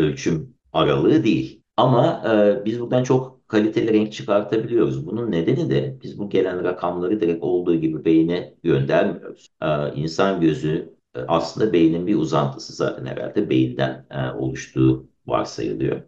ölçüm 0.00 0.54
aralığı 0.72 1.24
değil. 1.24 1.62
Ama 1.76 2.22
biz 2.64 2.80
buradan 2.80 3.04
çok 3.04 3.48
kaliteli 3.48 3.92
renk 3.92 4.12
çıkartabiliyoruz. 4.12 5.06
Bunun 5.06 5.30
nedeni 5.32 5.70
de 5.70 5.98
biz 6.02 6.18
bu 6.18 6.30
gelen 6.30 6.64
rakamları 6.64 7.20
direkt 7.20 7.42
olduğu 7.44 7.74
gibi 7.74 8.04
beyine 8.04 8.54
göndermiyoruz. 8.62 9.48
İnsan 9.94 10.40
gözü 10.40 10.94
aslında 11.28 11.72
beynin 11.72 12.06
bir 12.06 12.14
uzantısı 12.16 12.72
zaten 12.72 13.06
herhalde 13.06 13.50
beyinden 13.50 14.06
oluştuğu 14.38 15.08
varsayılıyor. 15.26 16.02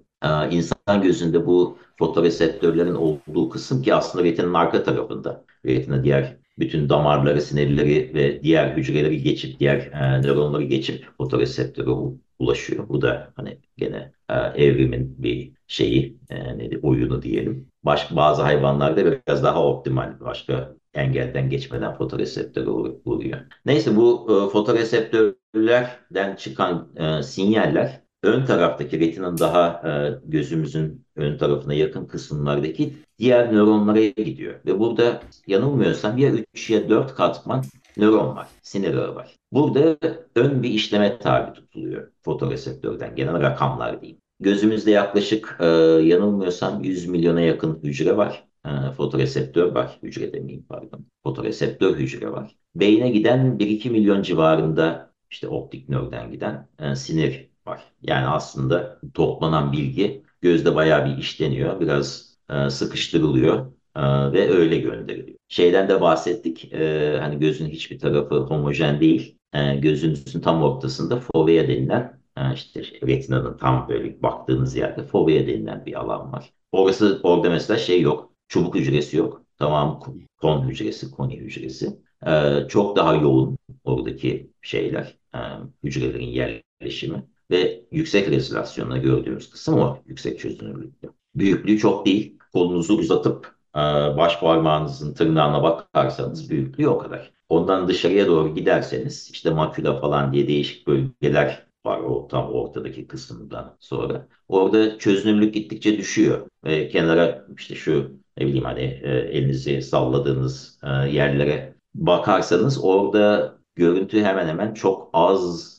İnsan 0.50 1.02
gözünde 1.02 1.46
bu 1.46 1.78
fotoreseptörlerin 1.98 2.94
olduğu 2.94 3.48
kısım 3.48 3.82
ki 3.82 3.94
aslında 3.94 4.24
retinanın 4.24 4.54
arka 4.54 4.82
tarafında. 4.82 5.44
Retina 5.66 6.04
diğer 6.04 6.36
bütün 6.58 6.88
damarları, 6.88 7.40
sinirleri 7.42 8.14
ve 8.14 8.42
diğer 8.42 8.76
hücreleri 8.76 9.22
geçip, 9.22 9.60
diğer 9.60 9.76
e, 9.76 10.22
nöronları 10.22 10.62
geçip 10.62 11.16
fotoreseptöre 11.18 11.90
ulaşıyor. 12.38 12.88
Bu 12.88 13.02
da 13.02 13.32
hani 13.36 13.58
gene 13.76 14.12
e, 14.30 14.34
evrimin 14.34 15.14
bir 15.22 15.52
şeyi, 15.66 16.18
e, 16.30 16.58
nedir, 16.58 16.78
oyunu 16.82 17.22
diyelim. 17.22 17.68
Baş, 17.84 18.16
bazı 18.16 18.42
hayvanlarda 18.42 19.06
biraz 19.26 19.44
daha 19.44 19.66
optimal, 19.66 20.20
başka 20.20 20.74
engelden 20.94 21.50
geçmeden 21.50 21.94
fotoreseptöre 21.94 22.66
vuruyor. 23.06 23.40
Neyse 23.66 23.96
bu 23.96 24.26
e, 24.30 24.50
fotoreseptörlerden 24.52 26.36
çıkan 26.36 26.88
e, 26.96 27.22
sinyaller 27.22 28.03
ön 28.24 28.44
taraftaki 28.44 29.00
retinanın 29.00 29.38
daha 29.38 29.82
e, 29.88 30.18
gözümüzün 30.24 31.04
ön 31.16 31.38
tarafına 31.38 31.74
yakın 31.74 32.06
kısımlardaki 32.06 32.94
diğer 33.18 33.52
nöronlara 33.52 34.04
gidiyor. 34.04 34.54
Ve 34.66 34.78
burada 34.78 35.20
yanılmıyorsam 35.46 36.18
ya 36.18 36.30
3 36.54 36.70
ya 36.70 36.88
4 36.88 37.14
katman 37.14 37.64
nöron 37.96 38.36
var, 38.36 38.48
sinir 38.62 38.94
ağı 38.94 39.14
var. 39.14 39.36
Burada 39.52 39.96
ön 40.36 40.62
bir 40.62 40.70
işleme 40.70 41.18
tabi 41.18 41.52
tutuluyor 41.52 42.10
fotoreseptörden 42.22 43.16
gelen 43.16 43.42
rakamlar 43.42 44.00
diyeyim. 44.00 44.20
Gözümüzde 44.40 44.90
yaklaşık 44.90 45.56
e, 45.60 45.66
yanılmıyorsam 46.02 46.84
100 46.84 47.08
milyona 47.08 47.40
yakın 47.40 47.80
hücre 47.82 48.16
var. 48.16 48.44
E, 48.66 48.92
fotoreseptör 48.92 49.72
var. 49.72 49.98
Hücre 50.02 50.32
demeyeyim 50.32 50.66
pardon. 50.68 51.06
Fotoreseptör 51.22 51.96
hücre 51.96 52.32
var. 52.32 52.56
Beyne 52.74 53.10
giden 53.10 53.58
1-2 53.58 53.90
milyon 53.90 54.22
civarında 54.22 55.12
işte 55.30 55.48
optik 55.48 55.88
nörden 55.88 56.30
giden 56.30 56.68
e, 56.78 56.94
sinir 56.94 57.53
Yani 58.02 58.26
aslında 58.26 59.00
toplanan 59.14 59.72
bilgi 59.72 60.22
gözde 60.40 60.74
bayağı 60.74 61.04
bir 61.06 61.18
işleniyor. 61.18 61.80
Biraz 61.80 62.36
e, 62.50 62.70
sıkıştırılıyor 62.70 63.72
e, 63.96 64.00
ve 64.32 64.50
öyle 64.50 64.78
gönderiliyor. 64.78 65.38
Şeyden 65.48 65.88
de 65.88 66.00
bahsettik. 66.00 66.72
E, 66.72 67.18
hani 67.20 67.38
gözün 67.38 67.68
hiçbir 67.68 67.98
tarafı 67.98 68.34
homojen 68.36 69.00
değil. 69.00 69.38
E, 69.52 69.76
gözünüzün 69.76 70.40
tam 70.40 70.62
ortasında 70.62 71.20
fovea 71.20 71.68
denilen 71.68 72.20
e, 72.36 72.54
işte 72.54 72.82
retinanın 73.06 73.56
tam 73.56 73.88
böyle 73.88 74.22
baktığınız 74.22 74.76
yerde 74.76 75.02
fovea 75.02 75.46
denilen 75.46 75.86
bir 75.86 76.00
alan 76.00 76.32
var. 76.32 76.52
Orası 76.72 77.20
orada 77.22 77.50
mesela 77.50 77.78
şey 77.78 78.00
yok. 78.00 78.32
Çubuk 78.48 78.74
hücresi 78.74 79.16
yok. 79.16 79.42
Tamam 79.58 80.00
kon 80.40 80.68
hücresi, 80.68 81.10
koni 81.10 81.36
hücresi. 81.40 81.98
E, 82.26 82.54
çok 82.68 82.96
daha 82.96 83.14
yoğun 83.14 83.58
oradaki 83.84 84.50
şeyler, 84.62 85.18
e, 85.34 85.38
hücrelerin 85.84 86.26
yerleşimi 86.26 87.22
ve 87.50 87.84
yüksek 87.90 88.30
rezolasyonla 88.30 88.96
gördüğümüz 88.96 89.50
kısım 89.50 89.74
o 89.74 89.98
yüksek 90.06 90.38
çözünürlükte. 90.38 91.08
Büyüklüğü 91.34 91.78
çok 91.78 92.06
değil. 92.06 92.38
Kolunuzu 92.52 92.98
uzatıp 92.98 93.54
e, 93.76 93.80
baş 94.16 94.40
parmağınızın 94.40 95.14
tırnağına 95.14 95.62
bakarsanız 95.62 96.50
büyüklüğü 96.50 96.88
o 96.88 96.98
kadar. 96.98 97.32
Ondan 97.48 97.88
dışarıya 97.88 98.26
doğru 98.26 98.54
giderseniz 98.54 99.30
işte 99.32 99.50
makula 99.50 100.00
falan 100.00 100.32
diye 100.32 100.48
değişik 100.48 100.86
bölgeler 100.86 101.66
var 101.86 102.00
o 102.00 102.28
tam 102.28 102.52
ortadaki 102.52 103.06
kısımdan 103.06 103.76
sonra. 103.80 104.28
Orada 104.48 104.98
çözünürlük 104.98 105.54
gittikçe 105.54 105.98
düşüyor. 105.98 106.48
Ve 106.64 106.88
kenara 106.88 107.46
işte 107.58 107.74
şu 107.74 108.10
ne 108.38 108.46
bileyim 108.46 108.64
hani 108.64 109.00
e, 109.02 109.10
elinizi 109.10 109.82
salladığınız 109.82 110.78
e, 110.82 110.88
yerlere 110.88 111.74
bakarsanız 111.94 112.84
orada 112.84 113.54
görüntü 113.76 114.22
hemen 114.22 114.48
hemen 114.48 114.74
çok 114.74 115.10
az 115.12 115.74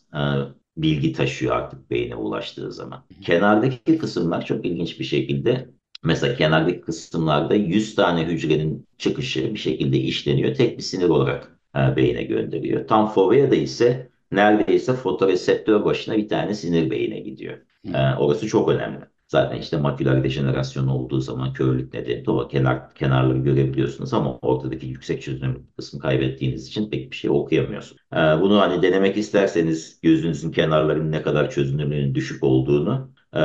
bilgi 0.77 1.13
taşıyor 1.13 1.55
artık 1.55 1.91
beyne 1.91 2.15
ulaştığı 2.15 2.71
zaman. 2.71 3.03
Kenardaki 3.21 3.97
kısımlar 3.97 4.45
çok 4.45 4.65
ilginç 4.65 4.99
bir 4.99 5.05
şekilde 5.05 5.69
mesela 6.03 6.35
kenardaki 6.35 6.81
kısımlarda 6.81 7.55
100 7.55 7.95
tane 7.95 8.25
hücrenin 8.25 8.87
çıkışı 8.97 9.53
bir 9.53 9.59
şekilde 9.59 9.97
işleniyor. 9.97 10.55
Tek 10.55 10.77
bir 10.77 10.83
sinir 10.83 11.09
olarak 11.09 11.59
e, 11.75 11.95
beyine 11.95 12.23
gönderiyor. 12.23 12.87
Tam 12.87 13.09
fovea'da 13.09 13.55
ise 13.55 14.09
neredeyse 14.31 14.93
fotoreseptör 14.93 15.85
başına 15.85 16.17
bir 16.17 16.29
tane 16.29 16.53
sinir 16.53 16.89
beyine 16.91 17.19
gidiyor. 17.19 17.57
E, 17.93 17.97
orası 18.17 18.47
çok 18.47 18.69
önemli. 18.69 19.05
Zaten 19.27 19.57
işte 19.57 19.77
maküler 19.77 20.23
dejenerasyon 20.23 20.87
olduğu 20.87 21.19
zaman 21.19 21.53
körlük 21.53 21.93
nedeni 21.93 22.29
o 22.29 22.47
kenar, 22.47 22.95
kenarları 22.95 23.37
görebiliyorsunuz 23.37 24.13
ama 24.13 24.37
ortadaki 24.39 24.87
yüksek 24.87 25.21
çözünürlük 25.21 25.77
kısmı 25.77 25.99
kaybettiğiniz 25.99 26.67
için 26.67 26.89
pek 26.89 27.11
bir 27.11 27.15
şey 27.15 27.29
okuyamıyorsunuz. 27.29 28.01
Ee, 28.13 28.17
bunu 28.17 28.61
hani 28.61 28.81
denemek 28.81 29.17
isterseniz 29.17 29.99
gözünüzün 30.01 30.51
kenarlarının 30.51 31.11
ne 31.11 31.21
kadar 31.21 31.49
çözünürlüğünün 31.49 32.15
düşük 32.15 32.43
olduğunu 32.43 33.11
e, 33.35 33.39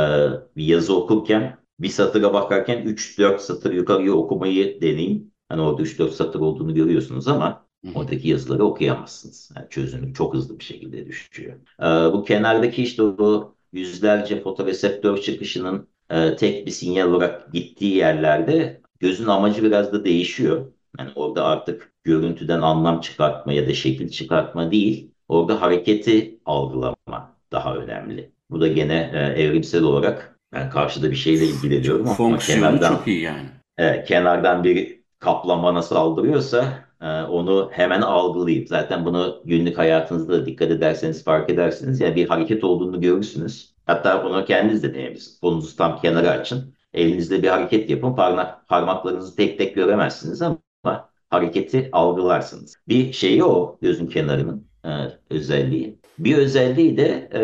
bir 0.56 0.64
yazı 0.64 0.96
okurken 0.96 1.58
bir 1.78 1.88
satıra 1.88 2.34
bakarken 2.34 2.82
3-4 2.82 3.40
satır 3.40 3.72
yukarıya 3.72 4.12
okumayı 4.12 4.80
deneyin. 4.80 5.34
Hani 5.48 5.60
orada 5.60 5.82
3-4 5.82 6.12
satır 6.12 6.40
olduğunu 6.40 6.74
görüyorsunuz 6.74 7.28
ama 7.28 7.66
oradaki 7.94 8.28
yazıları 8.28 8.64
okuyamazsınız. 8.64 9.50
Yani 9.56 9.66
çözünürlük 9.70 10.16
çok 10.16 10.34
hızlı 10.34 10.58
bir 10.58 10.64
şekilde 10.64 11.06
düşüyor. 11.06 11.56
Ee, 11.80 12.12
bu 12.12 12.24
kenardaki 12.24 12.82
işte 12.82 13.02
o 13.02 13.54
yüzlerce 13.72 14.40
fotoreseptör 14.40 15.18
çıkışının 15.18 15.88
e, 16.10 16.36
tek 16.36 16.66
bir 16.66 16.70
sinyal 16.70 17.08
olarak 17.08 17.52
gittiği 17.52 17.94
yerlerde 17.96 18.80
gözün 19.00 19.26
amacı 19.26 19.62
biraz 19.62 19.92
da 19.92 20.04
değişiyor. 20.04 20.66
Yani 20.98 21.10
orada 21.14 21.44
artık 21.44 21.92
görüntüden 22.04 22.60
anlam 22.60 23.00
çıkartma 23.00 23.52
ya 23.52 23.68
da 23.68 23.74
şekil 23.74 24.08
çıkartma 24.08 24.70
değil, 24.70 25.10
orada 25.28 25.62
hareketi 25.62 26.38
algılama 26.44 27.36
daha 27.52 27.76
önemli. 27.76 28.30
Bu 28.50 28.60
da 28.60 28.68
gene 28.68 29.10
e, 29.14 29.42
evrimsel 29.42 29.82
olarak 29.82 30.38
ben 30.52 30.70
karşıda 30.70 31.10
bir 31.10 31.16
şeyle 31.16 31.44
ilgileniyorum 31.44 32.08
ama 32.08 32.38
kenardan, 32.38 32.96
çok 32.96 33.08
iyi 33.08 33.20
yani. 33.20 33.48
E, 33.78 34.04
kenardan 34.04 34.64
bir 34.64 35.00
kaplan 35.18 35.62
bana 35.62 35.82
saldırıyorsa 35.82 36.89
onu 37.30 37.70
hemen 37.72 38.00
algılayıp 38.00 38.68
zaten 38.68 39.04
bunu 39.04 39.42
günlük 39.44 39.78
hayatınızda 39.78 40.32
da 40.32 40.46
dikkat 40.46 40.70
ederseniz 40.70 41.24
fark 41.24 41.50
edersiniz. 41.50 42.00
Yani 42.00 42.16
bir 42.16 42.28
hareket 42.28 42.64
olduğunu 42.64 43.00
görürsünüz. 43.00 43.74
Hatta 43.86 44.24
bunu 44.24 44.44
kendiniz 44.44 44.82
de 44.82 44.94
deneyebilirsiniz. 44.94 45.40
Kolunuzu 45.40 45.76
tam 45.76 46.00
kenara 46.00 46.30
açın. 46.30 46.74
Elinizde 46.94 47.42
bir 47.42 47.48
hareket 47.48 47.90
yapın. 47.90 48.14
Parmak, 48.14 48.68
parmaklarınızı 48.68 49.36
tek 49.36 49.58
tek 49.58 49.74
göremezsiniz 49.74 50.42
ama 50.42 51.10
hareketi 51.30 51.88
algılarsınız. 51.92 52.76
Bir 52.88 53.12
şeyi 53.12 53.44
o 53.44 53.78
gözün 53.82 54.06
kenarının 54.06 54.66
e, 54.84 54.90
özelliği. 55.30 55.98
Bir 56.18 56.36
özelliği 56.36 56.96
de 56.96 57.30
e, 57.34 57.42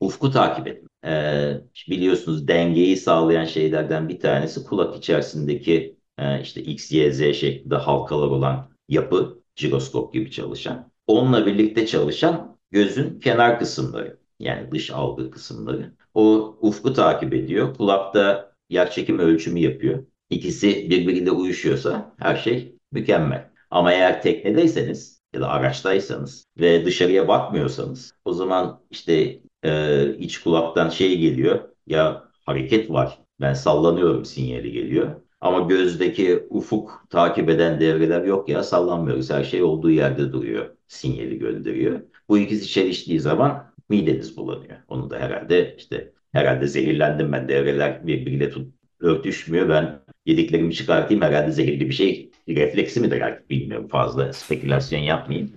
ufku 0.00 0.30
takip 0.30 0.66
etmek. 0.66 0.88
E, 1.04 1.52
biliyorsunuz 1.90 2.48
dengeyi 2.48 2.96
sağlayan 2.96 3.44
şeylerden 3.44 4.08
bir 4.08 4.20
tanesi 4.20 4.64
kulak 4.64 4.96
içerisindeki 4.96 5.97
e, 6.18 6.40
işte 6.42 6.62
X, 6.62 6.92
Y, 6.92 7.12
Z 7.12 7.18
şeklinde 7.18 7.76
halkalar 7.76 8.26
olan 8.26 8.70
yapı, 8.88 9.42
jiroskop 9.56 10.12
gibi 10.14 10.30
çalışan. 10.30 10.90
Onunla 11.06 11.46
birlikte 11.46 11.86
çalışan 11.86 12.58
gözün 12.70 13.20
kenar 13.20 13.58
kısımları 13.58 14.18
yani 14.40 14.70
dış 14.72 14.90
algı 14.90 15.30
kısımları. 15.30 15.92
O 16.14 16.56
ufku 16.60 16.92
takip 16.92 17.34
ediyor. 17.34 17.74
Kulakta 17.74 18.52
yer 18.70 18.90
çekim 18.90 19.18
ölçümü 19.18 19.60
yapıyor. 19.60 20.04
İkisi 20.30 20.90
birbiriyle 20.90 21.30
uyuşuyorsa 21.30 22.14
her 22.18 22.36
şey 22.36 22.76
mükemmel. 22.92 23.50
Ama 23.70 23.92
eğer 23.92 24.22
teknedeyseniz 24.22 25.22
ya 25.34 25.40
da 25.40 25.48
araçtaysanız 25.48 26.44
ve 26.60 26.84
dışarıya 26.84 27.28
bakmıyorsanız 27.28 28.14
o 28.24 28.32
zaman 28.32 28.80
işte 28.90 29.40
e, 29.64 30.14
iç 30.18 30.40
kulaktan 30.40 30.88
şey 30.88 31.18
geliyor 31.18 31.68
ya 31.86 32.24
hareket 32.46 32.90
var 32.90 33.18
ben 33.40 33.54
sallanıyorum 33.54 34.24
sinyali 34.24 34.72
geliyor. 34.72 35.20
Ama 35.40 35.60
gözdeki 35.60 36.46
ufuk 36.50 37.06
takip 37.10 37.50
eden 37.50 37.80
devreler 37.80 38.24
yok 38.24 38.48
ya 38.48 38.62
sallanmıyoruz. 38.62 39.30
Her 39.30 39.44
şey 39.44 39.62
olduğu 39.62 39.90
yerde 39.90 40.32
duruyor. 40.32 40.66
Sinyali 40.88 41.38
gönderiyor. 41.38 42.00
Bu 42.28 42.38
ikisi 42.38 42.68
çeliştiği 42.68 43.20
zaman 43.20 43.72
mideniz 43.88 44.36
bulanıyor. 44.36 44.76
Onu 44.88 45.10
da 45.10 45.18
herhalde 45.18 45.74
işte 45.78 46.12
herhalde 46.32 46.66
zehirlendim 46.66 47.32
ben 47.32 47.48
devreler 47.48 48.06
birbiriyle 48.06 48.50
tut, 48.50 48.74
örtüşmüyor. 49.00 49.68
Ben 49.68 50.00
yediklerimi 50.26 50.74
çıkartayım 50.74 51.22
herhalde 51.22 51.52
zehirli 51.52 51.88
bir 51.88 51.94
şey 51.94 52.30
refleksi 52.48 53.00
midir 53.00 53.20
artık 53.20 53.50
bilmiyorum 53.50 53.88
fazla 53.88 54.32
spekülasyon 54.32 55.00
yapmayayım. 55.00 55.52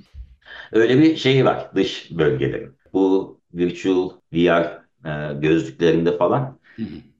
Öyle 0.71 0.99
bir 0.99 1.15
şey 1.15 1.45
var 1.45 1.71
dış 1.75 2.11
bölgelerin. 2.11 2.71
Bu 2.93 3.39
virtual 3.53 4.09
VR 4.33 4.81
e, 5.05 5.33
gözlüklerinde 5.39 6.17
falan 6.17 6.59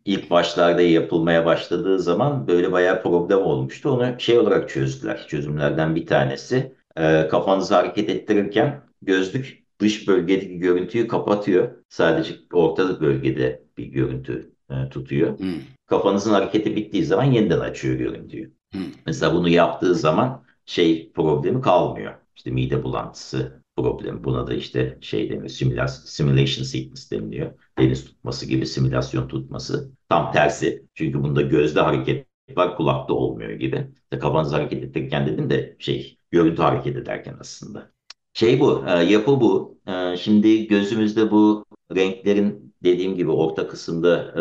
ilk 0.05 0.29
başlarda 0.29 0.81
yapılmaya 0.81 1.45
başladığı 1.45 1.99
zaman 1.99 2.47
böyle 2.47 2.71
bayağı 2.71 3.03
problem 3.03 3.39
olmuştu. 3.39 3.89
Onu 3.89 4.19
şey 4.19 4.39
olarak 4.39 4.69
çözdüler. 4.69 5.27
Çözümlerden 5.27 5.95
bir 5.95 6.05
tanesi 6.05 6.73
e, 6.97 7.27
kafanızı 7.27 7.75
hareket 7.75 8.09
ettirirken 8.09 8.81
gözlük 9.01 9.63
dış 9.79 10.07
bölgedeki 10.07 10.59
görüntüyü 10.59 11.07
kapatıyor. 11.07 11.71
Sadece 11.89 12.33
ortalık 12.53 13.01
bölgede 13.01 13.63
bir 13.77 13.85
görüntü 13.85 14.51
e, 14.69 14.89
tutuyor. 14.89 15.39
Hmm. 15.39 15.53
Kafanızın 15.85 16.33
hareketi 16.33 16.75
bittiği 16.75 17.05
zaman 17.05 17.23
yeniden 17.23 17.59
açıyor 17.59 17.95
görüntüyü. 17.95 18.53
Hmm. 18.71 18.81
Mesela 19.05 19.33
bunu 19.33 19.49
yaptığı 19.49 19.95
zaman 19.95 20.43
şey 20.65 21.11
problemi 21.11 21.61
kalmıyor. 21.61 22.13
İşte 22.35 22.51
mide 22.51 22.83
bulantısı 22.83 23.60
problemi. 23.81 24.23
Buna 24.23 24.47
da 24.47 24.53
işte 24.53 24.97
şey 25.01 25.29
deniyor, 25.29 25.47
simulation 25.87 26.63
sickness 26.63 27.11
deniliyor. 27.11 27.51
Deniz 27.79 28.05
tutması 28.05 28.45
gibi 28.45 28.65
simülasyon 28.65 29.27
tutması. 29.27 29.91
Tam 30.09 30.31
tersi. 30.31 30.85
Çünkü 30.95 31.23
bunda 31.23 31.41
gözde 31.41 31.81
hareket 31.81 32.27
var, 32.57 32.77
kulakta 32.77 33.13
olmuyor 33.13 33.51
gibi. 33.51 33.87
İşte 34.03 34.19
kafanızı 34.19 34.55
hareket 34.55 34.83
ettirirken 34.83 35.27
dedim 35.27 35.49
de 35.49 35.75
şey, 35.79 36.17
görüntü 36.31 36.61
hareket 36.61 36.95
ederken 36.95 37.37
aslında. 37.39 37.91
Şey 38.33 38.59
bu, 38.59 38.85
e, 38.87 39.03
yapı 39.03 39.41
bu. 39.41 39.79
E, 39.87 40.17
şimdi 40.17 40.67
gözümüzde 40.67 41.31
bu 41.31 41.65
renklerin 41.95 42.75
dediğim 42.83 43.15
gibi 43.15 43.31
orta 43.31 43.67
kısımda 43.67 44.33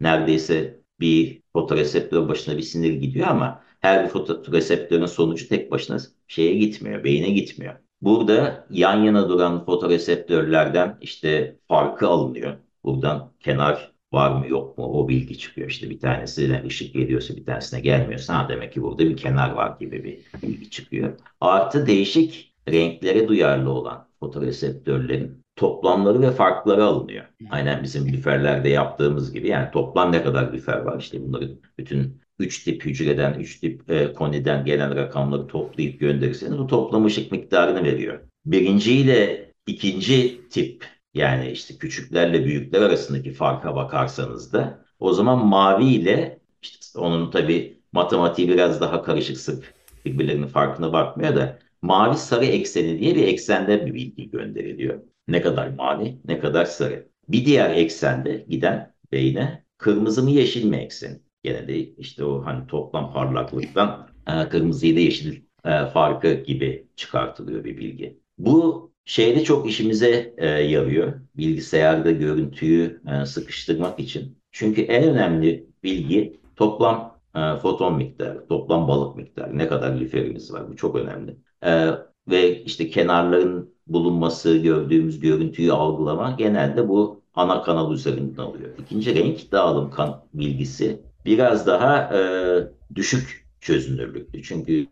e, 0.00 0.04
neredeyse 0.04 0.80
bir 1.00 1.42
fotoreseptör 1.52 2.28
başına 2.28 2.56
bir 2.56 2.62
sinir 2.62 2.92
gidiyor 2.92 3.26
ama 3.26 3.62
her 3.80 4.04
bir 4.04 4.08
fotoreseptörün 4.08 5.06
sonucu 5.06 5.48
tek 5.48 5.70
başına 5.70 5.98
şeye 6.28 6.54
gitmiyor, 6.54 7.04
beyine 7.04 7.30
gitmiyor. 7.30 7.74
Burada 8.00 8.66
yan 8.70 8.96
yana 9.02 9.28
duran 9.28 9.64
fotoreseptörlerden 9.64 10.98
işte 11.00 11.56
farkı 11.68 12.08
alınıyor. 12.08 12.56
Buradan 12.84 13.32
kenar 13.40 13.92
var 14.12 14.30
mı 14.30 14.48
yok 14.48 14.78
mu 14.78 14.84
o 14.84 15.08
bilgi 15.08 15.38
çıkıyor. 15.38 15.70
İşte 15.70 15.90
bir 15.90 16.00
tanesine 16.00 16.62
ışık 16.66 16.94
geliyorsa 16.94 17.36
bir 17.36 17.44
tanesine 17.44 17.80
gelmiyorsa 17.80 18.38
ha 18.38 18.48
demek 18.48 18.72
ki 18.72 18.82
burada 18.82 19.04
bir 19.04 19.16
kenar 19.16 19.50
var 19.50 19.76
gibi 19.80 20.04
bir 20.04 20.18
bilgi 20.42 20.70
çıkıyor. 20.70 21.18
Artı 21.40 21.86
değişik 21.86 22.54
renklere 22.68 23.28
duyarlı 23.28 23.70
olan 23.70 24.08
fotoreseptörlerin 24.20 25.44
toplamları 25.56 26.20
ve 26.20 26.30
farkları 26.30 26.84
alınıyor. 26.84 27.24
Aynen 27.50 27.82
bizim 27.82 28.12
lüferlerde 28.12 28.68
yaptığımız 28.68 29.32
gibi 29.32 29.48
yani 29.48 29.70
toplam 29.70 30.12
ne 30.12 30.22
kadar 30.22 30.52
lüfer 30.52 30.78
var 30.78 31.00
işte 31.00 31.22
bunların 31.22 31.50
bütün 31.78 32.20
3 32.38 32.64
tip 32.64 32.84
hücreden, 32.84 33.40
3 33.40 33.60
tip 33.60 33.90
e, 33.90 34.12
koniden 34.12 34.64
gelen 34.64 34.96
rakamları 34.96 35.46
toplayıp 35.46 36.00
gönderirseniz 36.00 36.58
bu 36.58 36.66
toplam 36.66 37.04
ışık 37.04 37.32
miktarını 37.32 37.84
veriyor. 37.84 38.20
Birinci 38.46 38.92
ile 38.92 39.52
ikinci 39.66 40.48
tip 40.48 40.84
yani 41.14 41.50
işte 41.50 41.78
küçüklerle 41.78 42.44
büyükler 42.44 42.82
arasındaki 42.82 43.32
farka 43.32 43.74
bakarsanız 43.76 44.52
da 44.52 44.84
o 44.98 45.12
zaman 45.12 45.46
mavi 45.46 45.84
ile 45.84 46.40
işte 46.62 46.98
onun 46.98 47.30
tabi 47.30 47.80
matematiği 47.92 48.48
biraz 48.48 48.80
daha 48.80 49.02
karışık 49.02 49.36
sık 49.38 49.74
birbirlerinin 50.04 50.46
farkına 50.46 50.92
bakmıyor 50.92 51.36
da 51.36 51.58
mavi 51.82 52.16
sarı 52.16 52.44
ekseni 52.44 52.98
diye 53.00 53.14
bir 53.14 53.28
eksende 53.28 53.86
bir 53.86 53.94
bilgi 53.94 54.30
gönderiliyor. 54.30 55.00
Ne 55.28 55.42
kadar 55.42 55.68
mavi 55.68 56.18
ne 56.24 56.38
kadar 56.38 56.64
sarı. 56.64 57.08
Bir 57.28 57.44
diğer 57.44 57.70
eksende 57.70 58.46
giden 58.48 58.94
beyne 59.12 59.64
kırmızı 59.78 60.22
mı 60.22 60.30
yeşil 60.30 60.64
mi 60.64 60.76
ekseni. 60.76 61.25
Gene 61.46 61.68
de 61.68 61.78
işte 61.78 62.24
o 62.24 62.44
hani 62.44 62.66
toplam 62.66 63.12
parlaklıktan 63.12 64.08
e, 64.26 64.48
kırmızı 64.48 64.86
ile 64.86 65.00
yeşil 65.00 65.42
e, 65.64 65.86
farkı 65.86 66.34
gibi 66.34 66.88
çıkartılıyor 66.96 67.64
bir 67.64 67.76
bilgi. 67.76 68.20
Bu 68.38 68.90
şeyde 69.04 69.44
çok 69.44 69.68
işimize 69.68 70.34
e, 70.36 70.46
yarıyor. 70.46 71.12
Bilgisayarda 71.36 72.10
görüntüyü 72.10 73.02
e, 73.08 73.26
sıkıştırmak 73.26 74.00
için. 74.00 74.38
Çünkü 74.52 74.82
en 74.82 75.04
önemli 75.04 75.70
bilgi 75.82 76.40
toplam 76.56 77.18
e, 77.36 77.56
foton 77.56 77.96
miktarı, 77.96 78.46
toplam 78.48 78.88
balık 78.88 79.16
miktarı. 79.16 79.58
Ne 79.58 79.68
kadar 79.68 80.00
lüferimiz 80.00 80.52
var 80.52 80.68
bu 80.68 80.76
çok 80.76 80.96
önemli. 80.96 81.36
E, 81.64 81.90
ve 82.30 82.62
işte 82.62 82.90
kenarların 82.90 83.74
bulunması, 83.86 84.56
gördüğümüz 84.56 85.20
görüntüyü 85.20 85.72
algılama 85.72 86.30
genelde 86.38 86.88
bu 86.88 87.22
ana 87.34 87.62
kanal 87.62 87.92
üzerinden 87.92 88.42
alıyor. 88.42 88.70
İkinci 88.78 89.14
renk 89.14 89.52
dağılım 89.52 89.90
kan 89.90 90.24
bilgisi 90.34 91.06
biraz 91.26 91.66
daha 91.66 92.16
e, 92.16 92.20
düşük 92.94 93.46
çözünürlüklü. 93.60 94.42
Çünkü 94.42 94.86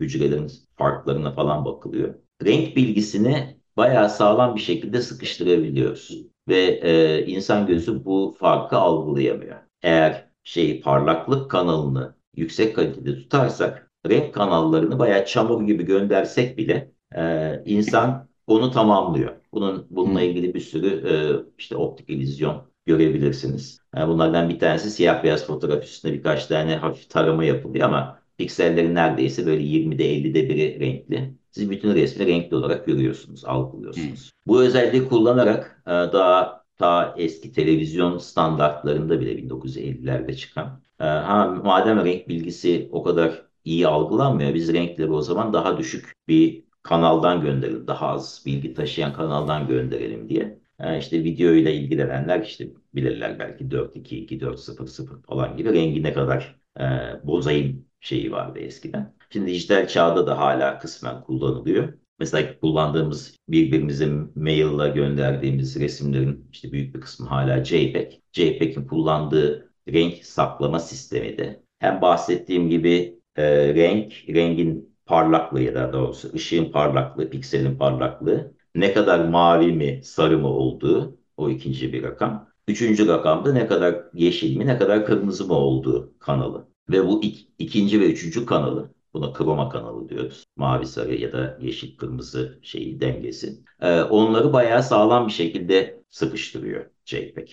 hücrelerin 0.00 0.50
farklarına 0.76 1.32
falan 1.32 1.64
bakılıyor. 1.64 2.14
Renk 2.44 2.76
bilgisini 2.76 3.56
bayağı 3.76 4.10
sağlam 4.10 4.54
bir 4.56 4.60
şekilde 4.60 5.02
sıkıştırabiliyoruz. 5.02 6.26
Ve 6.48 6.58
e, 6.82 7.26
insan 7.26 7.66
gözü 7.66 8.04
bu 8.04 8.36
farkı 8.38 8.76
algılayamıyor. 8.76 9.56
Eğer 9.82 10.28
şey 10.44 10.80
parlaklık 10.80 11.50
kanalını 11.50 12.14
yüksek 12.36 12.76
kalitede 12.76 13.14
tutarsak 13.14 13.90
renk 14.08 14.34
kanallarını 14.34 14.98
bayağı 14.98 15.26
çamur 15.26 15.66
gibi 15.66 15.84
göndersek 15.84 16.58
bile 16.58 16.92
e, 17.16 17.54
insan 17.64 18.28
onu 18.46 18.70
tamamlıyor. 18.70 19.36
Bunun 19.52 19.86
bununla 19.90 20.22
ilgili 20.22 20.54
bir 20.54 20.60
sürü 20.60 21.08
e, 21.08 21.12
işte 21.58 21.76
optik 21.76 22.10
illüzyon 22.10 22.62
görebilirsiniz. 22.88 23.80
Yani 23.96 24.08
bunlardan 24.08 24.48
bir 24.48 24.58
tanesi 24.58 24.90
siyah 24.90 25.24
beyaz 25.24 25.46
fotoğraf 25.46 25.84
üstünde 25.84 26.14
birkaç 26.14 26.46
tane 26.46 26.76
hafif 26.76 27.10
tarama 27.10 27.44
yapılıyor 27.44 27.86
ama 27.86 28.18
piksellerin 28.38 28.94
neredeyse 28.94 29.46
böyle 29.46 29.62
20'de 29.62 30.04
50'de 30.04 30.48
biri 30.48 30.80
renkli. 30.80 31.34
Siz 31.50 31.70
bütün 31.70 31.94
resmi 31.94 32.26
renkli 32.26 32.56
olarak 32.56 32.86
görüyorsunuz, 32.86 33.44
algılıyorsunuz. 33.44 34.24
Hmm. 34.24 34.30
Bu 34.46 34.62
özelliği 34.62 35.08
kullanarak 35.08 35.82
e, 35.86 35.90
daha 35.90 36.64
ta 36.76 37.14
eski 37.18 37.52
televizyon 37.52 38.18
standartlarında 38.18 39.20
bile 39.20 39.32
1950'lerde 39.32 40.36
çıkan. 40.36 40.82
E, 41.00 41.04
ha, 41.04 41.46
madem 41.64 42.04
renk 42.04 42.28
bilgisi 42.28 42.88
o 42.92 43.02
kadar 43.02 43.42
iyi 43.64 43.86
algılanmıyor, 43.86 44.54
biz 44.54 44.72
renkleri 44.72 45.10
o 45.10 45.22
zaman 45.22 45.52
daha 45.52 45.78
düşük 45.78 46.12
bir 46.28 46.64
kanaldan 46.82 47.40
gönderelim, 47.40 47.86
daha 47.86 48.08
az 48.08 48.42
bilgi 48.46 48.74
taşıyan 48.74 49.12
kanaldan 49.12 49.68
gönderelim 49.68 50.28
diye. 50.28 50.58
Yani 50.80 50.98
işte 50.98 51.24
video 51.24 51.52
ile 51.52 51.74
ilgilenenler 51.74 52.42
işte 52.42 52.68
bilirler 52.94 53.38
belki 53.38 53.70
422, 53.70 54.40
400 54.40 55.00
falan 55.26 55.56
gibi 55.56 55.72
rengi 55.72 56.02
ne 56.02 56.12
kadar 56.12 56.60
e, 56.80 56.82
bozayım 57.24 57.86
şeyi 58.00 58.32
vardı 58.32 58.58
eskiden. 58.58 59.14
Şimdi 59.30 59.50
dijital 59.50 59.88
çağda 59.88 60.26
da 60.26 60.38
hala 60.38 60.78
kısmen 60.78 61.22
kullanılıyor. 61.22 61.92
Mesela 62.18 62.58
kullandığımız 62.60 63.36
birbirimize 63.48 64.06
maille 64.34 64.88
gönderdiğimiz 64.88 65.80
resimlerin 65.80 66.48
işte 66.52 66.72
büyük 66.72 66.94
bir 66.94 67.00
kısmı 67.00 67.26
hala 67.26 67.64
JPEG. 67.64 68.12
JPEG'in 68.32 68.86
kullandığı 68.86 69.72
renk 69.88 70.24
saklama 70.24 70.78
sistemi 70.78 71.38
de 71.38 71.62
hem 71.78 72.02
bahsettiğim 72.02 72.70
gibi 72.70 73.20
e, 73.36 73.74
renk, 73.74 74.24
rengin 74.28 74.96
parlaklığı 75.06 75.62
ya 75.62 75.74
da 75.74 75.92
doğrusu 75.92 76.32
ışığın 76.34 76.72
parlaklığı, 76.72 77.30
pikselin 77.30 77.78
parlaklığı 77.78 78.57
ne 78.74 78.92
kadar 78.92 79.24
mavi 79.24 79.72
mi 79.72 80.00
sarı 80.04 80.38
mı 80.38 80.48
olduğu 80.48 81.18
o 81.36 81.50
ikinci 81.50 81.92
bir 81.92 82.02
rakam. 82.02 82.48
Üçüncü 82.68 83.08
rakamda 83.08 83.52
ne 83.52 83.66
kadar 83.66 83.96
yeşil 84.14 84.56
mi 84.56 84.66
ne 84.66 84.78
kadar 84.78 85.06
kırmızı 85.06 85.46
mı 85.46 85.54
olduğu 85.54 86.14
kanalı. 86.18 86.68
Ve 86.90 87.06
bu 87.06 87.22
ik, 87.22 87.48
ikinci 87.58 88.00
ve 88.00 88.12
üçüncü 88.12 88.46
kanalı 88.46 88.94
buna 89.14 89.32
kroma 89.32 89.68
kanalı 89.68 90.08
diyoruz. 90.08 90.44
Mavi 90.56 90.86
sarı 90.86 91.14
ya 91.14 91.32
da 91.32 91.58
yeşil 91.60 91.96
kırmızı 91.96 92.58
şeyi 92.62 93.00
dengesi. 93.00 93.58
Ee, 93.80 94.02
onları 94.02 94.52
bayağı 94.52 94.82
sağlam 94.82 95.26
bir 95.26 95.32
şekilde 95.32 96.02
sıkıştırıyor 96.10 96.86
JPEG. 97.04 97.48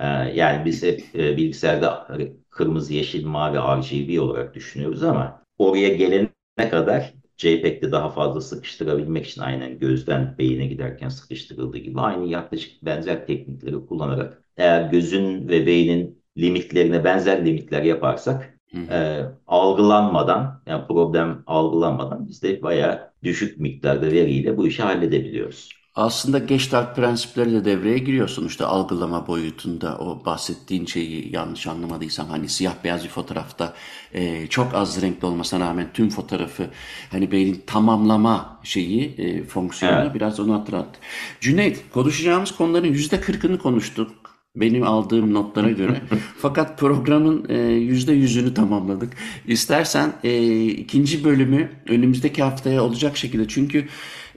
Ee, 0.00 0.06
yani 0.34 0.64
biz 0.64 0.82
hep 0.82 1.02
e, 1.14 1.36
bilgisayarda 1.36 2.08
kırmızı, 2.50 2.94
yeşil, 2.94 3.26
mavi 3.26 3.58
RGB 3.58 4.22
olarak 4.22 4.54
düşünüyoruz 4.54 5.02
ama 5.02 5.42
oraya 5.58 5.88
gelene 5.88 6.28
kadar 6.70 7.12
JPEG'de 7.38 7.92
daha 7.92 8.08
fazla 8.10 8.40
sıkıştırabilmek 8.40 9.26
için 9.26 9.40
aynen 9.40 9.78
gözden 9.78 10.34
beyine 10.38 10.66
giderken 10.66 11.08
sıkıştırıldığı 11.08 11.78
gibi 11.78 12.00
aynı 12.00 12.28
yaklaşık 12.28 12.84
benzer 12.84 13.26
teknikleri 13.26 13.86
kullanarak 13.86 14.42
eğer 14.56 14.90
gözün 14.90 15.48
ve 15.48 15.66
beynin 15.66 16.22
limitlerine 16.38 17.04
benzer 17.04 17.46
limitler 17.46 17.82
yaparsak 17.82 18.58
e, 18.90 19.22
algılanmadan 19.46 20.62
yani 20.66 20.86
problem 20.86 21.42
algılanmadan 21.46 22.28
biz 22.28 22.42
de 22.42 22.62
bayağı 22.62 23.12
düşük 23.22 23.58
miktarda 23.60 24.06
veriyle 24.06 24.56
bu 24.56 24.66
işi 24.66 24.82
halledebiliyoruz. 24.82 25.70
Aslında 25.98 26.38
Gestalt 26.38 26.96
prensipleri 26.96 27.52
de 27.52 27.64
devreye 27.64 27.98
giriyor 27.98 28.28
sonuçta 28.28 28.66
algılama 28.66 29.26
boyutunda 29.26 29.98
o 29.98 30.24
bahsettiğin 30.24 30.86
şeyi 30.86 31.34
yanlış 31.34 31.66
anlamadıysam 31.66 32.28
hani 32.28 32.48
siyah 32.48 32.72
beyaz 32.84 33.04
bir 33.04 33.08
fotoğrafta 33.08 33.74
e, 34.12 34.46
çok 34.46 34.74
az 34.74 35.02
renkli 35.02 35.26
olmasına 35.26 35.60
rağmen 35.66 35.88
tüm 35.94 36.10
fotoğrafı 36.10 36.66
hani 37.10 37.32
beynin 37.32 37.62
tamamlama 37.66 38.60
şeyi 38.62 39.14
e, 39.18 39.44
fonksiyonu 39.44 40.00
evet. 40.02 40.14
biraz 40.14 40.40
onu 40.40 40.54
hatırlattı. 40.54 41.00
Cüneyt 41.40 41.82
konuşacağımız 41.94 42.56
konuların 42.56 42.92
yüzde 42.92 43.20
kırkını 43.20 43.58
konuştuk 43.58 44.27
benim 44.56 44.82
aldığım 44.82 45.34
notlara 45.34 45.70
göre. 45.70 46.00
Fakat 46.38 46.78
programın 46.78 47.46
e, 47.48 47.58
yüzde 47.72 48.12
yüzünü 48.12 48.54
tamamladık. 48.54 49.12
İstersen 49.46 50.12
e, 50.24 50.64
ikinci 50.66 51.24
bölümü 51.24 51.70
önümüzdeki 51.88 52.42
haftaya 52.42 52.82
olacak 52.82 53.16
şekilde 53.16 53.48
çünkü 53.48 53.88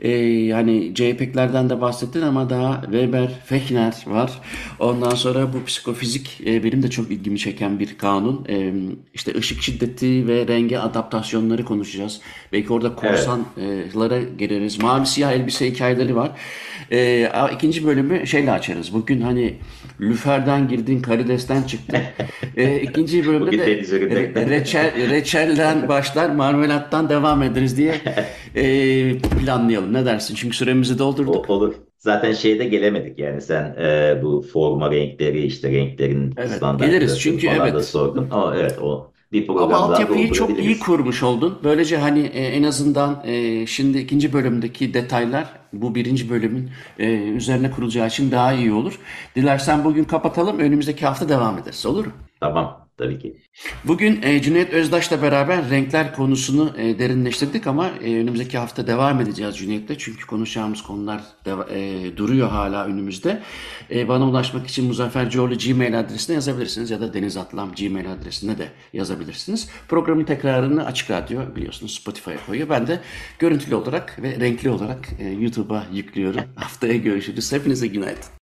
e, 0.01 0.09
yani 0.25 0.91
JPEG'lerden 0.95 1.69
de 1.69 1.81
bahsettin 1.81 2.21
ama 2.21 2.49
daha 2.49 2.81
Weber, 2.81 3.39
Fechner 3.45 3.95
var. 4.07 4.31
Ondan 4.79 5.15
sonra 5.15 5.53
bu 5.53 5.65
psikofizik 5.65 6.41
e, 6.45 6.63
benim 6.63 6.83
de 6.83 6.89
çok 6.89 7.11
ilgimi 7.11 7.39
çeken 7.39 7.79
bir 7.79 7.97
kanun. 7.97 8.45
E, 8.49 8.73
işte 9.13 9.33
ışık 9.37 9.61
şiddeti 9.61 10.27
ve 10.27 10.47
renge 10.47 10.77
adaptasyonları 10.77 11.65
konuşacağız. 11.65 12.21
Belki 12.53 12.73
orada 12.73 12.95
korsanlara 12.95 14.15
evet. 14.15 14.39
geliriz. 14.39 14.83
Mavi 14.83 15.05
siyah 15.05 15.31
elbise 15.31 15.71
hikayeleri 15.71 16.15
var. 16.15 16.31
E, 16.91 17.31
ikinci 17.53 17.85
bölümü 17.85 18.27
şeyle 18.27 18.51
açarız. 18.51 18.93
Bugün 18.93 19.21
hani 19.21 19.57
lüferden 20.01 20.67
girdin, 20.67 21.01
karidesten 21.01 21.63
çıktın. 21.63 21.99
e, 22.57 22.81
ikinci 22.81 23.27
bölümde 23.27 23.57
de 23.57 23.65
re, 23.65 24.49
reçel, 24.49 25.09
reçelden 25.09 25.89
başlar, 25.89 26.29
marmelattan 26.29 27.09
devam 27.09 27.43
ederiz 27.43 27.77
diye 27.77 27.95
e, 28.55 29.17
planlayalım. 29.17 29.93
Ne 29.93 30.05
dersin? 30.05 30.35
Çünkü 30.35 30.57
süremizi 30.57 30.99
doldurduk. 30.99 31.49
O, 31.49 31.53
olur. 31.53 31.73
Zaten 31.97 32.33
şeyde 32.33 32.65
gelemedik 32.65 33.19
yani 33.19 33.41
sen 33.41 33.75
e, 33.81 34.19
bu 34.23 34.41
forma 34.53 34.91
renkleri 34.91 35.45
işte 35.45 35.71
renklerin 35.71 36.33
evet, 36.37 36.51
standartları 36.51 36.91
geliriz 36.91 37.19
çünkü 37.19 37.47
evet. 37.47 37.85
sordun. 37.85 38.29
O, 38.29 38.53
evet 38.55 38.79
o 38.81 39.10
bir 39.31 39.47
program 39.47 39.73
Ama 39.73 39.77
altyapıyı 39.77 40.31
çok 40.31 40.59
iyi 40.59 40.79
kurmuş 40.79 41.23
oldun. 41.23 41.59
Böylece 41.63 41.97
hani 41.97 42.19
e, 42.19 42.47
en 42.47 42.63
azından 42.63 43.23
e, 43.25 43.65
şimdi 43.67 43.97
ikinci 43.97 44.33
bölümdeki 44.33 44.93
detaylar 44.93 45.45
bu 45.73 45.95
birinci 45.95 46.29
bölümün 46.29 46.69
e, 46.99 47.13
üzerine 47.13 47.71
kurulacağı 47.71 48.07
için 48.07 48.31
daha 48.31 48.53
iyi 48.53 48.73
olur. 48.73 48.99
Dilersen 49.35 49.83
bugün 49.83 50.03
kapatalım. 50.03 50.59
Önümüzdeki 50.59 51.05
hafta 51.05 51.29
devam 51.29 51.57
ederiz. 51.57 51.85
Olur 51.85 52.05
mu? 52.05 52.11
Tamam. 52.39 52.80
Tabii 53.01 53.19
ki. 53.19 53.37
Bugün 53.83 54.21
e, 54.21 54.41
Cüneyt 54.41 54.73
Özdaş'la 54.73 55.21
beraber 55.21 55.69
renkler 55.69 56.15
konusunu 56.15 56.73
e, 56.77 56.99
derinleştirdik 56.99 57.67
ama 57.67 57.89
e, 58.03 58.15
önümüzdeki 58.15 58.57
hafta 58.57 58.87
devam 58.87 59.21
edeceğiz 59.21 59.57
Cüneyt'le. 59.57 59.99
Çünkü 59.99 60.25
konuşacağımız 60.25 60.81
konular 60.81 61.21
de, 61.45 61.51
e, 61.69 62.17
duruyor 62.17 62.49
hala 62.49 62.85
önümüzde. 62.85 63.41
E, 63.91 64.07
bana 64.07 64.29
ulaşmak 64.29 64.67
için 64.67 64.85
Muzaffer 64.85 65.29
Coğlu 65.29 65.57
Gmail 65.57 65.99
adresine 65.99 66.33
yazabilirsiniz 66.33 66.91
ya 66.91 67.01
da 67.01 67.13
Deniz 67.13 67.37
Atlam 67.37 67.71
Gmail 67.71 68.11
adresine 68.11 68.57
de 68.57 68.67
yazabilirsiniz. 68.93 69.69
Programın 69.87 70.23
tekrarını 70.23 70.85
Açık 70.85 71.11
Radyo 71.11 71.55
biliyorsunuz 71.55 71.95
Spotify'a 71.95 72.45
koyuyor. 72.45 72.69
Ben 72.69 72.87
de 72.87 72.99
görüntülü 73.39 73.75
olarak 73.75 74.21
ve 74.21 74.39
renkli 74.39 74.69
olarak 74.69 75.09
e, 75.19 75.29
YouTube'a 75.29 75.85
yüklüyorum. 75.93 76.41
Haftaya 76.55 76.95
görüşürüz. 76.95 77.51
Hepinize 77.51 77.87
günaydın. 77.87 78.40